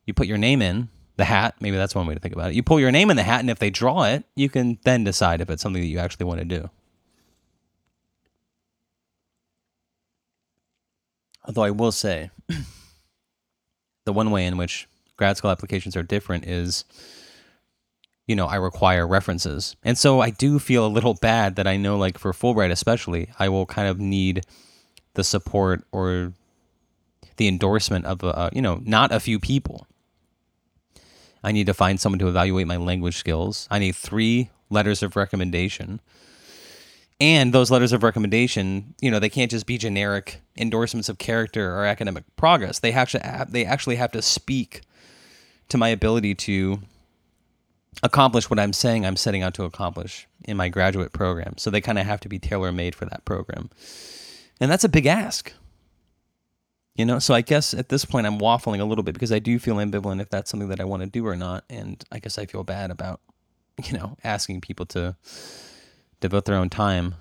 You 0.05 0.13
put 0.13 0.27
your 0.27 0.37
name 0.37 0.61
in 0.61 0.89
the 1.17 1.25
hat. 1.25 1.55
Maybe 1.59 1.77
that's 1.77 1.95
one 1.95 2.07
way 2.07 2.13
to 2.13 2.19
think 2.19 2.33
about 2.33 2.51
it. 2.51 2.55
You 2.55 2.63
pull 2.63 2.79
your 2.79 2.91
name 2.91 3.09
in 3.09 3.17
the 3.17 3.23
hat, 3.23 3.39
and 3.39 3.49
if 3.49 3.59
they 3.59 3.69
draw 3.69 4.03
it, 4.03 4.25
you 4.35 4.49
can 4.49 4.79
then 4.83 5.03
decide 5.03 5.41
if 5.41 5.49
it's 5.49 5.61
something 5.61 5.81
that 5.81 5.87
you 5.87 5.99
actually 5.99 6.25
want 6.25 6.39
to 6.39 6.45
do. 6.45 6.69
Although 11.45 11.63
I 11.63 11.71
will 11.71 11.91
say, 11.91 12.31
the 14.05 14.13
one 14.13 14.31
way 14.31 14.45
in 14.45 14.57
which 14.57 14.87
grad 15.17 15.37
school 15.37 15.51
applications 15.51 15.95
are 15.95 16.03
different 16.03 16.45
is 16.45 16.85
you 18.27 18.35
know, 18.35 18.47
I 18.47 18.55
require 18.55 19.05
references. 19.05 19.75
And 19.83 19.97
so 19.97 20.21
I 20.21 20.29
do 20.29 20.59
feel 20.59 20.85
a 20.85 20.87
little 20.87 21.13
bad 21.15 21.55
that 21.57 21.67
I 21.67 21.77
know, 21.77 21.97
like 21.97 22.17
for 22.17 22.31
Fulbright 22.31 22.71
especially, 22.71 23.29
I 23.37 23.49
will 23.49 23.65
kind 23.65 23.87
of 23.87 23.99
need 23.99 24.45
the 25.13 25.23
support 25.23 25.83
or 25.91 26.33
the 27.37 27.47
endorsement 27.47 28.05
of, 28.05 28.23
a, 28.23 28.49
you 28.53 28.61
know, 28.61 28.81
not 28.83 29.11
a 29.11 29.19
few 29.19 29.39
people. 29.39 29.87
I 31.43 31.51
need 31.51 31.65
to 31.67 31.73
find 31.73 31.99
someone 31.99 32.19
to 32.19 32.27
evaluate 32.27 32.67
my 32.67 32.77
language 32.77 33.17
skills. 33.17 33.67
I 33.69 33.79
need 33.79 33.95
three 33.95 34.49
letters 34.69 35.03
of 35.03 35.15
recommendation. 35.15 35.99
And 37.19 37.53
those 37.53 37.69
letters 37.69 37.93
of 37.93 38.03
recommendation, 38.03 38.95
you 39.01 39.11
know, 39.11 39.19
they 39.19 39.29
can't 39.29 39.51
just 39.51 39.65
be 39.65 39.77
generic 39.77 40.41
endorsements 40.57 41.09
of 41.09 41.17
character 41.17 41.73
or 41.73 41.85
academic 41.85 42.23
progress. 42.35 42.79
They 42.79 42.91
have 42.91 43.09
to 43.11 43.47
they 43.49 43.65
actually 43.65 43.97
have 43.97 44.11
to 44.13 44.21
speak 44.21 44.81
to 45.69 45.77
my 45.77 45.89
ability 45.89 46.35
to 46.35 46.79
accomplish 48.01 48.49
what 48.49 48.59
I'm 48.59 48.73
saying 48.73 49.05
I'm 49.05 49.15
setting 49.15 49.43
out 49.43 49.53
to 49.55 49.63
accomplish 49.63 50.27
in 50.45 50.57
my 50.57 50.69
graduate 50.69 51.13
program. 51.13 51.57
So 51.57 51.69
they 51.69 51.81
kind 51.81 51.99
of 51.99 52.05
have 52.05 52.19
to 52.21 52.29
be 52.29 52.39
tailor 52.39 52.71
made 52.71 52.95
for 52.95 53.05
that 53.05 53.23
program. 53.25 53.69
And 54.59 54.71
that's 54.71 54.83
a 54.83 54.89
big 54.89 55.05
ask. 55.05 55.53
You 56.95 57.05
know, 57.05 57.17
so 57.19 57.33
I 57.33 57.41
guess 57.41 57.73
at 57.73 57.89
this 57.89 58.05
point 58.05 58.27
I'm 58.27 58.37
waffling 58.37 58.79
a 58.79 58.85
little 58.85 59.03
bit 59.03 59.13
because 59.13 59.31
I 59.31 59.39
do 59.39 59.57
feel 59.57 59.75
ambivalent 59.75 60.21
if 60.21 60.29
that's 60.29 60.51
something 60.51 60.69
that 60.69 60.79
I 60.79 60.83
want 60.83 61.01
to 61.01 61.09
do 61.09 61.25
or 61.25 61.35
not. 61.35 61.63
And 61.69 62.03
I 62.11 62.19
guess 62.19 62.37
I 62.37 62.45
feel 62.45 62.63
bad 62.63 62.91
about, 62.91 63.19
you 63.83 63.97
know, 63.97 64.15
asking 64.23 64.61
people 64.61 64.85
to 64.87 65.15
devote 66.21 66.45
their 66.45 66.55
own 66.55 66.69
time 66.69 67.15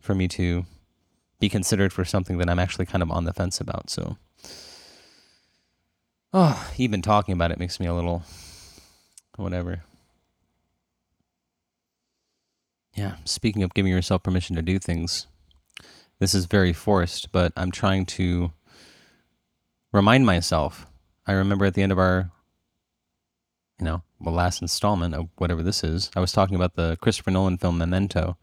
for 0.00 0.14
me 0.14 0.28
to 0.28 0.64
be 1.40 1.48
considered 1.48 1.92
for 1.92 2.04
something 2.04 2.38
that 2.38 2.48
I'm 2.48 2.58
actually 2.58 2.86
kind 2.86 3.02
of 3.02 3.10
on 3.10 3.24
the 3.24 3.32
fence 3.32 3.60
about. 3.60 3.90
So, 3.90 4.16
oh, 6.32 6.70
even 6.78 7.02
talking 7.02 7.32
about 7.32 7.50
it 7.50 7.58
makes 7.58 7.80
me 7.80 7.86
a 7.86 7.94
little 7.94 8.22
whatever. 9.36 9.82
Yeah, 12.94 13.16
speaking 13.24 13.64
of 13.64 13.74
giving 13.74 13.90
yourself 13.90 14.22
permission 14.22 14.54
to 14.54 14.62
do 14.62 14.78
things, 14.78 15.26
this 16.18 16.34
is 16.34 16.46
very 16.46 16.72
forced, 16.72 17.32
but 17.32 17.52
I'm 17.56 17.70
trying 17.70 18.06
to 18.06 18.52
remind 19.92 20.26
myself. 20.26 20.86
I 21.26 21.32
remember 21.32 21.64
at 21.64 21.74
the 21.74 21.82
end 21.82 21.92
of 21.92 21.98
our, 21.98 22.30
you 23.78 23.84
know, 23.84 24.02
the 24.20 24.30
last 24.30 24.62
installment 24.62 25.14
of 25.14 25.28
whatever 25.36 25.62
this 25.62 25.82
is, 25.84 26.10
I 26.16 26.20
was 26.20 26.32
talking 26.32 26.56
about 26.56 26.74
the 26.74 26.96
Christopher 27.00 27.30
Nolan 27.30 27.58
film 27.58 27.78
Memento 27.78 28.36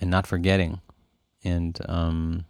and 0.00 0.10
not 0.10 0.26
forgetting. 0.26 0.80
And, 1.44 1.78
um, 1.88 2.44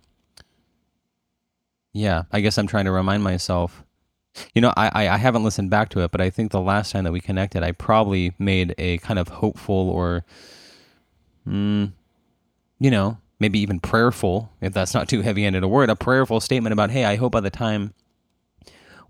yeah, 1.93 2.25
I 2.33 2.41
guess 2.41 2.59
I'm 2.59 2.67
trying 2.67 2.87
to 2.87 2.93
remind 2.93 3.23
myself 3.23 3.85
you 4.55 4.63
know, 4.63 4.73
I, 4.77 5.09
I 5.09 5.17
haven't 5.19 5.45
listened 5.45 5.71
back 5.71 5.91
to 5.91 6.01
it, 6.01 6.11
but 6.11 6.21
I 6.21 6.31
think 6.31 6.53
the 6.53 6.61
last 6.61 6.93
time 6.93 7.05
that 7.05 7.13
we 7.13 7.21
connected, 7.21 7.63
I 7.63 7.73
probably 7.73 8.33
made 8.39 8.75
a 8.79 8.99
kind 8.99 9.19
of 9.19 9.29
hopeful 9.29 9.91
or, 9.91 10.25
mm, 11.47 11.93
you 12.79 12.91
know, 12.91 13.19
maybe 13.43 13.59
even 13.59 13.81
prayerful, 13.81 14.53
if 14.61 14.73
that's 14.73 14.95
not 14.95 15.09
too 15.09 15.21
heavy 15.21 15.43
handed 15.43 15.65
a 15.65 15.69
word, 15.69 15.91
a 15.91 15.97
prayerful 15.97 16.41
statement 16.41 16.73
about, 16.73 16.91
hey, 16.91 17.05
I 17.05 17.17
hope 17.17 17.33
by 17.33 17.41
the 17.41 17.51
time 17.51 17.93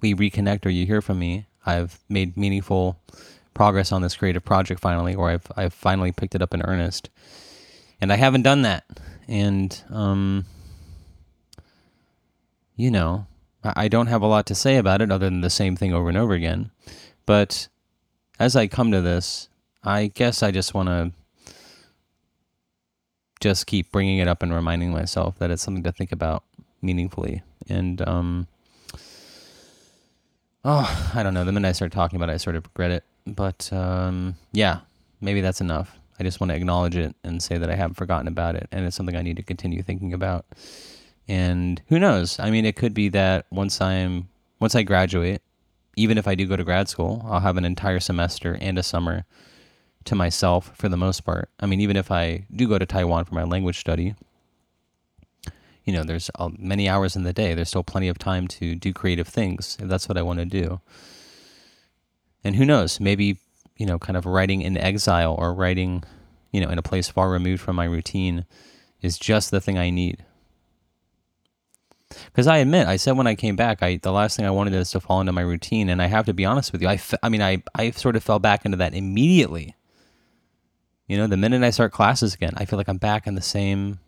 we 0.00 0.14
reconnect 0.14 0.64
or 0.64 0.70
you 0.70 0.86
hear 0.86 1.02
from 1.02 1.18
me, 1.18 1.46
I've 1.66 2.00
made 2.08 2.34
meaningful 2.36 2.98
progress 3.52 3.92
on 3.92 4.00
this 4.00 4.16
creative 4.16 4.42
project 4.42 4.80
finally, 4.80 5.14
or 5.14 5.28
I've, 5.28 5.46
I've 5.54 5.74
finally 5.74 6.12
picked 6.12 6.34
it 6.34 6.40
up 6.40 6.54
in 6.54 6.62
earnest. 6.62 7.10
And 8.00 8.10
I 8.10 8.16
haven't 8.16 8.42
done 8.42 8.62
that. 8.62 8.84
And, 9.28 9.80
um, 9.90 10.46
you 12.74 12.90
know, 12.90 13.26
I 13.62 13.88
don't 13.88 14.08
have 14.08 14.22
a 14.22 14.26
lot 14.26 14.46
to 14.46 14.54
say 14.54 14.78
about 14.78 15.02
it 15.02 15.12
other 15.12 15.26
than 15.26 15.42
the 15.42 15.50
same 15.50 15.76
thing 15.76 15.92
over 15.92 16.08
and 16.08 16.16
over 16.16 16.32
again. 16.32 16.70
But 17.26 17.68
as 18.40 18.56
I 18.56 18.66
come 18.66 18.90
to 18.92 19.02
this, 19.02 19.50
I 19.84 20.06
guess 20.06 20.42
I 20.42 20.50
just 20.50 20.72
want 20.72 20.88
to 20.88 21.12
just 23.42 23.66
keep 23.66 23.90
bringing 23.90 24.18
it 24.18 24.28
up 24.28 24.42
and 24.42 24.54
reminding 24.54 24.92
myself 24.92 25.38
that 25.38 25.50
it's 25.50 25.62
something 25.62 25.82
to 25.82 25.92
think 25.92 26.12
about 26.12 26.44
meaningfully. 26.80 27.42
And, 27.68 28.00
um, 28.08 28.46
oh, 30.64 31.10
I 31.14 31.22
don't 31.22 31.34
know. 31.34 31.44
The 31.44 31.52
minute 31.52 31.68
I 31.68 31.72
start 31.72 31.92
talking 31.92 32.16
about 32.16 32.30
it, 32.30 32.34
I 32.34 32.36
sort 32.36 32.56
of 32.56 32.64
regret 32.64 32.92
it. 32.92 33.04
But, 33.26 33.72
um, 33.72 34.36
yeah, 34.52 34.80
maybe 35.20 35.40
that's 35.40 35.60
enough. 35.60 35.98
I 36.20 36.22
just 36.22 36.40
want 36.40 36.50
to 36.50 36.56
acknowledge 36.56 36.96
it 36.96 37.16
and 37.24 37.42
say 37.42 37.58
that 37.58 37.68
I 37.68 37.74
haven't 37.74 37.94
forgotten 37.94 38.28
about 38.28 38.54
it. 38.54 38.68
And 38.70 38.86
it's 38.86 38.96
something 38.96 39.16
I 39.16 39.22
need 39.22 39.36
to 39.36 39.42
continue 39.42 39.82
thinking 39.82 40.12
about. 40.12 40.46
And 41.26 41.82
who 41.88 41.98
knows? 41.98 42.38
I 42.38 42.50
mean, 42.50 42.64
it 42.64 42.76
could 42.76 42.94
be 42.94 43.08
that 43.10 43.46
once 43.50 43.80
I'm 43.80 44.28
once 44.60 44.76
I 44.76 44.84
graduate, 44.84 45.42
even 45.96 46.18
if 46.18 46.28
I 46.28 46.36
do 46.36 46.46
go 46.46 46.56
to 46.56 46.62
grad 46.62 46.88
school, 46.88 47.26
I'll 47.28 47.40
have 47.40 47.56
an 47.56 47.64
entire 47.64 47.98
semester 47.98 48.56
and 48.60 48.78
a 48.78 48.82
summer 48.82 49.24
to 50.04 50.14
myself 50.14 50.72
for 50.76 50.88
the 50.88 50.96
most 50.96 51.20
part. 51.24 51.50
I 51.60 51.66
mean, 51.66 51.80
even 51.80 51.96
if 51.96 52.10
I 52.10 52.46
do 52.54 52.68
go 52.68 52.78
to 52.78 52.86
Taiwan 52.86 53.24
for 53.24 53.34
my 53.34 53.44
language 53.44 53.78
study, 53.78 54.14
you 55.84 55.92
know, 55.92 56.04
there's 56.04 56.30
uh, 56.38 56.50
many 56.58 56.88
hours 56.88 57.16
in 57.16 57.24
the 57.24 57.32
day. 57.32 57.54
There's 57.54 57.68
still 57.68 57.82
plenty 57.82 58.08
of 58.08 58.18
time 58.18 58.46
to 58.48 58.74
do 58.74 58.92
creative 58.92 59.28
things 59.28 59.76
if 59.80 59.88
that's 59.88 60.08
what 60.08 60.18
I 60.18 60.22
want 60.22 60.38
to 60.38 60.44
do. 60.44 60.80
And 62.44 62.56
who 62.56 62.64
knows? 62.64 63.00
Maybe, 63.00 63.38
you 63.76 63.86
know, 63.86 63.98
kind 63.98 64.16
of 64.16 64.26
writing 64.26 64.62
in 64.62 64.76
exile 64.76 65.34
or 65.38 65.54
writing, 65.54 66.04
you 66.52 66.60
know, 66.60 66.68
in 66.68 66.78
a 66.78 66.82
place 66.82 67.08
far 67.08 67.30
removed 67.30 67.62
from 67.62 67.76
my 67.76 67.84
routine 67.84 68.44
is 69.00 69.18
just 69.18 69.50
the 69.50 69.60
thing 69.60 69.78
I 69.78 69.90
need 69.90 70.24
because 72.26 72.46
I 72.46 72.58
admit, 72.58 72.86
I 72.86 72.96
said 72.96 73.16
when 73.16 73.26
I 73.26 73.34
came 73.34 73.56
back, 73.56 73.82
I 73.82 73.96
the 73.96 74.12
last 74.12 74.36
thing 74.36 74.46
I 74.46 74.50
wanted 74.50 74.74
is 74.74 74.90
to 74.92 75.00
fall 75.00 75.20
into 75.20 75.32
my 75.32 75.42
routine, 75.42 75.88
and 75.88 76.00
I 76.00 76.06
have 76.06 76.26
to 76.26 76.34
be 76.34 76.44
honest 76.44 76.72
with 76.72 76.82
you. 76.82 76.88
I, 76.88 76.94
f- 76.94 77.14
I 77.22 77.28
mean, 77.28 77.42
I 77.42 77.62
I 77.74 77.90
sort 77.90 78.16
of 78.16 78.24
fell 78.24 78.38
back 78.38 78.64
into 78.64 78.76
that 78.78 78.94
immediately. 78.94 79.74
You 81.12 81.18
know, 81.18 81.26
the 81.26 81.36
minute 81.36 81.62
I 81.62 81.68
start 81.68 81.92
classes 81.92 82.32
again, 82.32 82.54
I 82.56 82.64
feel 82.64 82.78
like 82.78 82.88
I'm 82.88 82.96
back 82.96 83.26
in 83.26 83.34
the 83.34 83.42
same 83.42 83.98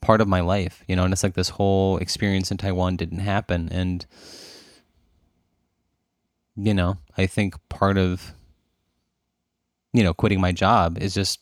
part 0.00 0.20
of 0.20 0.28
my 0.28 0.38
life. 0.38 0.84
You 0.86 0.94
know, 0.94 1.02
and 1.02 1.12
it's 1.12 1.24
like 1.24 1.34
this 1.34 1.48
whole 1.48 1.96
experience 1.96 2.52
in 2.52 2.58
Taiwan 2.58 2.94
didn't 2.94 3.18
happen, 3.18 3.68
and 3.72 4.06
you 6.54 6.74
know, 6.74 6.98
I 7.18 7.26
think 7.26 7.56
part 7.68 7.98
of 7.98 8.34
you 9.92 10.04
know 10.04 10.14
quitting 10.14 10.40
my 10.40 10.52
job 10.52 10.96
is 10.96 11.12
just 11.12 11.40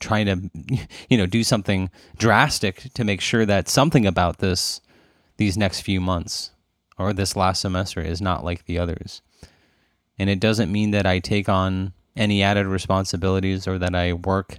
trying 0.00 0.24
to 0.24 0.86
you 1.10 1.18
know 1.18 1.26
do 1.26 1.44
something 1.44 1.90
drastic 2.16 2.94
to 2.94 3.04
make 3.04 3.20
sure 3.20 3.44
that 3.44 3.68
something 3.68 4.06
about 4.06 4.38
this 4.38 4.80
these 5.36 5.58
next 5.58 5.82
few 5.82 6.00
months 6.00 6.50
or 6.96 7.12
this 7.12 7.36
last 7.36 7.60
semester 7.60 8.00
is 8.00 8.22
not 8.22 8.42
like 8.42 8.64
the 8.64 8.78
others 8.78 9.20
and 10.18 10.30
it 10.30 10.40
doesn't 10.40 10.72
mean 10.72 10.92
that 10.92 11.04
i 11.04 11.18
take 11.18 11.46
on 11.46 11.92
any 12.16 12.42
added 12.42 12.66
responsibilities 12.66 13.66
or 13.66 13.78
that 13.78 13.94
i 13.94 14.12
work 14.12 14.58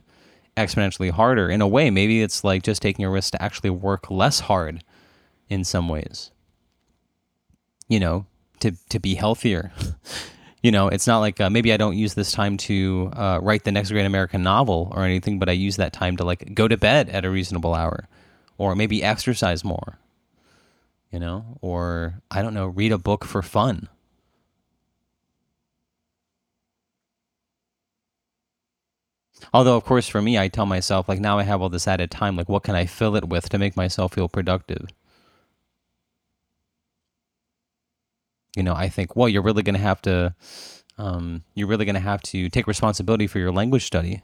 exponentially 0.55 1.11
harder. 1.11 1.49
In 1.49 1.61
a 1.61 1.67
way 1.67 1.91
maybe 1.91 2.21
it's 2.21 2.43
like 2.43 2.63
just 2.63 2.81
taking 2.81 3.05
a 3.05 3.09
risk 3.09 3.31
to 3.33 3.41
actually 3.41 3.69
work 3.69 4.09
less 4.09 4.39
hard 4.41 4.83
in 5.49 5.63
some 5.63 5.87
ways. 5.87 6.31
You 7.87 7.99
know 7.99 8.25
to 8.59 8.71
to 8.89 8.99
be 8.99 9.15
healthier. 9.15 9.71
You 10.63 10.71
know, 10.71 10.87
it's 10.87 11.05
not 11.05 11.19
like 11.19 11.39
uh, 11.39 11.51
maybe 11.51 11.71
I 11.71 11.77
don't 11.77 11.95
use 11.95 12.15
this 12.15 12.31
time 12.31 12.57
to 12.57 13.11
uh, 13.15 13.39
write 13.41 13.63
the 13.63 13.71
next 13.71 13.91
great 13.91 14.07
American 14.07 14.41
novel 14.41 14.91
or 14.95 15.03
anything, 15.03 15.37
but 15.37 15.49
I 15.49 15.51
use 15.51 15.77
that 15.77 15.93
time 15.93 16.17
to 16.17 16.23
like 16.23 16.55
go 16.55 16.67
to 16.67 16.75
bed 16.75 17.09
at 17.09 17.23
a 17.23 17.29
reasonable 17.29 17.75
hour, 17.75 18.09
or 18.57 18.75
maybe 18.75 19.03
exercise 19.03 19.63
more, 19.63 19.99
you 21.11 21.19
know, 21.19 21.59
or 21.61 22.21
I 22.31 22.41
don't 22.41 22.55
know, 22.55 22.65
read 22.65 22.91
a 22.91 22.97
book 22.97 23.23
for 23.23 23.43
fun. 23.43 23.87
Although, 29.53 29.77
of 29.77 29.85
course, 29.85 30.07
for 30.07 30.21
me, 30.21 30.37
I 30.37 30.47
tell 30.47 30.65
myself, 30.65 31.07
like, 31.07 31.19
now 31.19 31.39
I 31.39 31.43
have 31.43 31.61
all 31.61 31.69
this 31.69 31.87
added 31.87 32.11
time, 32.11 32.35
like, 32.35 32.49
what 32.49 32.63
can 32.63 32.75
I 32.75 32.85
fill 32.85 33.15
it 33.15 33.29
with 33.29 33.49
to 33.49 33.57
make 33.57 33.75
myself 33.77 34.13
feel 34.13 34.27
productive? 34.27 34.87
you 38.57 38.63
know, 38.63 38.73
I 38.73 38.89
think, 38.89 39.15
well, 39.15 39.29
you're 39.29 39.43
really 39.43 39.61
going 39.61 39.75
to 39.75 39.81
have 39.81 40.01
to, 40.01 40.33
um, 40.97 41.43
you're 41.53 41.67
really 41.67 41.85
going 41.85 41.93
to 41.93 42.01
have 42.01 42.23
to 42.23 42.49
take 42.49 42.65
responsibility 42.65 43.27
for 43.27 43.37
your 43.37 43.51
language 43.51 43.85
study. 43.85 44.23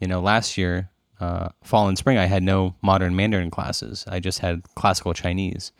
You 0.00 0.08
know, 0.08 0.22
last 0.22 0.56
year, 0.56 0.88
uh, 1.20 1.50
fall 1.62 1.88
and 1.88 1.98
spring, 1.98 2.16
I 2.16 2.24
had 2.24 2.42
no 2.42 2.74
modern 2.80 3.14
Mandarin 3.14 3.50
classes. 3.50 4.06
I 4.08 4.18
just 4.18 4.38
had 4.38 4.62
classical 4.76 5.12
Chinese. 5.12 5.72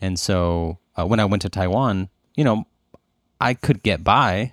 And 0.00 0.16
so 0.16 0.78
uh, 0.96 1.04
when 1.04 1.18
I 1.18 1.24
went 1.24 1.42
to 1.42 1.48
Taiwan, 1.48 2.08
you 2.36 2.44
know, 2.44 2.66
I 3.40 3.54
could 3.54 3.82
get 3.82 4.04
by, 4.04 4.52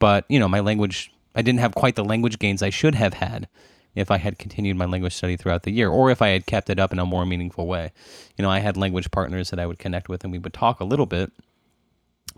but, 0.00 0.26
you 0.28 0.38
know, 0.38 0.48
my 0.48 0.60
language, 0.60 1.10
I 1.34 1.42
didn't 1.42 1.60
have 1.60 1.74
quite 1.74 1.94
the 1.94 2.04
language 2.04 2.38
gains 2.38 2.62
I 2.62 2.70
should 2.70 2.94
have 2.94 3.14
had 3.14 3.48
if 3.94 4.10
I 4.10 4.18
had 4.18 4.38
continued 4.38 4.76
my 4.76 4.84
language 4.84 5.14
study 5.14 5.36
throughout 5.36 5.64
the 5.64 5.72
year, 5.72 5.88
or 5.88 6.10
if 6.10 6.22
I 6.22 6.28
had 6.28 6.46
kept 6.46 6.70
it 6.70 6.78
up 6.78 6.92
in 6.92 6.98
a 6.98 7.06
more 7.06 7.26
meaningful 7.26 7.66
way. 7.66 7.92
You 8.36 8.42
know, 8.42 8.50
I 8.50 8.60
had 8.60 8.76
language 8.76 9.10
partners 9.10 9.50
that 9.50 9.58
I 9.58 9.66
would 9.66 9.78
connect 9.78 10.08
with 10.08 10.22
and 10.22 10.32
we 10.32 10.38
would 10.38 10.52
talk 10.54 10.80
a 10.80 10.84
little 10.84 11.06
bit, 11.06 11.32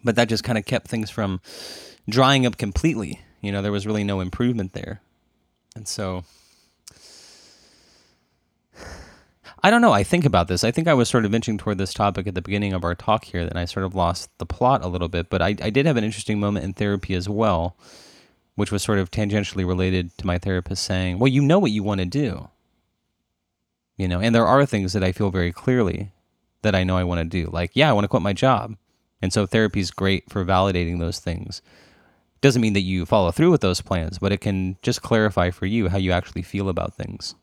but 0.03 0.17
that 0.17 0.29
just 0.29 0.45
kind 0.45 0.59
of 0.59 0.65
kept 0.65 0.89
things 0.89 1.11
from 1.11 1.41
drying 2.09 2.47
up 2.47 2.57
completely. 2.57 3.21
You 3.41 3.53
know, 3.53 3.61
there 3.61 3.73
was 3.73 3.87
really 3.87 4.05
no 4.05 4.21
improvement 4.21 4.73
there. 4.73 5.03
And 5.77 5.87
so 5.87 6.25
I 9.63 9.71
don't 9.71 9.81
know. 9.81 9.93
I 9.93 10.03
think 10.03 10.25
about 10.25 10.49
this. 10.49 10.65
I 10.65 10.73
think 10.73 10.89
I 10.89 10.95
was 10.95 11.09
sort 11.09 11.25
of 11.25 11.35
inching 11.35 11.57
toward 11.57 11.79
this 11.79 11.95
topic 11.95 12.27
at 12.27 12.35
the 12.35 12.43
beginning 12.43 12.73
of 12.73 12.83
our 12.83 12.97
talk 12.97 13.25
here, 13.25 13.43
and 13.43 13.57
I 13.57 13.65
sort 13.65 13.87
of 13.87 13.95
lost 13.95 14.29
the 14.39 14.47
plot 14.47 14.83
a 14.83 14.89
little 14.89 15.09
bit. 15.09 15.31
But 15.31 15.41
I, 15.41 15.55
I 15.63 15.71
did 15.71 15.87
have 15.87 15.97
an 15.97 16.03
interesting 16.03 16.41
moment 16.41 16.65
in 16.65 16.73
therapy 16.73 17.15
as 17.15 17.29
well, 17.29 17.77
which 18.55 18.71
was 18.71 18.83
sort 18.83 18.99
of 18.99 19.11
tangentially 19.11 19.67
related 19.67 20.17
to 20.19 20.27
my 20.27 20.39
therapist 20.39 20.85
saying, 20.85 21.19
Well, 21.19 21.29
you 21.29 21.43
know 21.43 21.59
what 21.59 21.71
you 21.71 21.83
want 21.83 22.01
to 22.01 22.07
do. 22.07 22.49
You 23.97 24.09
know, 24.09 24.21
and 24.21 24.35
there 24.35 24.47
are 24.47 24.67
things 24.67 24.93
that 24.93 25.05
I 25.05 25.13
feel 25.13 25.31
very 25.31 25.53
clearly 25.53 26.13
that 26.63 26.75
I 26.75 26.85
know 26.85 26.97
I 26.97 27.05
want 27.05 27.19
to 27.21 27.25
do. 27.25 27.51
Like, 27.51 27.73
yeah, 27.75 27.89
I 27.89 27.93
want 27.93 28.05
to 28.05 28.09
quit 28.09 28.23
my 28.23 28.33
job. 28.33 28.77
And 29.21 29.33
so 29.33 29.47
therapy 29.47 29.81
is 29.81 29.91
great 29.91 30.31
for 30.31 30.45
validating 30.45 30.99
those 30.99 31.19
things. 31.19 31.63
Doesn't 32.41 32.63
mean 32.63 32.73
that 32.73 32.81
you 32.81 33.07
follow 33.07 33.31
through 33.31 33.53
with 33.53 33.61
those 33.61 33.81
plans, 33.81 34.19
but 34.19 34.33
it 34.33 34.41
can 34.41 34.77
just 34.83 35.03
clarify 35.03 35.51
for 35.51 35.67
you 35.67 35.89
how 35.89 35.99
you 35.99 36.11
actually 36.11 36.43
feel 36.43 36.69
about 36.69 36.95
things. 36.95 37.37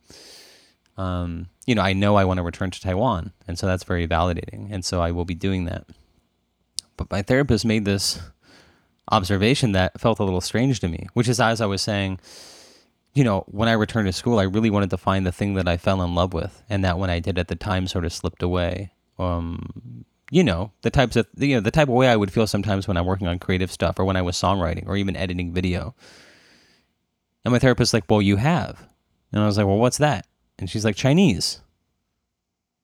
Um, 0.97 1.47
you 1.65 1.75
know, 1.75 1.81
I 1.81 1.93
know 1.93 2.17
I 2.17 2.25
want 2.25 2.39
to 2.39 2.43
return 2.43 2.71
to 2.71 2.81
Taiwan, 2.81 3.31
and 3.47 3.57
so 3.57 3.65
that's 3.65 3.85
very 3.85 4.05
validating, 4.05 4.67
and 4.71 4.83
so 4.83 5.01
I 5.01 5.11
will 5.11 5.23
be 5.23 5.35
doing 5.35 5.63
that. 5.65 5.85
But 6.97 7.09
my 7.09 7.21
therapist 7.21 7.63
made 7.63 7.85
this 7.85 8.19
observation 9.09 9.71
that 9.73 9.99
felt 9.99 10.19
a 10.19 10.23
little 10.23 10.41
strange 10.41 10.79
to 10.81 10.87
me, 10.87 11.07
which 11.13 11.27
is 11.27 11.39
as 11.39 11.61
I 11.61 11.65
was 11.65 11.81
saying, 11.81 12.19
you 13.13 13.23
know, 13.23 13.43
when 13.47 13.67
I 13.67 13.73
returned 13.73 14.07
to 14.07 14.13
school, 14.13 14.39
I 14.39 14.43
really 14.43 14.69
wanted 14.69 14.91
to 14.91 14.97
find 14.97 15.25
the 15.25 15.31
thing 15.31 15.55
that 15.55 15.67
I 15.67 15.77
fell 15.77 16.01
in 16.03 16.15
love 16.15 16.33
with, 16.33 16.61
and 16.69 16.83
that 16.83 16.99
when 16.99 17.09
I 17.09 17.19
did 17.19 17.37
at 17.39 17.47
the 17.47 17.55
time 17.55 17.87
sort 17.87 18.05
of 18.05 18.13
slipped 18.13 18.43
away. 18.43 18.91
Um, 19.17 20.05
you 20.31 20.43
know, 20.43 20.71
the 20.83 20.91
types 20.91 21.15
of 21.15 21.27
you 21.37 21.55
know 21.55 21.61
the 21.61 21.71
type 21.71 21.89
of 21.89 21.95
way 21.95 22.07
I 22.07 22.15
would 22.15 22.31
feel 22.31 22.47
sometimes 22.47 22.87
when 22.87 22.97
I'm 22.97 23.05
working 23.05 23.27
on 23.27 23.39
creative 23.39 23.71
stuff, 23.71 23.99
or 23.99 24.05
when 24.05 24.15
I 24.15 24.21
was 24.21 24.37
songwriting, 24.37 24.87
or 24.87 24.95
even 24.95 25.15
editing 25.15 25.53
video. 25.53 25.95
And 27.43 27.51
my 27.51 27.59
therapist's 27.59 27.93
like, 27.93 28.05
"Well, 28.09 28.21
you 28.21 28.35
have," 28.35 28.87
and 29.31 29.41
I 29.41 29.45
was 29.45 29.57
like, 29.57 29.65
"Well, 29.65 29.79
what's 29.79 29.97
that?" 29.97 30.27
And 30.59 30.69
she's 30.69 30.85
like, 30.85 30.95
"Chinese." 30.95 31.61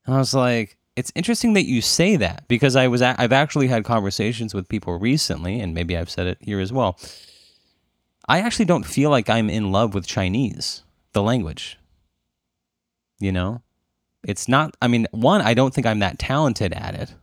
And 0.05 0.15
I 0.15 0.19
was 0.19 0.33
like, 0.33 0.77
"It's 0.95 1.11
interesting 1.15 1.53
that 1.53 1.65
you 1.65 1.81
say 1.81 2.15
that 2.17 2.47
because 2.47 2.75
I 2.75 2.87
was 2.87 3.01
a- 3.01 3.15
I've 3.17 3.33
actually 3.33 3.67
had 3.67 3.83
conversations 3.83 4.53
with 4.53 4.69
people 4.69 4.97
recently, 4.97 5.59
and 5.59 5.73
maybe 5.73 5.97
I've 5.97 6.09
said 6.09 6.27
it 6.27 6.37
here 6.41 6.59
as 6.59 6.71
well. 6.71 6.99
I 8.27 8.39
actually 8.39 8.65
don't 8.65 8.85
feel 8.85 9.09
like 9.09 9.29
I'm 9.29 9.49
in 9.49 9.71
love 9.71 9.93
with 9.93 10.07
Chinese, 10.07 10.83
the 11.13 11.21
language. 11.21 11.77
You 13.19 13.31
know, 13.31 13.61
it's 14.23 14.47
not. 14.47 14.75
I 14.81 14.87
mean, 14.87 15.07
one, 15.11 15.41
I 15.41 15.53
don't 15.53 15.73
think 15.73 15.87
I'm 15.87 15.99
that 15.99 16.19
talented 16.19 16.73
at 16.73 16.95
it." 16.95 17.13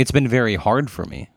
it's 0.00 0.10
been 0.10 0.26
very 0.26 0.56
hard 0.56 0.90
for 0.90 1.04
me. 1.04 1.28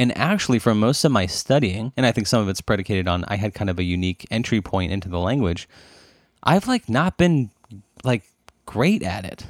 And 0.00 0.16
actually, 0.18 0.58
for 0.58 0.74
most 0.74 1.04
of 1.04 1.12
my 1.12 1.26
studying, 1.26 1.92
and 1.96 2.04
I 2.04 2.10
think 2.10 2.26
some 2.26 2.42
of 2.42 2.48
it's 2.48 2.60
predicated 2.60 3.06
on 3.06 3.24
I 3.28 3.36
had 3.36 3.54
kind 3.54 3.70
of 3.70 3.78
a 3.78 3.84
unique 3.84 4.26
entry 4.32 4.60
point 4.60 4.90
into 4.90 5.08
the 5.08 5.20
language, 5.20 5.68
I've 6.42 6.66
like 6.66 6.88
not 6.88 7.16
been 7.16 7.50
like 8.02 8.24
great 8.66 9.04
at 9.04 9.24
it. 9.24 9.46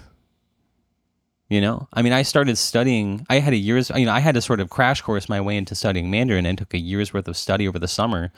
You 1.49 1.62
know, 1.62 1.88
I 1.94 2.03
mean, 2.03 2.12
I 2.12 2.22
started 2.22 2.59
studying. 2.59 3.26
I 3.30 3.38
had 3.38 3.55
a 3.55 3.57
year's, 3.57 3.90
you 3.90 4.05
know, 4.05 4.12
I 4.12 4.20
had 4.20 4.34
to 4.34 4.42
sort 4.42 4.61
of 4.61 4.68
crash 4.68 5.01
course 5.01 5.30
my 5.30 5.40
way 5.40 5.57
into 5.57 5.74
studying 5.74 6.11
Mandarin 6.11 6.44
and 6.44 6.59
took 6.59 6.74
a 6.74 6.78
year's 6.78 7.14
worth 7.14 7.26
of 7.26 7.38
study 7.38 7.66
over 7.66 7.78
the 7.78 7.88
summer. 7.88 8.32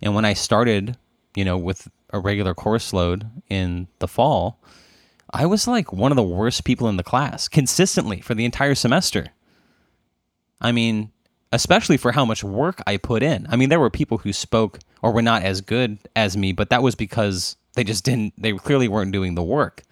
And 0.00 0.14
when 0.14 0.24
I 0.24 0.32
started, 0.32 0.96
you 1.34 1.44
know, 1.44 1.58
with 1.58 1.90
a 2.10 2.18
regular 2.18 2.54
course 2.54 2.94
load 2.94 3.28
in 3.50 3.88
the 3.98 4.08
fall, 4.08 4.58
I 5.30 5.44
was 5.44 5.68
like 5.68 5.92
one 5.92 6.10
of 6.10 6.16
the 6.16 6.22
worst 6.22 6.64
people 6.64 6.88
in 6.88 6.96
the 6.96 7.02
class 7.02 7.48
consistently 7.48 8.20
for 8.20 8.34
the 8.34 8.46
entire 8.46 8.74
semester. 8.74 9.26
I 10.58 10.72
mean, 10.72 11.10
especially 11.52 11.98
for 11.98 12.12
how 12.12 12.24
much 12.24 12.42
work 12.42 12.82
I 12.86 12.96
put 12.96 13.22
in. 13.22 13.46
I 13.50 13.56
mean, 13.56 13.68
there 13.68 13.80
were 13.80 13.90
people 13.90 14.18
who 14.18 14.32
spoke 14.32 14.78
or 15.02 15.12
were 15.12 15.22
not 15.22 15.42
as 15.42 15.60
good 15.60 15.98
as 16.16 16.34
me, 16.34 16.52
but 16.52 16.70
that 16.70 16.82
was 16.82 16.94
because 16.94 17.56
they 17.74 17.84
just 17.84 18.04
didn't, 18.04 18.32
they 18.38 18.52
clearly 18.52 18.88
weren't 18.88 19.12
doing 19.12 19.34
the 19.34 19.42
work. 19.42 19.82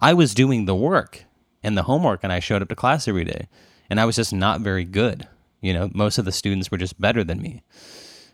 I 0.00 0.12
was 0.12 0.34
doing 0.34 0.64
the 0.64 0.74
work 0.74 1.24
and 1.64 1.76
the 1.76 1.82
homework, 1.84 2.20
and 2.22 2.32
I 2.32 2.40
showed 2.40 2.62
up 2.62 2.68
to 2.68 2.76
class 2.76 3.08
every 3.08 3.24
day, 3.24 3.48
and 3.90 4.00
I 4.00 4.04
was 4.04 4.16
just 4.16 4.32
not 4.32 4.60
very 4.60 4.84
good. 4.84 5.26
You 5.60 5.72
know, 5.72 5.90
most 5.94 6.18
of 6.18 6.24
the 6.24 6.32
students 6.32 6.70
were 6.70 6.78
just 6.78 7.00
better 7.00 7.24
than 7.24 7.40
me. 7.40 7.62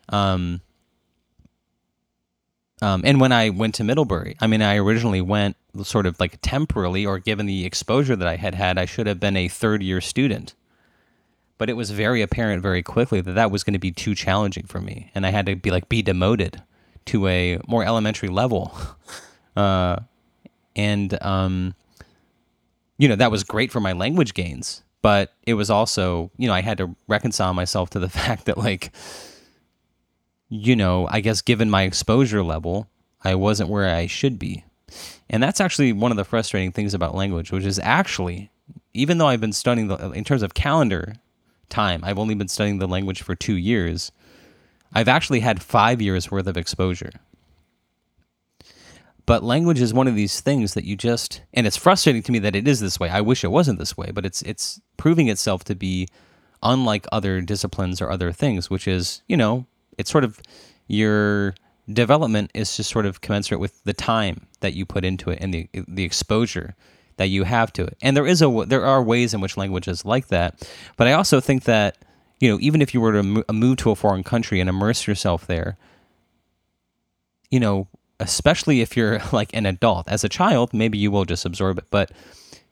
Um, 0.09 0.61
um, 2.83 3.03
and 3.05 3.21
when 3.21 3.31
I 3.31 3.51
went 3.51 3.75
to 3.77 3.85
Middlebury, 3.85 4.37
I 4.41 4.47
mean, 4.47 4.63
I 4.63 4.77
originally 4.77 5.21
went 5.21 5.57
sort 5.83 6.07
of 6.07 6.19
like 6.19 6.39
temporarily, 6.43 7.07
or 7.07 7.19
given 7.19 7.47
the 7.47 7.65
exposure 7.65 8.17
that 8.17 8.27
I 8.27 8.37
had 8.37 8.55
had, 8.55 8.79
I 8.79 8.85
should 8.85 9.07
have 9.07 9.21
been 9.21 9.37
a 9.37 9.49
third 9.49 9.83
year 9.83 10.01
student. 10.01 10.55
But 11.59 11.69
it 11.69 11.75
was 11.75 11.91
very 11.91 12.23
apparent 12.23 12.63
very 12.63 12.83
quickly 12.83 13.21
that 13.21 13.33
that 13.33 13.51
was 13.51 13.65
going 13.65 13.75
to 13.75 13.79
be 13.79 13.93
too 13.93 14.15
challenging 14.15 14.65
for 14.65 14.81
me, 14.81 15.11
and 15.15 15.27
I 15.27 15.31
had 15.31 15.47
to 15.47 15.57
be 15.57 15.71
like 15.71 15.89
be 15.89 16.03
demoted 16.03 16.63
to 17.07 17.29
a 17.29 17.59
more 17.67 17.85
elementary 17.85 18.29
level. 18.29 18.77
Uh, 19.57 19.99
and 20.77 21.21
um, 21.23 21.75
you 23.01 23.09
know 23.09 23.17
that 23.17 23.31
was 23.31 23.43
great 23.43 23.73
for 23.73 23.81
my 23.81 23.93
language 23.93 24.35
gains, 24.35 24.83
but 25.03 25.33
it 25.45 25.55
was 25.55 25.71
also 25.71 26.31
you 26.37 26.47
know 26.47 26.55
I 26.55 26.61
had 26.61 26.79
to 26.79 26.95
reconcile 27.09 27.55
myself 27.55 27.91
to 27.91 27.99
the 27.99 28.09
fact 28.21 28.45
that 28.45 28.59
like 28.59 28.93
you 30.51 30.75
know, 30.77 31.09
I 31.11 31.21
guess 31.21 31.41
given 31.41 31.71
my 31.71 31.85
exposure 31.85 32.43
level, 32.43 32.89
I 33.23 33.37
wasn't 33.37 33.71
where 33.71 33.89
I 33.95 34.07
should 34.07 34.39
be. 34.39 34.65
And 35.31 35.41
that's 35.41 35.61
actually 35.61 35.93
one 35.93 36.11
of 36.11 36.17
the 36.17 36.25
frustrating 36.25 36.73
things 36.73 36.93
about 36.93 37.15
language, 37.15 37.53
which 37.53 37.65
is 37.65 37.79
actually, 37.79 38.51
even 38.93 39.19
though 39.19 39.29
I've 39.29 39.41
been 39.41 39.53
studying 39.53 39.87
the, 39.87 40.11
in 40.11 40.25
terms 40.25 40.43
of 40.43 40.53
calendar 40.53 41.15
time, 41.69 42.01
I've 42.03 42.19
only 42.19 42.35
been 42.35 42.49
studying 42.49 42.81
the 42.81 42.89
language 42.89 43.23
for 43.23 43.37
two 43.37 43.55
years. 43.55 44.11
I've 44.93 45.07
actually 45.07 45.41
had 45.41 45.63
five 45.63 46.03
years 46.03 46.33
worth 46.33 46.49
of 46.49 46.57
exposure. 46.57 47.13
But 49.31 49.45
language 49.45 49.81
is 49.81 49.95
one 49.95 50.09
of 50.09 50.17
these 50.17 50.41
things 50.41 50.75
that 50.75 50.83
you 50.83 50.97
just, 50.97 51.43
and 51.55 51.65
it's 51.65 51.77
frustrating 51.77 52.21
to 52.25 52.33
me 52.33 52.41
that 52.41 52.57
it 52.57 52.67
is 52.67 52.81
this 52.81 52.99
way. 52.99 53.09
I 53.11 53.21
wish 53.21 53.45
it 53.45 53.53
wasn't 53.53 53.79
this 53.79 53.97
way, 53.97 54.11
but 54.13 54.27
it's 54.27 54.43
it's 54.43 54.81
proving 54.97 55.29
itself 55.29 55.63
to 55.67 55.77
be 55.77 56.09
unlike 56.65 57.07
other 57.13 57.41
disciplines 57.41 58.01
or 58.01 58.11
other 58.11 58.33
things, 58.33 58.71
which 58.71 58.89
is, 58.89 59.23
you 59.29 59.37
know, 59.37 59.67
it's 59.97 60.11
sort 60.11 60.25
of 60.25 60.41
your 60.89 61.55
development 61.89 62.51
is 62.55 62.77
just 62.77 62.91
sort 62.91 63.07
of 63.07 63.21
commensurate 63.21 63.61
with 63.61 63.85
the 63.85 63.93
time 63.93 64.49
that 64.63 64.75
you 64.75 64.85
put 64.85 65.05
into 65.05 65.31
it 65.31 65.39
and 65.41 65.55
the 65.55 65.69
the 65.87 66.03
exposure 66.03 66.75
that 67.17 67.29
you 67.29 67.45
have 67.45 67.73
to 67.75 67.85
it. 67.85 67.97
And 68.03 68.17
there 68.17 68.27
is 68.27 68.43
a 68.43 68.65
there 68.67 68.85
are 68.85 69.01
ways 69.01 69.33
in 69.33 69.41
which 69.41 69.57
language 69.57 69.87
is 69.87 70.05
like 70.05 70.27
that, 70.27 70.69
but 70.97 71.07
I 71.07 71.13
also 71.13 71.39
think 71.39 71.63
that 71.67 71.99
you 72.41 72.51
know 72.51 72.59
even 72.61 72.83
if 72.83 72.95
you 72.95 73.01
were 73.01 73.13
to 73.13 73.23
move 73.53 73.77
to 73.77 73.93
a 73.93 73.95
foreign 73.95 74.25
country 74.25 74.59
and 74.59 74.69
immerse 74.69 75.07
yourself 75.07 75.47
there, 75.47 75.79
you 77.49 77.61
know, 77.61 77.87
especially 78.21 78.81
if 78.81 78.97
you're 78.97 79.21
like 79.33 79.55
an 79.55 79.67
adult, 79.67 80.09
as 80.09 80.23
a 80.23 80.29
child, 80.29 80.73
maybe 80.73 80.99
you 80.99 81.11
will 81.11 81.25
just 81.25 81.45
absorb 81.45 81.79
it, 81.79 81.87
but 81.91 82.13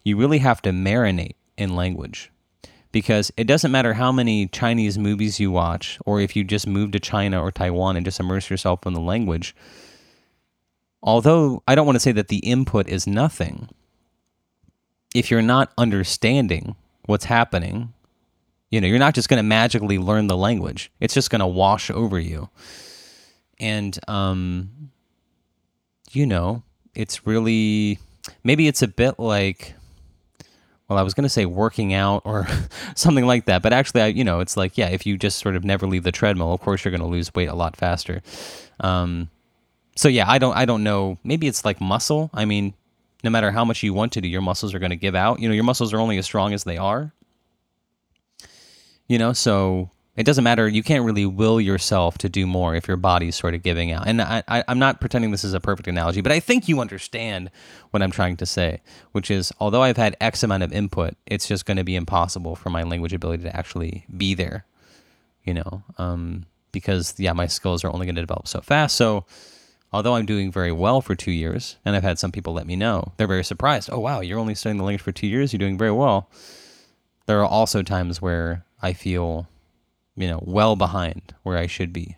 you 0.05 0.17
really 0.17 0.39
have 0.39 0.63
to 0.63 0.71
marinate 0.71 1.35
in 1.57 1.75
language 1.75 2.31
because 2.93 3.33
it 3.37 3.45
doesn't 3.45 3.73
matter 3.73 3.95
how 3.95 4.13
many 4.13 4.47
Chinese 4.47 4.99
movies 4.99 5.41
you 5.41 5.51
watch 5.51 5.99
or 6.07 6.21
if 6.21 6.37
you 6.37 6.45
just 6.45 6.67
move 6.67 6.93
to 6.93 7.01
China 7.01 7.43
or 7.43 7.51
Taiwan 7.51 7.97
and 7.97 8.07
just 8.07 8.21
immerse 8.21 8.49
yourself 8.49 8.87
in 8.87 8.95
the 8.95 9.01
language. 9.01 9.55
Although 11.03 11.63
I 11.69 11.75
don't 11.75 11.87
want 11.87 11.97
to 11.97 12.01
say 12.01 12.13
that 12.13 12.29
the 12.29 12.39
input 12.39 12.89
is 12.89 13.07
nothing, 13.07 13.69
if 15.15 15.31
you're 15.31 15.43
not 15.43 15.73
understanding 15.77 16.77
what's 17.07 17.27
happening, 17.27 17.93
you 18.71 18.81
know, 18.81 18.87
you're 18.87 18.99
not 18.99 19.15
just 19.15 19.29
going 19.29 19.39
to 19.39 19.43
magically 19.43 19.99
learn 19.99 20.27
the 20.27 20.37
language. 20.37 20.91
It's 21.01 21.15
just 21.15 21.31
going 21.31 21.41
to 21.41 21.47
wash 21.47 21.91
over 21.91 22.19
you. 22.19 22.49
And 23.61 23.99
um 24.09 24.91
you 26.15 26.27
know, 26.27 26.63
it's 26.95 27.27
really 27.27 27.99
maybe 28.45 28.69
it's 28.69 28.83
a 28.83 28.89
bit 28.89 29.19
like 29.19 29.75
well, 30.89 30.99
I 30.99 31.03
was 31.03 31.13
going 31.13 31.25
to 31.25 31.29
say 31.29 31.45
working 31.45 31.93
out 31.93 32.23
or 32.25 32.47
something 32.95 33.27
like 33.27 33.45
that, 33.45 33.63
but 33.63 33.73
actually, 33.73 34.01
I, 34.01 34.07
you 34.07 34.25
know, 34.25 34.41
it's 34.41 34.57
like, 34.57 34.79
yeah, 34.79 34.89
if 34.89 35.05
you 35.05 35.19
just 35.19 35.39
sort 35.39 35.55
of 35.55 35.63
never 35.63 35.87
leave 35.87 36.03
the 36.03 36.13
treadmill, 36.13 36.53
of 36.55 36.61
course 36.61 36.85
you're 36.85 36.91
going 36.91 37.03
to 37.03 37.07
lose 37.07 37.35
weight 37.35 37.49
a 37.49 37.55
lot 37.55 37.77
faster. 37.77 38.23
Um, 38.81 39.29
so 39.97 40.09
yeah, 40.09 40.25
I 40.27 40.39
don't, 40.39 40.57
I 40.57 40.65
don't 40.65 40.83
know. 40.83 41.19
Maybe 41.25 41.47
it's 41.47 41.65
like 41.65 41.81
muscle. 41.81 42.31
I 42.33 42.47
mean, 42.47 42.73
no 43.23 43.31
matter 43.31 43.51
how 43.51 43.65
much 43.65 43.83
you 43.83 43.93
want 43.93 44.13
to 44.13 44.21
do, 44.23 44.29
your 44.29 44.41
muscles 44.41 44.75
are 44.75 44.79
going 44.79 44.91
to 44.91 44.97
give 44.97 45.15
out. 45.15 45.41
You 45.41 45.49
know, 45.49 45.55
your 45.55 45.65
muscles 45.65 45.93
are 45.93 45.99
only 45.99 46.17
as 46.17 46.25
strong 46.25 46.55
as 46.55 46.65
they 46.65 46.79
are. 46.79 47.13
You 49.09 49.19
know, 49.19 49.33
so 49.33 49.91
it 50.19 50.27
doesn't 50.27 50.43
matter. 50.43 50.67
You 50.67 50.83
can't 50.83 51.05
really 51.05 51.27
will 51.27 51.61
yourself 51.61 52.19
to 52.19 52.29
do 52.29 52.45
more 52.45 52.75
if 52.75 52.89
your 52.89 52.97
body's 52.97 53.37
sort 53.37 53.55
of 53.55 53.63
giving 53.63 53.93
out. 53.93 54.09
And 54.09 54.21
I, 54.21 54.43
I, 54.49 54.65
am 54.67 54.81
not 54.81 55.01
pretending 55.01 55.31
this 55.31 55.45
is 55.45 55.55
a 55.55 55.61
perfect 55.61 55.87
analogy, 55.87 56.23
but 56.23 56.33
I 56.33 56.41
think 56.41 56.67
you 56.67 56.81
understand 56.81 57.53
what 57.93 58.03
I'm 58.03 58.11
trying 58.11 58.37
to 58.39 58.45
say, 58.45 58.81
which 59.13 59.31
is 59.31 59.53
although 59.61 59.83
I've 59.83 59.97
had 59.97 60.17
X 60.21 60.43
amount 60.43 60.65
of 60.65 60.73
input, 60.73 61.15
it's 61.27 61.47
just 61.47 61.67
going 61.67 61.77
to 61.77 61.85
be 61.85 61.95
impossible 61.95 62.57
for 62.57 62.69
my 62.69 62.83
language 62.83 63.13
ability 63.13 63.45
to 63.45 63.57
actually 63.57 64.07
be 64.17 64.35
there, 64.35 64.67
you 65.45 65.55
know, 65.55 65.85
um, 65.99 66.47
because, 66.73 67.15
yeah, 67.17 67.33
my 67.33 67.47
skills 67.47 67.85
are 67.85 67.93
only 67.93 68.05
going 68.05 68.17
to 68.17 68.23
develop 68.23 68.49
so 68.49 68.61
fast. 68.61 68.97
So, 68.97 69.25
although 69.93 70.17
I'm 70.17 70.27
doing 70.27 70.51
very 70.51 70.73
well 70.73 71.01
for 71.01 71.15
two 71.15 71.31
years, 71.31 71.77
and 71.85 71.95
I've 71.95 72.03
had 72.03 72.19
some 72.19 72.33
people 72.33 72.53
let 72.53 72.67
me 72.67 72.75
know, 72.75 73.13
they're 73.19 73.29
very 73.29 73.45
surprised. 73.45 73.89
Oh, 73.93 74.01
wow, 74.01 74.19
you're 74.19 74.41
only 74.41 74.57
studying 74.57 74.79
the 74.79 74.85
language 74.85 75.03
for 75.03 75.13
two 75.13 75.29
years, 75.29 75.53
you're 75.53 75.59
doing 75.59 75.79
very 75.79 75.93
well. 75.93 76.29
There 77.27 77.39
are 77.41 77.47
also 77.47 77.85
times 77.85 78.21
where 78.21 78.65
I 78.83 78.95
feel 78.95 79.47
you 80.19 80.29
know, 80.29 80.43
well 80.45 80.77
behind 80.77 81.35
where 81.43 81.57
I 81.57 81.67
should 81.67 81.93
be. 81.93 82.17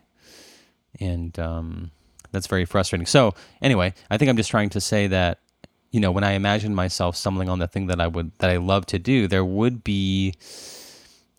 And 0.99 1.37
um, 1.39 1.91
that's 2.31 2.47
very 2.47 2.65
frustrating. 2.65 3.05
So, 3.05 3.33
anyway, 3.61 3.93
I 4.09 4.17
think 4.17 4.29
I'm 4.29 4.37
just 4.37 4.51
trying 4.51 4.69
to 4.71 4.81
say 4.81 5.07
that 5.07 5.39
you 5.91 5.99
know, 5.99 6.11
when 6.11 6.23
I 6.23 6.31
imagine 6.31 6.73
myself 6.73 7.17
stumbling 7.17 7.49
on 7.49 7.59
the 7.59 7.67
thing 7.67 7.87
that 7.87 7.99
I 7.99 8.07
would 8.07 8.31
that 8.39 8.49
I 8.49 8.57
love 8.57 8.85
to 8.87 8.99
do, 8.99 9.27
there 9.27 9.45
would 9.45 9.83
be 9.83 10.35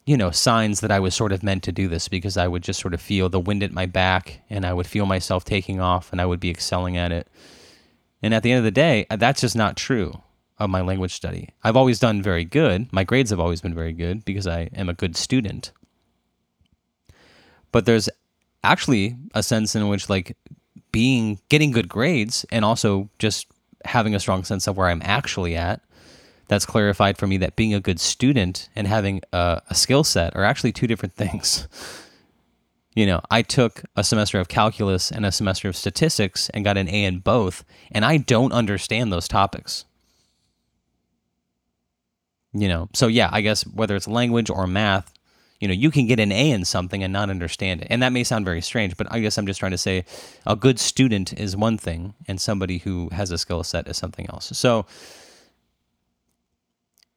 you 0.05 0.17
know, 0.17 0.31
signs 0.31 0.81
that 0.81 0.91
I 0.91 0.99
was 0.99 1.15
sort 1.15 1.33
of 1.33 1.43
meant 1.43 1.63
to 1.65 1.73
do 1.73 1.87
this 1.87 2.09
because 2.09 2.37
I 2.37 2.49
would 2.49 2.63
just 2.63 2.81
sort 2.81 2.95
of 2.95 3.01
feel 3.01 3.29
the 3.29 3.39
wind 3.39 3.63
at 3.63 3.73
my 3.73 3.87
back 3.87 4.41
and 4.51 4.67
I 4.67 4.73
would 4.73 4.87
feel 4.87 5.07
myself 5.07 5.45
taking 5.45 5.81
off 5.81 6.11
and 6.11 6.21
I 6.21 6.27
would 6.27 6.41
be 6.41 6.51
excelling 6.51 6.97
at 6.97 7.13
it. 7.13 7.29
And 8.23 8.35
at 8.35 8.43
the 8.43 8.51
end 8.51 8.59
of 8.59 8.65
the 8.65 8.71
day, 8.73 9.07
uh, 9.11 9.17
that's 9.17 9.41
just 9.41 9.55
not 9.55 9.77
true 9.77 10.23
of 10.59 10.71
my 10.71 10.81
language 10.81 11.13
study. 11.13 11.51
I've 11.63 11.77
always 11.77 11.99
done 11.99 12.21
very 12.21 12.45
good. 12.45 12.93
My 12.93 13.05
grades 13.05 13.31
have 13.31 13.41
always 13.41 13.61
been 13.61 13.75
very 13.75 13.93
good 13.93 14.25
because 14.25 14.47
I 14.47 14.71
am 14.75 14.89
a 14.89 14.95
good 14.95 15.17
student. 15.17 15.73
But 17.73 17.87
there's 17.87 18.09
actually 18.63 19.17
a 19.35 19.43
sense 19.43 19.75
in 19.75 19.89
which 19.89 20.09
like 20.09 20.37
being 20.93 21.41
getting 21.49 21.73
good 21.73 21.89
grades 21.89 22.45
and 22.53 22.65
also 22.65 23.09
just 23.19 23.47
having 23.85 24.15
a 24.15 24.21
strong 24.21 24.45
sense 24.45 24.67
of 24.67 24.77
where 24.77 24.89
I'm 24.89 25.03
actually 25.05 25.57
at 25.57 25.81
that's 26.49 26.67
clarified 26.67 27.17
for 27.17 27.27
me 27.27 27.39
that 27.39 27.57
being 27.57 27.75
a 27.75 27.81
good 27.81 27.99
student 27.99 28.69
and 28.77 28.87
having 28.87 29.23
a, 29.33 29.63
a 29.71 29.75
skill 29.75 30.05
set 30.05 30.37
are 30.37 30.45
actually 30.45 30.73
two 30.73 30.87
different 30.87 31.15
things. 31.17 31.67
You 32.95 33.07
know, 33.07 33.23
I 33.31 33.41
took 33.41 33.85
a 33.97 34.05
semester 34.05 34.39
of 34.39 34.49
calculus 34.49 35.11
and 35.11 35.25
a 35.25 35.33
semester 35.33 35.67
of 35.69 35.77
statistics 35.77 36.51
and 36.51 36.63
got 36.63 36.77
an 36.77 36.89
A 36.89 37.05
in 37.05 37.21
both, 37.21 37.65
and 37.91 38.05
I 38.05 38.19
don't 38.19 38.53
understand 38.53 39.11
those 39.11 39.27
topics. 39.27 39.87
You 42.53 42.69
know, 42.69 42.91
so 42.93 43.07
yeah, 43.07 43.31
I 43.33 43.41
guess 43.41 43.63
whether 43.67 43.97
it's 43.97 44.07
language 44.07 44.51
or 44.51 44.67
math, 44.67 45.11
you 45.63 45.69
know, 45.69 45.75
you 45.75 45.93
can 45.93 46.09
get 46.09 46.19
an 46.19 46.33
A 46.33 46.51
in 46.51 46.65
something 46.65 47.05
and 47.05 47.13
not 47.13 47.31
understand 47.31 47.83
it. 47.83 47.87
And 47.89 48.03
that 48.03 48.13
may 48.13 48.25
sound 48.25 48.45
very 48.45 48.61
strange, 48.61 48.97
but 48.97 49.07
I 49.13 49.21
guess 49.21 49.39
I'm 49.39 49.47
just 49.47 49.61
trying 49.61 49.71
to 49.71 49.79
say 49.79 50.05
a 50.45 50.57
good 50.57 50.81
student 50.81 51.33
is 51.39 51.57
one 51.57 51.79
thing 51.79 52.15
and 52.27 52.41
somebody 52.41 52.79
who 52.79 53.09
has 53.13 53.31
a 53.31 53.39
skill 53.39 53.63
set 53.63 53.87
is 53.87 53.97
something 53.97 54.27
else. 54.29 54.51
So, 54.59 54.87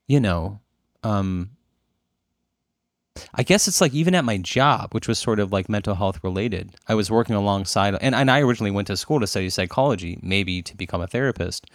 you 0.06 0.20
know, 0.20 0.60
um, 1.02 1.50
I 3.34 3.42
guess 3.42 3.68
it's 3.68 3.82
like 3.82 3.96
even 3.96 4.14
at 4.14 4.24
my 4.24 4.38
job, 4.38 4.94
which 4.94 5.08
was 5.08 5.18
sort 5.18 5.40
of 5.40 5.52
like 5.52 5.68
mental 5.68 5.96
health 5.96 6.24
related, 6.24 6.76
I 6.88 6.94
was 6.94 7.10
working 7.10 7.36
alongside, 7.36 7.98
and, 8.00 8.14
and 8.14 8.30
I 8.30 8.42
originally 8.42 8.70
went 8.70 8.86
to 8.90 8.98
school 8.98 9.20
to 9.22 9.26
study 9.26 9.50
psychology, 9.50 10.20
maybe 10.22 10.62
to 10.62 10.78
become 10.78 11.02
a 11.02 11.08
therapist. 11.08 11.66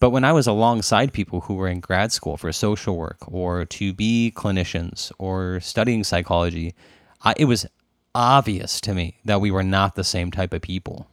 But 0.00 0.10
when 0.10 0.24
I 0.24 0.32
was 0.32 0.46
alongside 0.46 1.12
people 1.12 1.42
who 1.42 1.54
were 1.54 1.68
in 1.68 1.80
grad 1.80 2.10
school 2.10 2.38
for 2.38 2.50
social 2.52 2.96
work 2.96 3.18
or 3.28 3.66
to 3.66 3.92
be 3.92 4.32
clinicians 4.34 5.12
or 5.18 5.60
studying 5.60 6.04
psychology, 6.04 6.74
I, 7.22 7.34
it 7.36 7.44
was 7.44 7.66
obvious 8.14 8.80
to 8.80 8.94
me 8.94 9.18
that 9.26 9.42
we 9.42 9.50
were 9.50 9.62
not 9.62 9.94
the 9.94 10.04
same 10.04 10.30
type 10.30 10.54
of 10.54 10.62
people. 10.62 11.06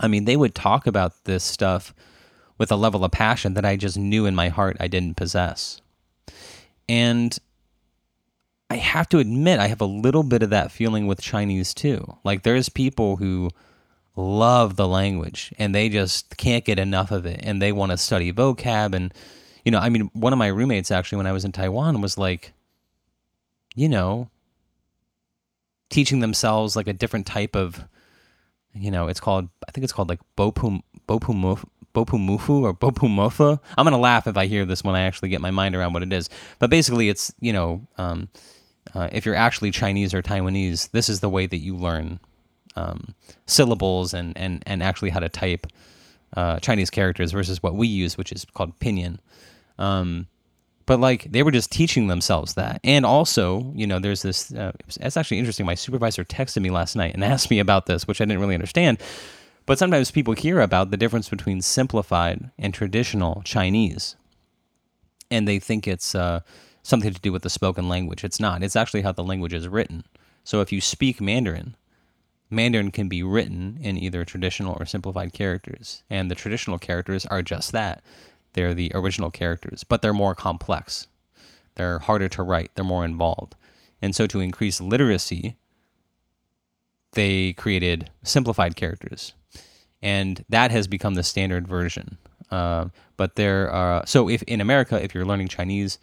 I 0.00 0.08
mean, 0.08 0.24
they 0.24 0.36
would 0.36 0.54
talk 0.54 0.86
about 0.86 1.24
this 1.24 1.44
stuff 1.44 1.94
with 2.56 2.72
a 2.72 2.76
level 2.76 3.04
of 3.04 3.12
passion 3.12 3.54
that 3.54 3.66
I 3.66 3.76
just 3.76 3.98
knew 3.98 4.24
in 4.24 4.34
my 4.34 4.48
heart 4.48 4.78
I 4.80 4.88
didn't 4.88 5.16
possess. 5.16 5.80
And 6.88 7.38
I 8.70 8.76
have 8.76 9.08
to 9.10 9.18
admit, 9.18 9.60
I 9.60 9.66
have 9.66 9.82
a 9.82 9.86
little 9.86 10.22
bit 10.22 10.42
of 10.42 10.48
that 10.50 10.72
feeling 10.72 11.06
with 11.06 11.20
Chinese 11.20 11.74
too. 11.74 12.16
Like, 12.24 12.42
there's 12.42 12.70
people 12.70 13.16
who 13.16 13.50
love 14.16 14.76
the 14.76 14.86
language 14.86 15.54
and 15.58 15.74
they 15.74 15.88
just 15.88 16.36
can't 16.36 16.64
get 16.64 16.78
enough 16.78 17.10
of 17.10 17.26
it 17.26 17.40
and 17.42 17.60
they 17.60 17.72
want 17.72 17.92
to 17.92 17.96
study 17.96 18.32
vocab. 18.32 18.94
And, 18.94 19.12
you 19.64 19.72
know, 19.72 19.78
I 19.78 19.88
mean, 19.88 20.10
one 20.12 20.32
of 20.32 20.38
my 20.38 20.48
roommates 20.48 20.90
actually, 20.90 21.16
when 21.16 21.26
I 21.26 21.32
was 21.32 21.44
in 21.44 21.52
Taiwan, 21.52 22.00
was 22.00 22.18
like, 22.18 22.52
you 23.74 23.88
know, 23.88 24.28
teaching 25.88 26.20
themselves 26.20 26.76
like 26.76 26.88
a 26.88 26.92
different 26.92 27.26
type 27.26 27.56
of, 27.56 27.84
you 28.74 28.90
know, 28.90 29.08
it's 29.08 29.20
called, 29.20 29.48
I 29.66 29.72
think 29.72 29.84
it's 29.84 29.92
called 29.92 30.08
like 30.08 30.20
Bopum, 30.36 30.82
Bopum, 31.06 31.64
Bopumufu 31.94 32.62
or 32.62 32.74
Bopumufa. 32.74 33.60
I'm 33.76 33.84
gonna 33.84 33.98
laugh 33.98 34.26
if 34.26 34.36
I 34.36 34.46
hear 34.46 34.64
this 34.64 34.82
when 34.82 34.94
I 34.94 35.02
actually 35.02 35.28
get 35.28 35.40
my 35.40 35.50
mind 35.50 35.74
around 35.74 35.92
what 35.92 36.02
it 36.02 36.12
is. 36.12 36.28
But 36.58 36.70
basically, 36.70 37.08
it's 37.08 37.32
you 37.40 37.52
know, 37.52 37.86
um, 37.98 38.28
uh, 38.94 39.08
if 39.12 39.26
you're 39.26 39.34
actually 39.34 39.70
Chinese 39.70 40.14
or 40.14 40.22
Taiwanese, 40.22 40.90
this 40.90 41.08
is 41.08 41.20
the 41.20 41.28
way 41.28 41.46
that 41.46 41.58
you 41.58 41.76
learn 41.76 42.20
um, 42.76 43.14
syllables 43.46 44.14
and 44.14 44.36
and 44.36 44.62
and 44.66 44.82
actually 44.82 45.10
how 45.10 45.20
to 45.20 45.28
type 45.28 45.66
uh, 46.36 46.58
Chinese 46.60 46.90
characters 46.90 47.32
versus 47.32 47.62
what 47.62 47.74
we 47.74 47.86
use, 47.86 48.16
which 48.16 48.32
is 48.32 48.46
called 48.54 48.78
pinyin. 48.78 49.18
Um, 49.78 50.26
but 50.86 50.98
like 50.98 51.30
they 51.30 51.42
were 51.42 51.50
just 51.50 51.70
teaching 51.70 52.08
themselves 52.08 52.54
that, 52.54 52.80
and 52.84 53.06
also, 53.06 53.72
you 53.74 53.86
know, 53.86 53.98
there's 53.98 54.22
this. 54.22 54.52
Uh, 54.52 54.72
it's 55.00 55.16
actually 55.16 55.38
interesting. 55.38 55.66
My 55.66 55.74
supervisor 55.74 56.24
texted 56.24 56.62
me 56.62 56.70
last 56.70 56.96
night 56.96 57.14
and 57.14 57.24
asked 57.34 57.50
me 57.50 57.58
about 57.58 57.86
this, 57.86 58.06
which 58.06 58.20
I 58.20 58.24
didn't 58.24 58.40
really 58.40 58.54
understand 58.54 58.98
but 59.66 59.78
sometimes 59.78 60.10
people 60.10 60.34
hear 60.34 60.60
about 60.60 60.90
the 60.90 60.96
difference 60.96 61.28
between 61.28 61.62
simplified 61.62 62.50
and 62.58 62.74
traditional 62.74 63.42
Chinese, 63.44 64.16
and 65.30 65.46
they 65.46 65.58
think 65.58 65.86
it's 65.86 66.14
uh, 66.14 66.40
something 66.82 67.12
to 67.12 67.20
do 67.20 67.32
with 67.32 67.42
the 67.42 67.50
spoken 67.50 67.88
language. 67.88 68.24
It's 68.24 68.40
not. 68.40 68.62
It's 68.62 68.76
actually 68.76 69.02
how 69.02 69.12
the 69.12 69.24
language 69.24 69.54
is 69.54 69.68
written. 69.68 70.04
So 70.44 70.60
if 70.60 70.72
you 70.72 70.80
speak 70.80 71.20
Mandarin, 71.20 71.76
Mandarin 72.52 72.90
can 72.90 73.08
be 73.08 73.22
written 73.22 73.78
in 73.80 73.96
either 73.96 74.24
traditional 74.24 74.76
or 74.78 74.86
simplified 74.86 75.32
characters, 75.32 76.02
and 76.10 76.30
the 76.30 76.34
traditional 76.34 76.78
characters 76.78 77.26
are 77.26 77.42
just 77.42 77.72
that. 77.72 78.02
They're 78.52 78.74
the 78.74 78.92
original 78.94 79.30
characters, 79.30 79.82
but 79.84 80.02
they're 80.02 80.12
more 80.12 80.34
complex. 80.34 81.08
They're 81.74 82.00
harder 82.00 82.28
to 82.28 82.42
write, 82.42 82.70
they're 82.74 82.84
more 82.84 83.04
involved. 83.04 83.54
And 84.02 84.14
so 84.14 84.26
to 84.26 84.40
increase 84.40 84.80
literacy, 84.80 85.56
they 87.12 87.54
created 87.54 88.10
simplified 88.22 88.76
characters 88.76 89.32
and 90.02 90.44
that 90.48 90.70
has 90.70 90.86
become 90.88 91.14
the 91.14 91.22
standard 91.22 91.66
version. 91.66 92.18
Uh, 92.50 92.86
but 93.16 93.36
there 93.36 93.70
are 93.70 94.04
so 94.06 94.28
if 94.28 94.42
in 94.42 94.60
America, 94.60 95.02
if 95.02 95.14
you're 95.14 95.24
learning 95.24 95.48
Chinese, 95.48 95.98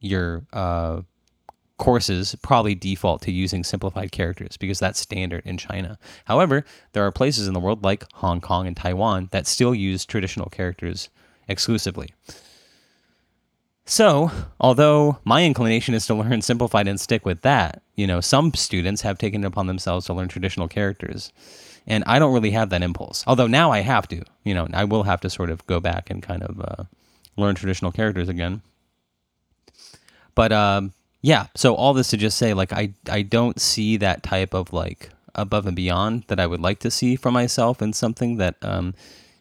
your 0.00 0.44
uh, 0.52 1.02
courses 1.80 2.36
probably 2.42 2.74
default 2.74 3.22
to 3.22 3.32
using 3.32 3.64
simplified 3.64 4.12
characters 4.12 4.56
because 4.58 4.78
that's 4.78 5.00
standard 5.00 5.42
in 5.46 5.56
China. 5.56 5.98
However, 6.26 6.64
there 6.92 7.04
are 7.04 7.10
places 7.10 7.48
in 7.48 7.54
the 7.54 7.60
world 7.60 7.82
like 7.82 8.04
Hong 8.12 8.40
Kong 8.40 8.66
and 8.66 8.76
Taiwan 8.76 9.30
that 9.32 9.46
still 9.46 9.74
use 9.74 10.04
traditional 10.04 10.50
characters 10.50 11.08
exclusively. 11.48 12.14
So, 13.86 14.30
although 14.60 15.18
my 15.24 15.44
inclination 15.44 15.94
is 15.94 16.06
to 16.06 16.14
learn 16.14 16.42
simplified 16.42 16.86
and 16.86 17.00
stick 17.00 17.24
with 17.24 17.40
that, 17.40 17.82
you 17.96 18.06
know, 18.06 18.20
some 18.20 18.54
students 18.54 19.02
have 19.02 19.18
taken 19.18 19.42
it 19.42 19.46
upon 19.46 19.66
themselves 19.66 20.06
to 20.06 20.12
learn 20.12 20.28
traditional 20.28 20.68
characters. 20.68 21.32
And 21.86 22.04
I 22.06 22.18
don't 22.18 22.34
really 22.34 22.52
have 22.52 22.70
that 22.70 22.82
impulse. 22.82 23.24
Although 23.26 23.48
now 23.48 23.72
I 23.72 23.80
have 23.80 24.06
to, 24.08 24.22
you 24.44 24.54
know, 24.54 24.68
I 24.74 24.84
will 24.84 25.04
have 25.04 25.22
to 25.22 25.30
sort 25.30 25.50
of 25.50 25.66
go 25.66 25.80
back 25.80 26.10
and 26.10 26.22
kind 26.22 26.42
of 26.42 26.60
uh, 26.60 26.84
learn 27.36 27.54
traditional 27.54 27.90
characters 27.90 28.28
again. 28.28 28.60
But 30.34 30.52
um, 30.52 30.92
yeah, 31.22 31.46
so 31.54 31.74
all 31.74 31.92
this 31.92 32.08
to 32.10 32.16
just 32.16 32.38
say, 32.38 32.54
like, 32.54 32.72
I 32.72 32.94
I 33.08 33.22
don't 33.22 33.60
see 33.60 33.96
that 33.98 34.22
type 34.22 34.54
of 34.54 34.72
like 34.72 35.10
above 35.34 35.66
and 35.66 35.76
beyond 35.76 36.24
that 36.28 36.40
I 36.40 36.46
would 36.46 36.60
like 36.60 36.80
to 36.80 36.90
see 36.90 37.16
for 37.16 37.30
myself 37.30 37.80
and 37.80 37.94
something 37.94 38.36
that 38.38 38.56
um, 38.62 38.94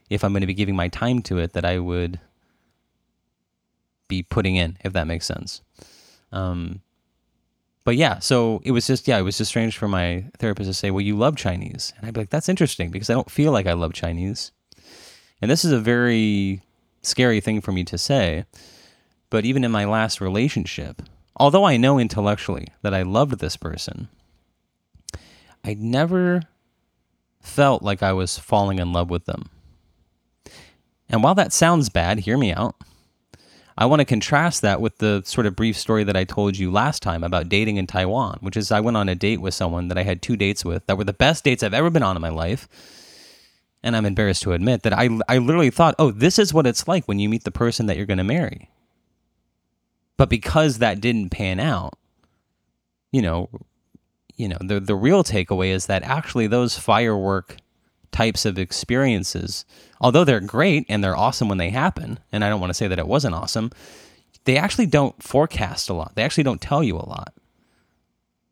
if 0.09 0.23
I'm 0.23 0.33
going 0.33 0.41
to 0.41 0.47
be 0.47 0.53
giving 0.53 0.75
my 0.75 0.87
time 0.87 1.21
to 1.23 1.39
it, 1.39 1.53
that 1.53 1.65
I 1.65 1.79
would 1.79 2.19
be 4.07 4.23
putting 4.23 4.55
in, 4.55 4.77
if 4.83 4.93
that 4.93 5.07
makes 5.07 5.25
sense. 5.25 5.61
Um, 6.31 6.81
but 7.85 7.95
yeah, 7.95 8.19
so 8.19 8.61
it 8.65 8.71
was 8.71 8.85
just 8.85 9.07
yeah, 9.07 9.17
it 9.17 9.23
was 9.23 9.37
just 9.37 9.49
strange 9.49 9.77
for 9.77 9.87
my 9.87 10.25
therapist 10.37 10.69
to 10.69 10.73
say, 10.73 10.91
"Well, 10.91 11.01
you 11.01 11.15
love 11.15 11.37
Chinese," 11.37 11.93
and 11.97 12.05
I'd 12.05 12.13
be 12.13 12.21
like, 12.21 12.29
"That's 12.29 12.49
interesting 12.49 12.91
because 12.91 13.09
I 13.09 13.13
don't 13.13 13.31
feel 13.31 13.51
like 13.51 13.67
I 13.67 13.73
love 13.73 13.93
Chinese." 13.93 14.51
And 15.41 15.49
this 15.49 15.63
is 15.63 15.71
a 15.71 15.79
very 15.79 16.61
scary 17.01 17.39
thing 17.39 17.61
for 17.61 17.71
me 17.71 17.85
to 17.85 17.97
say, 17.97 18.43
but 19.29 19.45
even 19.45 19.63
in 19.63 19.71
my 19.71 19.85
last 19.85 20.19
relationship, 20.19 21.01
although 21.39 21.63
I 21.63 21.77
know 21.77 21.97
intellectually 21.97 22.67
that 22.81 22.93
I 22.93 23.01
loved 23.01 23.39
this 23.39 23.55
person, 23.57 24.09
I 25.63 25.73
never 25.73 26.43
felt 27.41 27.81
like 27.81 28.03
I 28.03 28.13
was 28.13 28.37
falling 28.37 28.79
in 28.79 28.93
love 28.93 29.09
with 29.09 29.25
them. 29.25 29.49
And 31.09 31.23
while 31.23 31.35
that 31.35 31.53
sounds 31.53 31.89
bad, 31.89 32.19
hear 32.19 32.37
me 32.37 32.53
out. 32.53 32.75
I 33.77 33.85
want 33.85 34.01
to 34.01 34.05
contrast 34.05 34.61
that 34.61 34.81
with 34.81 34.97
the 34.97 35.23
sort 35.25 35.47
of 35.47 35.55
brief 35.55 35.77
story 35.77 36.03
that 36.03 36.17
I 36.17 36.25
told 36.25 36.57
you 36.57 36.69
last 36.69 37.01
time 37.01 37.23
about 37.23 37.47
dating 37.47 37.77
in 37.77 37.87
Taiwan, 37.87 38.37
which 38.41 38.57
is 38.57 38.71
I 38.71 38.81
went 38.81 38.97
on 38.97 39.07
a 39.07 39.15
date 39.15 39.39
with 39.39 39.53
someone 39.53 39.87
that 39.87 39.97
I 39.97 40.03
had 40.03 40.21
two 40.21 40.35
dates 40.35 40.65
with 40.65 40.85
that 40.87 40.97
were 40.97 41.05
the 41.05 41.13
best 41.13 41.45
dates 41.45 41.63
I've 41.63 41.73
ever 41.73 41.89
been 41.89 42.03
on 42.03 42.17
in 42.17 42.21
my 42.21 42.29
life. 42.29 42.67
And 43.81 43.95
I'm 43.95 44.05
embarrassed 44.05 44.43
to 44.43 44.51
admit 44.51 44.83
that 44.83 44.91
I, 44.91 45.09
I 45.29 45.37
literally 45.37 45.69
thought, 45.69 45.95
oh, 45.97 46.11
this 46.11 46.37
is 46.37 46.53
what 46.53 46.67
it's 46.67 46.89
like 46.89 47.05
when 47.05 47.19
you 47.19 47.29
meet 47.29 47.45
the 47.45 47.51
person 47.51 47.85
that 47.85 47.95
you're 47.95 48.05
going 48.05 48.17
to 48.17 48.25
marry. 48.25 48.69
But 50.19 50.27
because 50.29 50.79
that 50.79 50.99
didn't 50.99 51.29
pan 51.29 51.61
out, 51.61 51.97
you 53.09 53.21
know, 53.21 53.49
you 54.35 54.49
know, 54.49 54.57
the 54.59 54.81
the 54.81 54.95
real 54.95 55.23
takeaway 55.23 55.69
is 55.69 55.85
that 55.85 56.03
actually 56.03 56.47
those 56.47 56.77
firework 56.77 57.55
types 58.11 58.43
of 58.45 58.59
experiences, 58.59 59.63
although 60.01 60.25
they're 60.25 60.41
great 60.41 60.85
and 60.89 61.01
they're 61.01 61.15
awesome 61.15 61.47
when 61.47 61.57
they 61.57 61.69
happen, 61.69 62.19
and 62.33 62.43
I 62.43 62.49
don't 62.49 62.59
want 62.59 62.71
to 62.71 62.73
say 62.73 62.89
that 62.89 62.99
it 62.99 63.07
wasn't 63.07 63.33
awesome, 63.33 63.71
they 64.43 64.57
actually 64.57 64.87
don't 64.87 65.23
forecast 65.23 65.89
a 65.89 65.93
lot. 65.93 66.15
They 66.15 66.23
actually 66.23 66.43
don't 66.43 66.61
tell 66.61 66.83
you 66.83 66.97
a 66.97 67.07
lot. 67.07 67.33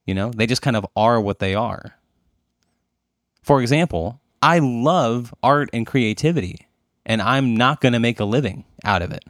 You 0.06 0.14
know, 0.16 0.32
they 0.32 0.48
just 0.48 0.62
kind 0.62 0.78
of 0.78 0.86
are 0.96 1.20
what 1.20 1.40
they 1.40 1.54
are. 1.54 1.96
For 3.44 3.62
example, 3.62 4.22
I 4.42 4.60
love 4.60 5.34
art 5.44 5.70
and 5.74 5.86
creativity. 5.86 6.68
and 7.08 7.22
I'm 7.22 7.56
not 7.56 7.82
going 7.82 7.94
to 7.94 8.00
make 8.00 8.20
a 8.20 8.26
living 8.26 8.66
out 8.84 9.02
of 9.02 9.12
it. 9.12 9.24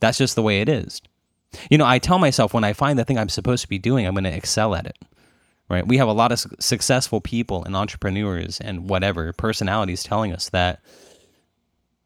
That's 0.00 0.18
just 0.18 0.36
the 0.36 0.42
way 0.42 0.60
it 0.60 0.68
is. 0.68 1.00
You 1.70 1.78
know, 1.78 1.86
I 1.86 1.98
tell 1.98 2.18
myself 2.18 2.54
when 2.54 2.64
I 2.64 2.72
find 2.72 2.98
the 2.98 3.04
thing 3.04 3.18
I'm 3.18 3.28
supposed 3.28 3.62
to 3.62 3.68
be 3.68 3.78
doing, 3.78 4.06
I'm 4.06 4.14
going 4.14 4.24
to 4.24 4.34
excel 4.34 4.74
at 4.74 4.86
it. 4.86 4.96
Right? 5.68 5.86
We 5.86 5.98
have 5.98 6.08
a 6.08 6.12
lot 6.12 6.32
of 6.32 6.40
su- 6.40 6.50
successful 6.58 7.20
people 7.20 7.64
and 7.64 7.76
entrepreneurs 7.76 8.60
and 8.60 8.88
whatever 8.88 9.32
personalities 9.32 10.02
telling 10.02 10.32
us 10.32 10.48
that 10.48 10.80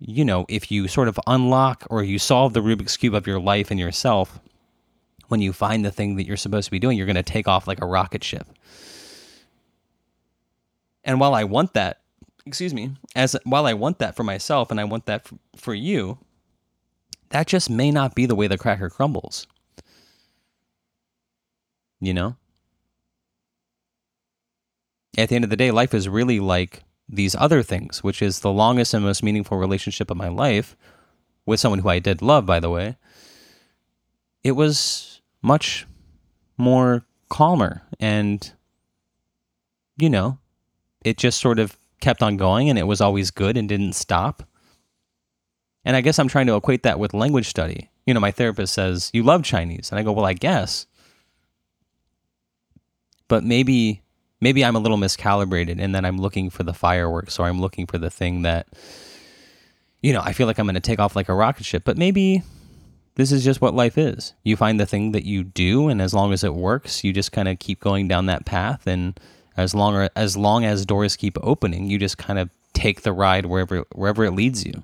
you 0.07 0.25
know, 0.25 0.45
if 0.49 0.71
you 0.71 0.89
sort 0.89 1.09
of 1.09 1.19
unlock 1.27 1.87
or 1.89 2.03
you 2.03 2.19
solve 2.19 2.53
the 2.53 2.61
Rubik's 2.61 2.97
cube 2.97 3.15
of 3.15 3.27
your 3.27 3.41
life 3.41 3.71
and 3.71 3.81
yourself, 3.81 4.39
when 5.29 5.41
you 5.41 5.53
find 5.53 5.85
the 5.85 5.91
thing 5.91 6.17
that 6.17 6.27
you're 6.27 6.37
supposed 6.37 6.67
to 6.67 6.71
be 6.71 6.79
doing, 6.79 6.99
you're 6.99 7.07
going 7.07 7.17
to 7.17 7.23
take 7.23 7.49
off 7.49 7.67
like 7.67 7.81
a 7.81 7.87
rocket 7.87 8.23
ship. 8.23 8.47
And 11.05 11.21
while 11.21 11.35
I 11.35 11.45
want 11.45 11.75
that, 11.75 12.01
excuse 12.45 12.75
me, 12.75 12.93
as 13.17 13.37
while 13.45 13.67
I 13.67 13.75
want 13.75 13.99
that 13.99 14.17
for 14.17 14.25
myself 14.25 14.71
and 14.71 14.81
I 14.81 14.85
want 14.85 15.07
that 15.07 15.27
for 15.57 15.75
you, 15.75 16.19
that 17.35 17.49
just 17.49 17.69
may 17.69 17.91
not 17.91 18.15
be 18.15 18.27
the 18.27 18.37
way 18.37 18.47
the 18.47 18.57
cracker 18.57 18.89
crumbles. 18.89 19.49
You 22.01 22.15
know? 22.15 22.37
At 25.19 25.31
the 25.31 25.35
end 25.35 25.43
of 25.43 25.51
the 25.51 25.57
day, 25.57 25.73
life 25.73 25.95
is 25.95 26.09
really 26.09 26.39
like 26.39 26.85
these 27.09 27.35
other 27.35 27.65
things, 27.65 28.05
which 28.05 28.23
is 28.23 28.39
the 28.39 28.53
longest 28.53 28.95
and 28.95 29.03
most 29.03 29.25
meaningful 29.25 29.59
relationship 29.59 30.13
of 30.13 30.17
my 30.17 30.29
life 30.29 30.77
with 31.45 31.59
someone 31.59 31.81
who 31.81 31.89
I 31.89 31.99
did 31.99 32.23
love, 32.23 32.47
by 32.47 32.61
the 32.61 32.71
way. 32.71 32.99
It 34.45 34.53
was 34.53 35.21
much 35.43 35.89
more 36.57 37.05
calmer 37.31 37.83
and, 37.99 38.53
you 39.97 40.09
know, 40.09 40.39
it 41.05 41.19
just 41.19 41.41
sort 41.41 41.59
of 41.59 41.77
kept 42.01 42.23
on 42.23 42.37
going 42.37 42.71
and 42.71 42.79
it 42.79 42.87
was 42.87 43.01
always 43.01 43.33
good 43.33 43.57
and 43.57 43.69
didn't 43.69 43.95
stop. 43.95 44.45
And 45.85 45.97
I 45.97 46.01
guess 46.01 46.19
I'm 46.19 46.29
trying 46.29 46.47
to 46.47 46.57
equate 46.57 46.83
that 46.85 46.99
with 46.99 47.15
language 47.15 47.49
study. 47.49 47.91
You 48.07 48.15
know, 48.15 48.21
my 48.21 48.31
therapist 48.31 48.75
says, 48.75 49.11
You 49.13 49.23
love 49.23 49.43
Chinese. 49.45 49.91
And 49.91 49.99
I 49.99 50.03
go, 50.03 50.13
Well, 50.13 50.25
I 50.25 50.33
guess. 50.33 50.87
But 53.29 53.45
maybe 53.45 54.03
maybe 54.41 54.65
I'm 54.65 54.77
a 54.77 54.79
little 54.79 54.99
miscalibrated 54.99 55.81
and 55.81 55.95
then 55.95 56.05
I'm 56.05 56.19
looking 56.19 56.51
for 56.51 56.63
the 56.63 56.75
fireworks 56.75 57.39
or 57.39 57.47
I'm 57.47 57.61
looking 57.61 57.87
for 57.87 57.99
the 57.99 58.11
thing 58.11 58.43
that 58.43 58.69
you 60.03 60.13
know, 60.13 60.21
I 60.21 60.35
feel 60.35 60.47
like 60.47 60.59
I'm 60.59 60.67
going 60.67 60.75
to 60.75 60.81
take 60.81 60.99
off 60.99 61.17
like 61.17 61.31
a 61.31 61.35
rocket 61.35 61.65
ship, 61.65 61.83
but 61.83 61.97
maybe 61.97 62.43
this 63.15 63.33
is 63.33 63.43
just 63.43 63.63
what 63.63 63.73
life 63.73 63.97
is. 63.97 64.35
You 64.43 64.55
find 64.55 64.79
the 64.79 64.85
thing 64.85 65.13
that 65.13 65.25
you 65.25 65.45
do 65.45 65.89
and 65.89 66.03
as 66.03 66.13
long 66.13 66.35
as 66.35 66.45
it 66.45 66.55
works, 66.55 67.03
you 67.05 67.13
just 67.15 67.33
kind 67.33 67.49
of 67.49 67.59
keep 67.59 67.81
going 67.81 68.07
down 68.07 68.27
that 68.27 68.45
path 68.45 68.87
and 68.87 69.19
as 69.57 69.75
long 69.75 70.09
as 70.15 70.37
long 70.37 70.65
as 70.65 70.85
doors 70.85 71.17
keep 71.17 71.39
opening, 71.43 71.89
you 71.89 71.99
just 71.99 72.19
kind 72.19 72.39
of 72.39 72.51
take 72.75 73.03
the 73.03 73.13
ride 73.13 73.47
wherever 73.47 73.85
wherever 73.95 74.25
it 74.25 74.33
leads 74.33 74.67
you. 74.67 74.83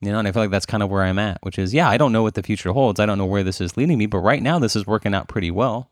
You 0.00 0.12
know, 0.12 0.18
and 0.20 0.28
I 0.28 0.32
feel 0.32 0.42
like 0.42 0.50
that's 0.50 0.66
kind 0.66 0.82
of 0.82 0.90
where 0.90 1.02
I'm 1.02 1.18
at, 1.18 1.38
which 1.42 1.58
is, 1.58 1.74
yeah, 1.74 1.88
I 1.88 1.96
don't 1.96 2.12
know 2.12 2.22
what 2.22 2.34
the 2.34 2.42
future 2.42 2.72
holds. 2.72 3.00
I 3.00 3.06
don't 3.06 3.18
know 3.18 3.26
where 3.26 3.42
this 3.42 3.60
is 3.60 3.76
leading 3.76 3.98
me, 3.98 4.06
but 4.06 4.18
right 4.18 4.42
now 4.42 4.58
this 4.58 4.76
is 4.76 4.86
working 4.86 5.14
out 5.14 5.28
pretty 5.28 5.50
well. 5.50 5.90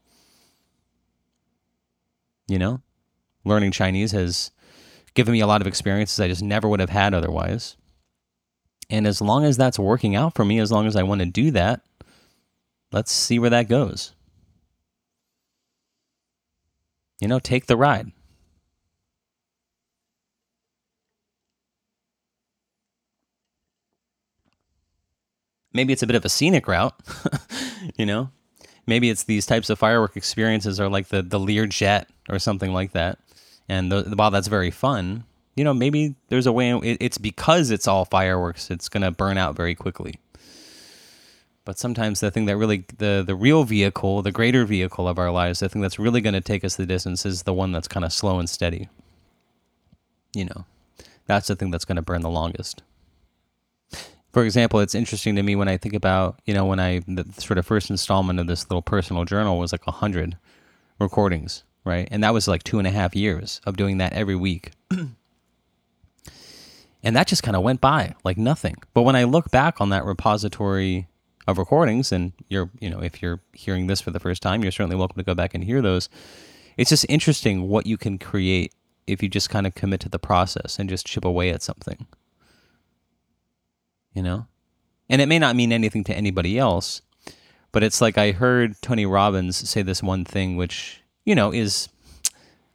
You 2.46 2.58
know, 2.60 2.82
learning 3.44 3.72
Chinese 3.72 4.12
has 4.12 4.52
given 5.14 5.32
me 5.32 5.40
a 5.40 5.46
lot 5.46 5.60
of 5.60 5.66
experiences 5.66 6.20
I 6.20 6.28
just 6.28 6.42
never 6.42 6.68
would 6.68 6.78
have 6.78 6.90
had 6.90 7.14
otherwise. 7.14 7.76
And 8.88 9.06
as 9.06 9.20
long 9.20 9.44
as 9.44 9.56
that's 9.56 9.78
working 9.78 10.14
out 10.14 10.34
for 10.36 10.44
me, 10.44 10.60
as 10.60 10.70
long 10.70 10.86
as 10.86 10.94
I 10.94 11.02
want 11.02 11.20
to 11.20 11.26
do 11.26 11.50
that, 11.50 11.80
let's 12.92 13.10
see 13.10 13.40
where 13.40 13.50
that 13.50 13.68
goes. 13.68 14.12
You 17.18 17.26
know, 17.26 17.40
take 17.40 17.66
the 17.66 17.76
ride. 17.76 18.12
Maybe 25.76 25.92
it's 25.92 26.02
a 26.02 26.06
bit 26.06 26.16
of 26.16 26.24
a 26.24 26.28
scenic 26.28 26.66
route, 26.66 26.94
you 27.96 28.06
know? 28.06 28.30
Maybe 28.86 29.10
it's 29.10 29.24
these 29.24 29.46
types 29.46 29.68
of 29.68 29.78
firework 29.78 30.16
experiences 30.16 30.80
are 30.80 30.88
like 30.88 31.08
the, 31.08 31.22
the 31.22 31.38
Lear 31.38 31.66
jet 31.66 32.08
or 32.28 32.38
something 32.38 32.72
like 32.72 32.92
that. 32.92 33.18
And 33.68 33.92
the, 33.92 34.14
while 34.16 34.30
that's 34.30 34.48
very 34.48 34.70
fun, 34.70 35.24
you 35.54 35.64
know, 35.64 35.74
maybe 35.74 36.14
there's 36.28 36.46
a 36.46 36.52
way, 36.52 36.70
it, 36.70 36.98
it's 37.00 37.18
because 37.18 37.70
it's 37.70 37.88
all 37.88 38.04
fireworks, 38.04 38.70
it's 38.70 38.88
going 38.88 39.02
to 39.02 39.10
burn 39.10 39.38
out 39.38 39.56
very 39.56 39.74
quickly. 39.74 40.14
But 41.64 41.78
sometimes 41.78 42.20
the 42.20 42.30
thing 42.30 42.46
that 42.46 42.56
really, 42.56 42.84
the, 42.98 43.24
the 43.26 43.34
real 43.34 43.64
vehicle, 43.64 44.22
the 44.22 44.30
greater 44.30 44.64
vehicle 44.64 45.08
of 45.08 45.18
our 45.18 45.32
lives, 45.32 45.58
the 45.60 45.68
thing 45.68 45.82
that's 45.82 45.98
really 45.98 46.20
going 46.20 46.34
to 46.34 46.40
take 46.40 46.64
us 46.64 46.76
the 46.76 46.86
distance 46.86 47.26
is 47.26 47.42
the 47.42 47.52
one 47.52 47.72
that's 47.72 47.88
kind 47.88 48.04
of 48.04 48.12
slow 48.12 48.38
and 48.38 48.48
steady. 48.48 48.88
You 50.32 50.44
know, 50.44 50.64
that's 51.26 51.48
the 51.48 51.56
thing 51.56 51.72
that's 51.72 51.84
going 51.84 51.96
to 51.96 52.02
burn 52.02 52.22
the 52.22 52.30
longest. 52.30 52.82
For 54.36 54.44
example, 54.44 54.80
it's 54.80 54.94
interesting 54.94 55.34
to 55.36 55.42
me 55.42 55.56
when 55.56 55.66
I 55.66 55.78
think 55.78 55.94
about, 55.94 56.40
you 56.44 56.52
know, 56.52 56.66
when 56.66 56.78
I, 56.78 56.98
the 57.08 57.24
sort 57.38 57.56
of 57.56 57.64
first 57.64 57.88
installment 57.88 58.38
of 58.38 58.46
this 58.46 58.68
little 58.68 58.82
personal 58.82 59.24
journal 59.24 59.58
was 59.58 59.72
like 59.72 59.86
100 59.86 60.36
recordings, 61.00 61.64
right? 61.86 62.06
And 62.10 62.22
that 62.22 62.34
was 62.34 62.46
like 62.46 62.62
two 62.62 62.78
and 62.78 62.86
a 62.86 62.90
half 62.90 63.16
years 63.16 63.62
of 63.64 63.78
doing 63.78 63.96
that 63.96 64.12
every 64.12 64.36
week. 64.36 64.72
and 64.90 65.16
that 67.16 67.28
just 67.28 67.42
kind 67.42 67.56
of 67.56 67.62
went 67.62 67.80
by 67.80 68.14
like 68.24 68.36
nothing. 68.36 68.76
But 68.92 69.04
when 69.04 69.16
I 69.16 69.24
look 69.24 69.50
back 69.50 69.80
on 69.80 69.88
that 69.88 70.04
repository 70.04 71.08
of 71.46 71.56
recordings, 71.56 72.12
and 72.12 72.34
you're, 72.50 72.68
you 72.78 72.90
know, 72.90 73.00
if 73.00 73.22
you're 73.22 73.40
hearing 73.54 73.86
this 73.86 74.02
for 74.02 74.10
the 74.10 74.20
first 74.20 74.42
time, 74.42 74.62
you're 74.62 74.70
certainly 74.70 74.96
welcome 74.96 75.16
to 75.16 75.24
go 75.24 75.34
back 75.34 75.54
and 75.54 75.64
hear 75.64 75.80
those. 75.80 76.10
It's 76.76 76.90
just 76.90 77.06
interesting 77.08 77.68
what 77.68 77.86
you 77.86 77.96
can 77.96 78.18
create 78.18 78.74
if 79.06 79.22
you 79.22 79.30
just 79.30 79.48
kind 79.48 79.66
of 79.66 79.74
commit 79.74 80.00
to 80.00 80.10
the 80.10 80.18
process 80.18 80.78
and 80.78 80.90
just 80.90 81.06
chip 81.06 81.24
away 81.24 81.48
at 81.48 81.62
something. 81.62 82.06
You 84.16 84.22
know? 84.22 84.46
And 85.08 85.22
it 85.22 85.26
may 85.26 85.38
not 85.38 85.54
mean 85.54 85.70
anything 85.70 86.02
to 86.04 86.16
anybody 86.16 86.58
else, 86.58 87.02
but 87.70 87.84
it's 87.84 88.00
like 88.00 88.18
I 88.18 88.32
heard 88.32 88.74
Tony 88.82 89.06
Robbins 89.06 89.56
say 89.70 89.82
this 89.82 90.02
one 90.02 90.24
thing, 90.24 90.56
which, 90.56 91.00
you 91.24 91.36
know, 91.36 91.52
is 91.52 91.88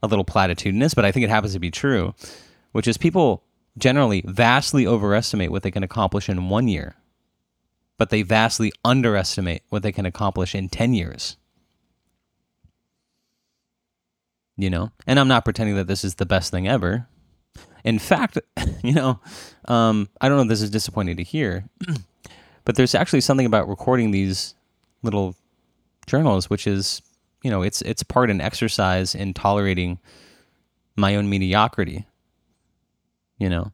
a 0.02 0.08
little 0.08 0.24
platitudinous, 0.24 0.96
but 0.96 1.04
I 1.04 1.12
think 1.12 1.26
it 1.26 1.30
happens 1.30 1.52
to 1.52 1.60
be 1.60 1.72
true, 1.72 2.16
which 2.72 2.88
is 2.88 2.98
people 2.98 3.44
generally 3.78 4.24
vastly 4.26 4.88
overestimate 4.88 5.52
what 5.52 5.64
they 5.64 5.72
can 5.72 5.84
accomplish 5.84 6.30
in 6.30 6.48
one 6.48 6.70
year 6.70 6.96
but 8.02 8.10
they 8.10 8.24
vastly 8.24 8.72
underestimate 8.84 9.62
what 9.70 9.84
they 9.84 9.92
can 9.92 10.08
accomplish 10.08 10.56
in 10.56 10.68
10 10.68 10.96
years. 10.96 11.38
You 14.58 14.72
know, 14.72 14.92
and 15.06 15.20
I'm 15.20 15.28
not 15.28 15.46
pretending 15.46 15.76
that 15.76 15.86
this 15.86 16.04
is 16.04 16.16
the 16.16 16.26
best 16.26 16.50
thing 16.50 16.68
ever. 16.68 17.08
In 17.84 18.00
fact, 18.00 18.40
you 18.84 18.94
know, 18.94 19.20
um, 19.66 20.10
I 20.20 20.28
don't 20.28 20.38
know 20.38 20.44
if 20.44 20.50
this 20.50 20.62
is 20.62 20.70
disappointing 20.70 21.18
to 21.18 21.24
hear, 21.24 21.66
but 22.66 22.76
there's 22.76 22.96
actually 22.96 23.22
something 23.22 23.46
about 23.46 23.68
recording 23.68 24.12
these 24.12 24.56
little 25.04 25.36
journals, 26.08 26.50
which 26.50 26.68
is, 26.68 27.02
you 27.44 27.52
know, 27.52 27.62
it's 27.62 27.82
it's 27.82 28.04
part 28.04 28.30
an 28.30 28.42
exercise 28.42 29.16
in 29.16 29.34
tolerating 29.34 30.00
my 30.96 31.16
own 31.16 31.30
mediocrity. 31.30 32.06
You 33.38 33.50
know, 33.50 33.72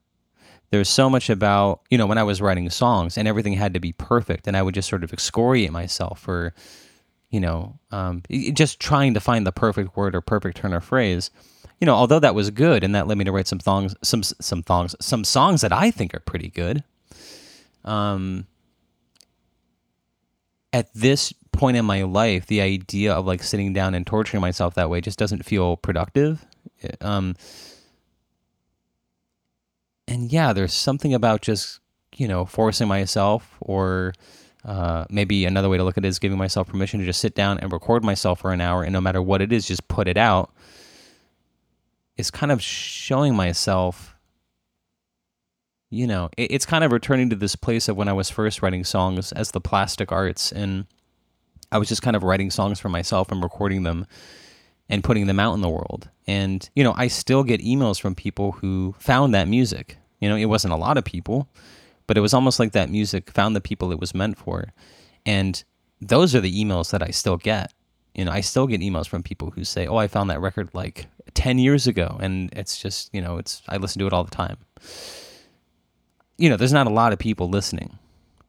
there's 0.70 0.90
so 0.90 1.10
much 1.10 1.30
about 1.30 1.82
you 1.90 1.98
know 1.98 2.06
when 2.06 2.18
i 2.18 2.24
was 2.24 2.42
writing 2.42 2.70
songs 2.70 3.18
and 3.18 3.28
everything 3.28 3.54
had 3.54 3.74
to 3.74 3.80
be 3.80 3.94
perfect 3.94 4.48
and 4.48 4.58
i 4.58 4.62
would 4.62 4.74
just 4.74 4.90
sort 4.90 5.04
of 5.04 5.14
excoriate 5.14 5.72
myself 5.72 6.20
for 6.20 6.54
you 7.30 7.40
know 7.40 7.78
um, 7.92 8.22
just 8.54 8.80
trying 8.80 9.14
to 9.14 9.20
find 9.20 9.46
the 9.46 9.52
perfect 9.52 9.96
word 9.96 10.16
or 10.16 10.22
perfect 10.22 10.58
turn 10.58 10.74
of 10.74 10.84
phrase 10.84 11.30
you 11.80 11.86
know 11.86 11.96
although 11.96 12.20
that 12.20 12.36
was 12.36 12.50
good 12.52 12.84
and 12.84 12.96
that 12.96 13.08
led 13.08 13.18
me 13.18 13.26
to 13.26 13.32
write 13.32 13.48
some 13.48 13.60
songs 13.60 13.96
some 14.02 14.24
some 14.24 14.64
songs 14.64 14.96
some 15.00 15.24
songs 15.24 15.62
that 15.62 15.74
i 15.74 15.92
think 15.92 16.14
are 16.14 16.20
pretty 16.20 16.50
good 16.50 16.84
um 17.86 18.46
at 20.74 20.94
this 20.94 21.34
point 21.52 21.78
in 21.78 21.86
my 21.86 22.04
life 22.04 22.46
the 22.48 22.62
idea 22.62 23.14
of 23.14 23.26
like 23.26 23.42
sitting 23.42 23.74
down 23.74 23.94
and 23.96 24.06
torturing 24.06 24.42
myself 24.42 24.76
that 24.76 24.90
way 24.90 25.02
just 25.02 25.18
doesn't 25.18 25.44
feel 25.46 25.78
productive 25.78 26.46
um 27.02 27.36
and 30.08 30.32
yeah, 30.32 30.54
there's 30.54 30.74
something 30.74 31.14
about 31.14 31.42
just 31.42 31.80
you 32.16 32.28
know 32.28 32.46
forcing 32.46 32.88
myself, 32.88 33.56
or 33.60 34.14
uh, 34.66 35.06
maybe 35.10 35.46
another 35.46 35.70
way 35.70 35.78
to 35.78 35.84
look 35.84 35.98
at 35.98 36.06
it 36.06 36.08
is 36.08 36.20
giving 36.20 36.38
myself 36.38 36.68
permission 36.68 37.00
to 37.00 37.06
just 37.06 37.20
sit 37.20 37.36
down 37.36 37.58
and 37.60 37.72
record 37.72 38.04
myself 38.04 38.40
for 38.40 38.52
an 38.54 38.62
hour, 38.62 38.84
and 38.84 38.94
no 38.94 39.02
matter 39.02 39.22
what 39.22 39.42
it 39.42 39.52
is, 39.52 39.68
just 39.68 39.88
put 39.88 40.08
it 40.08 40.18
out. 40.18 40.52
It's 42.18 42.32
kind 42.32 42.52
of 42.52 42.62
showing 42.62 43.36
myself. 43.36 44.16
You 45.90 46.08
know, 46.08 46.30
it, 46.36 46.52
it's 46.52 46.66
kind 46.66 46.84
of 46.84 46.92
returning 46.92 47.30
to 47.30 47.36
this 47.36 47.56
place 47.56 47.88
of 47.88 47.96
when 47.96 48.10
I 48.10 48.14
was 48.14 48.30
first 48.30 48.62
writing 48.62 48.84
songs 48.84 49.32
as 49.32 49.52
the 49.52 49.62
plastic 49.62 50.12
arts, 50.12 50.52
and 50.52 50.86
I 51.72 51.78
was 51.78 51.88
just 51.88 52.02
kind 52.02 52.16
of 52.16 52.24
writing 52.24 52.50
songs 52.52 52.80
for 52.80 52.90
myself 52.90 53.32
and 53.32 53.42
recording 53.42 53.84
them 53.84 54.06
and 54.90 55.04
putting 55.04 55.28
them 55.28 55.40
out 55.40 55.54
in 55.54 55.62
the 55.62 55.70
world. 55.70 56.10
And, 56.26 56.68
you 56.76 56.84
know, 56.84 56.94
I 56.96 57.08
still 57.08 57.44
get 57.44 57.62
emails 57.62 58.00
from 58.00 58.16
people 58.16 58.54
who 58.54 58.96
found 59.00 59.34
that 59.34 59.48
music. 59.48 59.98
You 60.20 60.30
know, 60.30 60.36
it 60.36 60.46
wasn't 60.46 60.74
a 60.74 60.78
lot 60.78 60.98
of 60.98 61.04
people, 61.04 61.50
but 62.08 62.18
it 62.18 62.22
was 62.22 62.34
almost 62.34 62.60
like 62.60 62.72
that 62.72 62.90
music 62.90 63.32
found 63.32 63.56
the 63.56 63.62
people 63.62 63.92
it 63.92 64.00
was 64.00 64.16
meant 64.16 64.38
for. 64.38 64.74
And 65.26 65.62
those 66.02 66.34
are 66.34 66.42
the 66.42 66.64
emails 66.64 66.92
that 66.92 67.04
I 67.04 67.10
still 67.10 67.38
get. 67.38 67.74
You 68.16 68.26
know, 68.26 68.32
I 68.32 68.42
still 68.42 68.66
get 68.66 68.82
emails 68.82 69.08
from 69.08 69.22
people 69.24 69.52
who 69.52 69.64
say, 69.64 69.86
"Oh, 69.86 69.98
I 69.98 70.08
found 70.08 70.30
that 70.30 70.42
record 70.42 70.70
like 70.74 71.06
10 71.38 71.60
years 71.60 71.88
ago." 71.88 72.18
And 72.20 72.50
it's 72.54 72.80
just, 72.80 73.14
you 73.14 73.22
know, 73.22 73.38
it's 73.38 73.62
I 73.70 73.78
listen 73.78 74.00
to 74.00 74.08
it 74.08 74.14
all 74.14 74.24
the 74.24 74.32
time. 74.36 74.58
You 76.38 76.50
know, 76.50 76.58
there's 76.58 76.74
not 76.74 76.88
a 76.88 76.92
lot 76.92 77.14
of 77.14 77.20
people 77.20 77.50
listening 77.50 77.98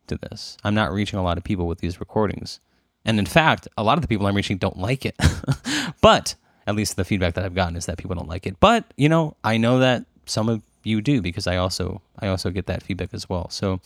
to 0.09 0.17
this. 0.17 0.57
I'm 0.65 0.75
not 0.75 0.93
reaching 0.93 1.19
a 1.19 1.23
lot 1.23 1.39
of 1.39 1.45
people 1.45 1.67
with 1.67 1.79
these 1.79 2.01
recordings. 2.01 2.61
And 3.05 3.19
in 3.19 3.27
fact, 3.27 3.69
a 3.77 3.83
lot 3.83 3.97
of 3.97 4.03
the 4.03 4.09
people 4.09 4.27
I'm 4.27 4.35
reaching 4.35 4.59
don't 4.59 4.79
like 4.79 5.07
it. 5.07 5.17
but 6.01 6.35
at 6.67 6.75
least 6.75 6.97
the 6.97 7.05
feedback 7.05 7.35
that 7.35 7.45
I've 7.45 7.55
gotten 7.55 7.77
is 7.77 7.87
that 7.87 7.97
people 7.97 8.17
don't 8.17 8.29
like 8.29 8.47
it. 8.47 8.61
But, 8.61 8.85
you 8.97 9.09
know, 9.09 9.37
I 9.45 9.57
know 9.57 9.79
that 9.79 10.05
some 10.27 10.49
of 10.49 10.63
you 10.85 11.01
do 11.01 11.23
because 11.23 11.47
I 11.47 11.57
also 11.57 12.03
I 12.19 12.29
also 12.29 12.51
get 12.51 12.67
that 12.67 12.83
feedback 12.83 13.15
as 13.15 13.29
well. 13.29 13.49
So 13.51 13.81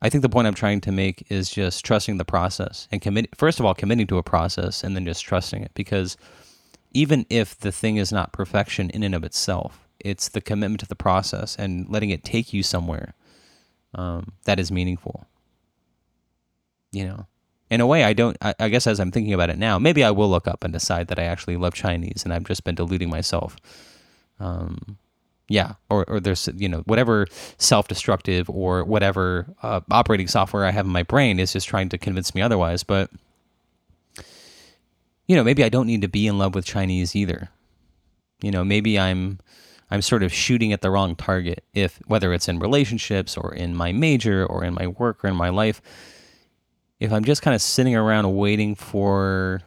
I 0.00 0.08
think 0.08 0.22
the 0.22 0.28
point 0.28 0.46
I'm 0.46 0.54
trying 0.54 0.80
to 0.82 0.92
make 0.92 1.26
is 1.30 1.50
just 1.50 1.84
trusting 1.84 2.18
the 2.18 2.24
process 2.24 2.88
and 2.92 3.00
commit 3.00 3.34
first 3.36 3.60
of 3.60 3.66
all 3.66 3.74
committing 3.74 4.06
to 4.08 4.18
a 4.18 4.22
process 4.22 4.84
and 4.84 4.94
then 4.94 5.04
just 5.04 5.24
trusting 5.24 5.62
it 5.62 5.72
because 5.74 6.16
even 6.92 7.26
if 7.28 7.58
the 7.58 7.72
thing 7.72 7.96
is 7.96 8.12
not 8.12 8.32
perfection 8.32 8.90
in 8.90 9.02
and 9.02 9.14
of 9.14 9.24
itself, 9.24 9.86
it's 10.00 10.28
the 10.28 10.40
commitment 10.40 10.80
to 10.80 10.86
the 10.86 10.94
process 10.94 11.56
and 11.56 11.88
letting 11.88 12.10
it 12.10 12.24
take 12.24 12.52
you 12.52 12.62
somewhere 12.62 13.14
um, 13.94 14.32
that 14.44 14.58
is 14.58 14.70
meaningful. 14.70 15.26
You 16.92 17.04
know, 17.04 17.26
in 17.70 17.80
a 17.80 17.86
way, 17.86 18.04
I 18.04 18.12
don't. 18.12 18.36
I, 18.40 18.54
I 18.58 18.68
guess 18.68 18.86
as 18.86 18.98
I'm 19.00 19.10
thinking 19.10 19.34
about 19.34 19.50
it 19.50 19.58
now, 19.58 19.78
maybe 19.78 20.02
I 20.04 20.10
will 20.10 20.30
look 20.30 20.48
up 20.48 20.64
and 20.64 20.72
decide 20.72 21.08
that 21.08 21.18
I 21.18 21.24
actually 21.24 21.56
love 21.56 21.74
Chinese 21.74 22.22
and 22.24 22.32
I've 22.32 22.44
just 22.44 22.64
been 22.64 22.74
deluding 22.74 23.10
myself. 23.10 23.56
Um, 24.40 24.98
yeah, 25.48 25.74
or, 25.90 26.04
or 26.08 26.20
there's 26.20 26.48
you 26.56 26.68
know 26.68 26.80
whatever 26.80 27.26
self-destructive 27.58 28.48
or 28.48 28.84
whatever 28.84 29.46
uh, 29.62 29.80
operating 29.90 30.28
software 30.28 30.64
I 30.64 30.70
have 30.70 30.86
in 30.86 30.92
my 30.92 31.02
brain 31.02 31.38
is 31.38 31.52
just 31.52 31.68
trying 31.68 31.88
to 31.90 31.98
convince 31.98 32.34
me 32.34 32.42
otherwise. 32.42 32.82
But 32.84 33.10
you 35.28 35.36
know, 35.36 35.44
maybe 35.44 35.62
I 35.62 35.68
don't 35.68 35.86
need 35.86 36.02
to 36.02 36.08
be 36.08 36.26
in 36.26 36.38
love 36.38 36.54
with 36.54 36.64
Chinese 36.64 37.14
either. 37.14 37.50
You 38.42 38.50
know, 38.50 38.64
maybe 38.64 38.98
I'm 38.98 39.38
I'm 39.90 40.02
sort 40.02 40.22
of 40.22 40.32
shooting 40.32 40.72
at 40.72 40.80
the 40.80 40.90
wrong 40.90 41.14
target. 41.14 41.64
If 41.74 42.00
whether 42.06 42.32
it's 42.32 42.48
in 42.48 42.58
relationships 42.58 43.36
or 43.36 43.54
in 43.54 43.76
my 43.76 43.92
major 43.92 44.44
or 44.44 44.64
in 44.64 44.74
my 44.74 44.86
work 44.86 45.24
or 45.24 45.28
in 45.28 45.36
my 45.36 45.50
life, 45.50 45.80
if 46.98 47.12
I'm 47.12 47.24
just 47.24 47.42
kind 47.42 47.54
of 47.54 47.62
sitting 47.62 47.94
around 47.94 48.34
waiting 48.34 48.74
for 48.74 49.62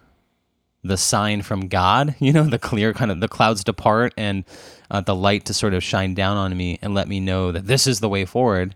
the 0.83 0.97
sign 0.97 1.43
from 1.43 1.67
God, 1.67 2.15
you 2.19 2.33
know, 2.33 2.43
the 2.43 2.59
clear 2.59 2.93
kind 2.93 3.11
of 3.11 3.19
the 3.19 3.27
clouds 3.27 3.63
depart 3.63 4.13
and 4.17 4.43
uh, 4.89 5.01
the 5.01 5.15
light 5.15 5.45
to 5.45 5.53
sort 5.53 5.73
of 5.73 5.83
shine 5.83 6.15
down 6.15 6.37
on 6.37 6.57
me 6.57 6.79
and 6.81 6.93
let 6.93 7.07
me 7.07 7.19
know 7.19 7.51
that 7.51 7.67
this 7.67 7.85
is 7.85 7.99
the 7.99 8.09
way 8.09 8.25
forward, 8.25 8.75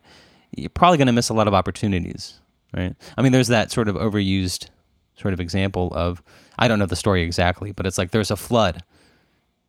you're 0.56 0.70
probably 0.70 0.98
going 0.98 1.08
to 1.08 1.14
miss 1.14 1.30
a 1.30 1.34
lot 1.34 1.48
of 1.48 1.54
opportunities, 1.54 2.40
right? 2.74 2.96
I 3.18 3.22
mean, 3.22 3.32
there's 3.32 3.48
that 3.48 3.72
sort 3.72 3.90
of 3.90 3.96
overused 3.96 4.70
sort 5.16 5.34
of 5.34 5.40
example 5.40 5.92
of 5.94 6.22
I 6.58 6.68
don't 6.68 6.80
know 6.80 6.86
the 6.86 6.96
story 6.96 7.24
exactly, 7.24 7.72
but 7.72 7.86
it's 7.86 7.98
like 7.98 8.12
there's 8.12 8.32
a 8.32 8.36
flood 8.36 8.84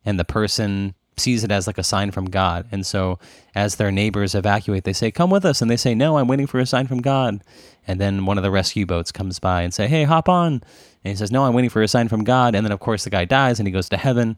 and 0.05 0.19
the 0.19 0.25
person 0.25 0.95
sees 1.17 1.43
it 1.43 1.51
as 1.51 1.67
like 1.67 1.77
a 1.77 1.83
sign 1.83 2.11
from 2.11 2.25
God. 2.25 2.67
And 2.71 2.85
so 2.85 3.19
as 3.55 3.75
their 3.75 3.91
neighbors 3.91 4.35
evacuate, 4.35 4.83
they 4.83 4.93
say, 4.93 5.11
"Come 5.11 5.29
with 5.29 5.45
us." 5.45 5.61
And 5.61 5.69
they 5.69 5.77
say, 5.77 5.95
"No, 5.95 6.17
I'm 6.17 6.27
waiting 6.27 6.47
for 6.47 6.59
a 6.59 6.65
sign 6.65 6.87
from 6.87 7.01
God." 7.01 7.41
And 7.87 7.99
then 7.99 8.25
one 8.25 8.37
of 8.37 8.43
the 8.43 8.51
rescue 8.51 8.85
boats 8.85 9.11
comes 9.11 9.39
by 9.39 9.63
and 9.63 9.73
say, 9.73 9.87
"Hey, 9.87 10.03
hop 10.03 10.29
on." 10.29 10.53
And 10.53 11.11
he 11.11 11.15
says, 11.15 11.31
"No, 11.31 11.45
I'm 11.45 11.53
waiting 11.53 11.69
for 11.69 11.81
a 11.81 11.87
sign 11.87 12.07
from 12.07 12.23
God." 12.23 12.55
And 12.55 12.65
then 12.65 12.71
of 12.71 12.79
course 12.79 13.03
the 13.03 13.09
guy 13.09 13.25
dies 13.25 13.59
and 13.59 13.67
he 13.67 13.71
goes 13.71 13.89
to 13.89 13.97
heaven. 13.97 14.37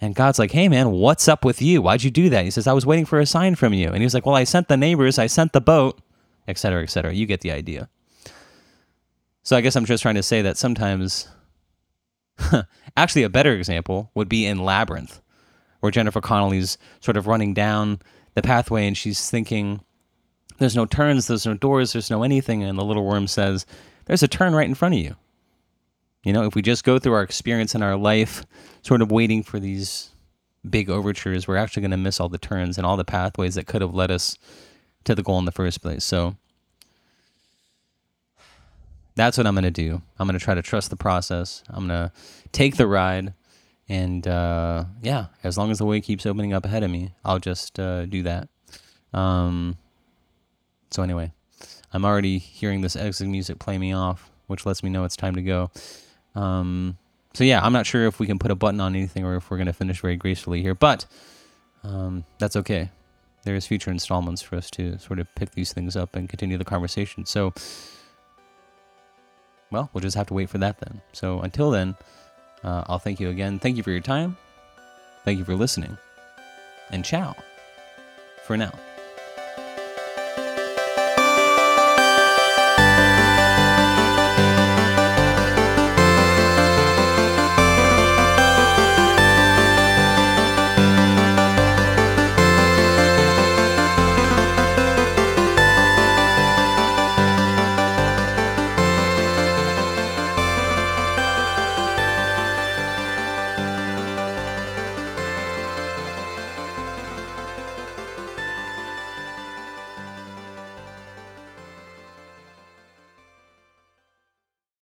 And 0.00 0.14
God's 0.14 0.38
like, 0.38 0.52
"Hey 0.52 0.68
man, 0.68 0.90
what's 0.90 1.26
up 1.26 1.44
with 1.44 1.60
you? 1.62 1.82
Why'd 1.82 2.02
you 2.02 2.10
do 2.10 2.28
that?" 2.30 2.44
He 2.44 2.50
says, 2.50 2.66
"I 2.66 2.72
was 2.72 2.86
waiting 2.86 3.06
for 3.06 3.18
a 3.18 3.26
sign 3.26 3.54
from 3.54 3.72
you." 3.72 3.88
And 3.88 4.02
he's 4.02 4.14
like, 4.14 4.26
"Well, 4.26 4.36
I 4.36 4.44
sent 4.44 4.68
the 4.68 4.76
neighbors, 4.76 5.18
I 5.18 5.26
sent 5.26 5.52
the 5.52 5.60
boat, 5.60 6.00
etc., 6.46 6.82
etc." 6.82 7.14
You 7.14 7.26
get 7.26 7.40
the 7.40 7.50
idea. 7.50 7.88
So 9.42 9.56
I 9.56 9.62
guess 9.62 9.74
I'm 9.74 9.86
just 9.86 10.02
trying 10.02 10.16
to 10.16 10.22
say 10.22 10.42
that 10.42 10.58
sometimes 10.58 11.28
actually 12.96 13.22
a 13.22 13.28
better 13.28 13.52
example 13.52 14.10
would 14.14 14.28
be 14.28 14.46
in 14.46 14.58
Labyrinth 14.64 15.20
where 15.80 15.92
Jennifer 15.92 16.20
Connelly's 16.20 16.78
sort 17.00 17.16
of 17.16 17.26
running 17.26 17.54
down 17.54 18.00
the 18.34 18.42
pathway 18.42 18.86
and 18.86 18.96
she's 18.96 19.30
thinking, 19.30 19.80
there's 20.58 20.76
no 20.76 20.86
turns, 20.86 21.26
there's 21.26 21.46
no 21.46 21.54
doors, 21.54 21.92
there's 21.92 22.10
no 22.10 22.22
anything. 22.22 22.62
And 22.62 22.78
the 22.78 22.84
little 22.84 23.04
worm 23.04 23.26
says, 23.26 23.64
there's 24.06 24.22
a 24.22 24.28
turn 24.28 24.54
right 24.54 24.68
in 24.68 24.74
front 24.74 24.94
of 24.94 25.00
you. 25.00 25.16
You 26.24 26.32
know, 26.32 26.44
if 26.44 26.54
we 26.54 26.62
just 26.62 26.84
go 26.84 26.98
through 26.98 27.14
our 27.14 27.22
experience 27.22 27.74
in 27.74 27.82
our 27.82 27.96
life, 27.96 28.44
sort 28.82 29.02
of 29.02 29.12
waiting 29.12 29.42
for 29.42 29.60
these 29.60 30.10
big 30.68 30.90
overtures, 30.90 31.46
we're 31.46 31.56
actually 31.56 31.82
going 31.82 31.92
to 31.92 31.96
miss 31.96 32.18
all 32.18 32.28
the 32.28 32.38
turns 32.38 32.76
and 32.76 32.86
all 32.86 32.96
the 32.96 33.04
pathways 33.04 33.54
that 33.54 33.66
could 33.66 33.82
have 33.82 33.94
led 33.94 34.10
us 34.10 34.36
to 35.04 35.14
the 35.14 35.22
goal 35.22 35.38
in 35.38 35.44
the 35.44 35.52
first 35.52 35.80
place. 35.80 36.04
So 36.04 36.36
that's 39.18 39.36
what 39.36 39.46
I'm 39.46 39.54
going 39.54 39.64
to 39.64 39.70
do. 39.70 40.00
I'm 40.18 40.26
going 40.26 40.38
to 40.38 40.44
try 40.44 40.54
to 40.54 40.62
trust 40.62 40.90
the 40.90 40.96
process. 40.96 41.62
I'm 41.68 41.88
going 41.88 42.08
to 42.08 42.12
take 42.52 42.76
the 42.76 42.86
ride. 42.86 43.34
And 43.88 44.26
uh, 44.26 44.84
yeah, 45.02 45.26
as 45.42 45.58
long 45.58 45.70
as 45.70 45.78
the 45.78 45.86
way 45.86 46.00
keeps 46.00 46.26
opening 46.26 46.52
up 46.52 46.64
ahead 46.64 46.82
of 46.82 46.90
me, 46.90 47.12
I'll 47.24 47.38
just 47.38 47.80
uh, 47.80 48.06
do 48.06 48.22
that. 48.22 48.48
Um, 49.12 49.76
so 50.90 51.02
anyway, 51.02 51.32
I'm 51.92 52.04
already 52.04 52.38
hearing 52.38 52.82
this 52.82 52.96
exit 52.96 53.28
music 53.28 53.58
play 53.58 53.78
me 53.78 53.92
off, 53.92 54.30
which 54.46 54.66
lets 54.66 54.82
me 54.82 54.90
know 54.90 55.04
it's 55.04 55.16
time 55.16 55.34
to 55.34 55.42
go. 55.42 55.70
Um, 56.34 56.98
so 57.34 57.44
yeah, 57.44 57.60
I'm 57.62 57.72
not 57.72 57.86
sure 57.86 58.06
if 58.06 58.20
we 58.20 58.26
can 58.26 58.38
put 58.38 58.50
a 58.50 58.54
button 58.54 58.80
on 58.80 58.94
anything 58.94 59.24
or 59.24 59.36
if 59.36 59.50
we're 59.50 59.56
going 59.56 59.66
to 59.66 59.72
finish 59.72 60.00
very 60.00 60.16
gracefully 60.16 60.62
here, 60.62 60.74
but 60.74 61.06
um, 61.82 62.24
that's 62.38 62.56
okay. 62.56 62.90
There's 63.44 63.66
future 63.66 63.90
installments 63.90 64.42
for 64.42 64.56
us 64.56 64.70
to 64.72 64.98
sort 64.98 65.18
of 65.18 65.32
pick 65.34 65.52
these 65.52 65.72
things 65.72 65.96
up 65.96 66.14
and 66.14 66.28
continue 66.28 66.58
the 66.58 66.64
conversation. 66.64 67.24
So, 67.24 67.54
well, 69.70 69.90
we'll 69.92 70.00
just 70.00 70.16
have 70.16 70.26
to 70.28 70.34
wait 70.34 70.50
for 70.50 70.58
that 70.58 70.78
then. 70.80 71.00
So 71.12 71.40
until 71.40 71.70
then. 71.70 71.96
Uh, 72.64 72.84
I'll 72.86 72.98
thank 72.98 73.20
you 73.20 73.30
again. 73.30 73.58
Thank 73.58 73.76
you 73.76 73.82
for 73.82 73.90
your 73.90 74.00
time. 74.00 74.36
Thank 75.24 75.38
you 75.38 75.44
for 75.44 75.54
listening. 75.54 75.96
And 76.90 77.04
ciao 77.04 77.36
for 78.46 78.56
now. 78.56 78.72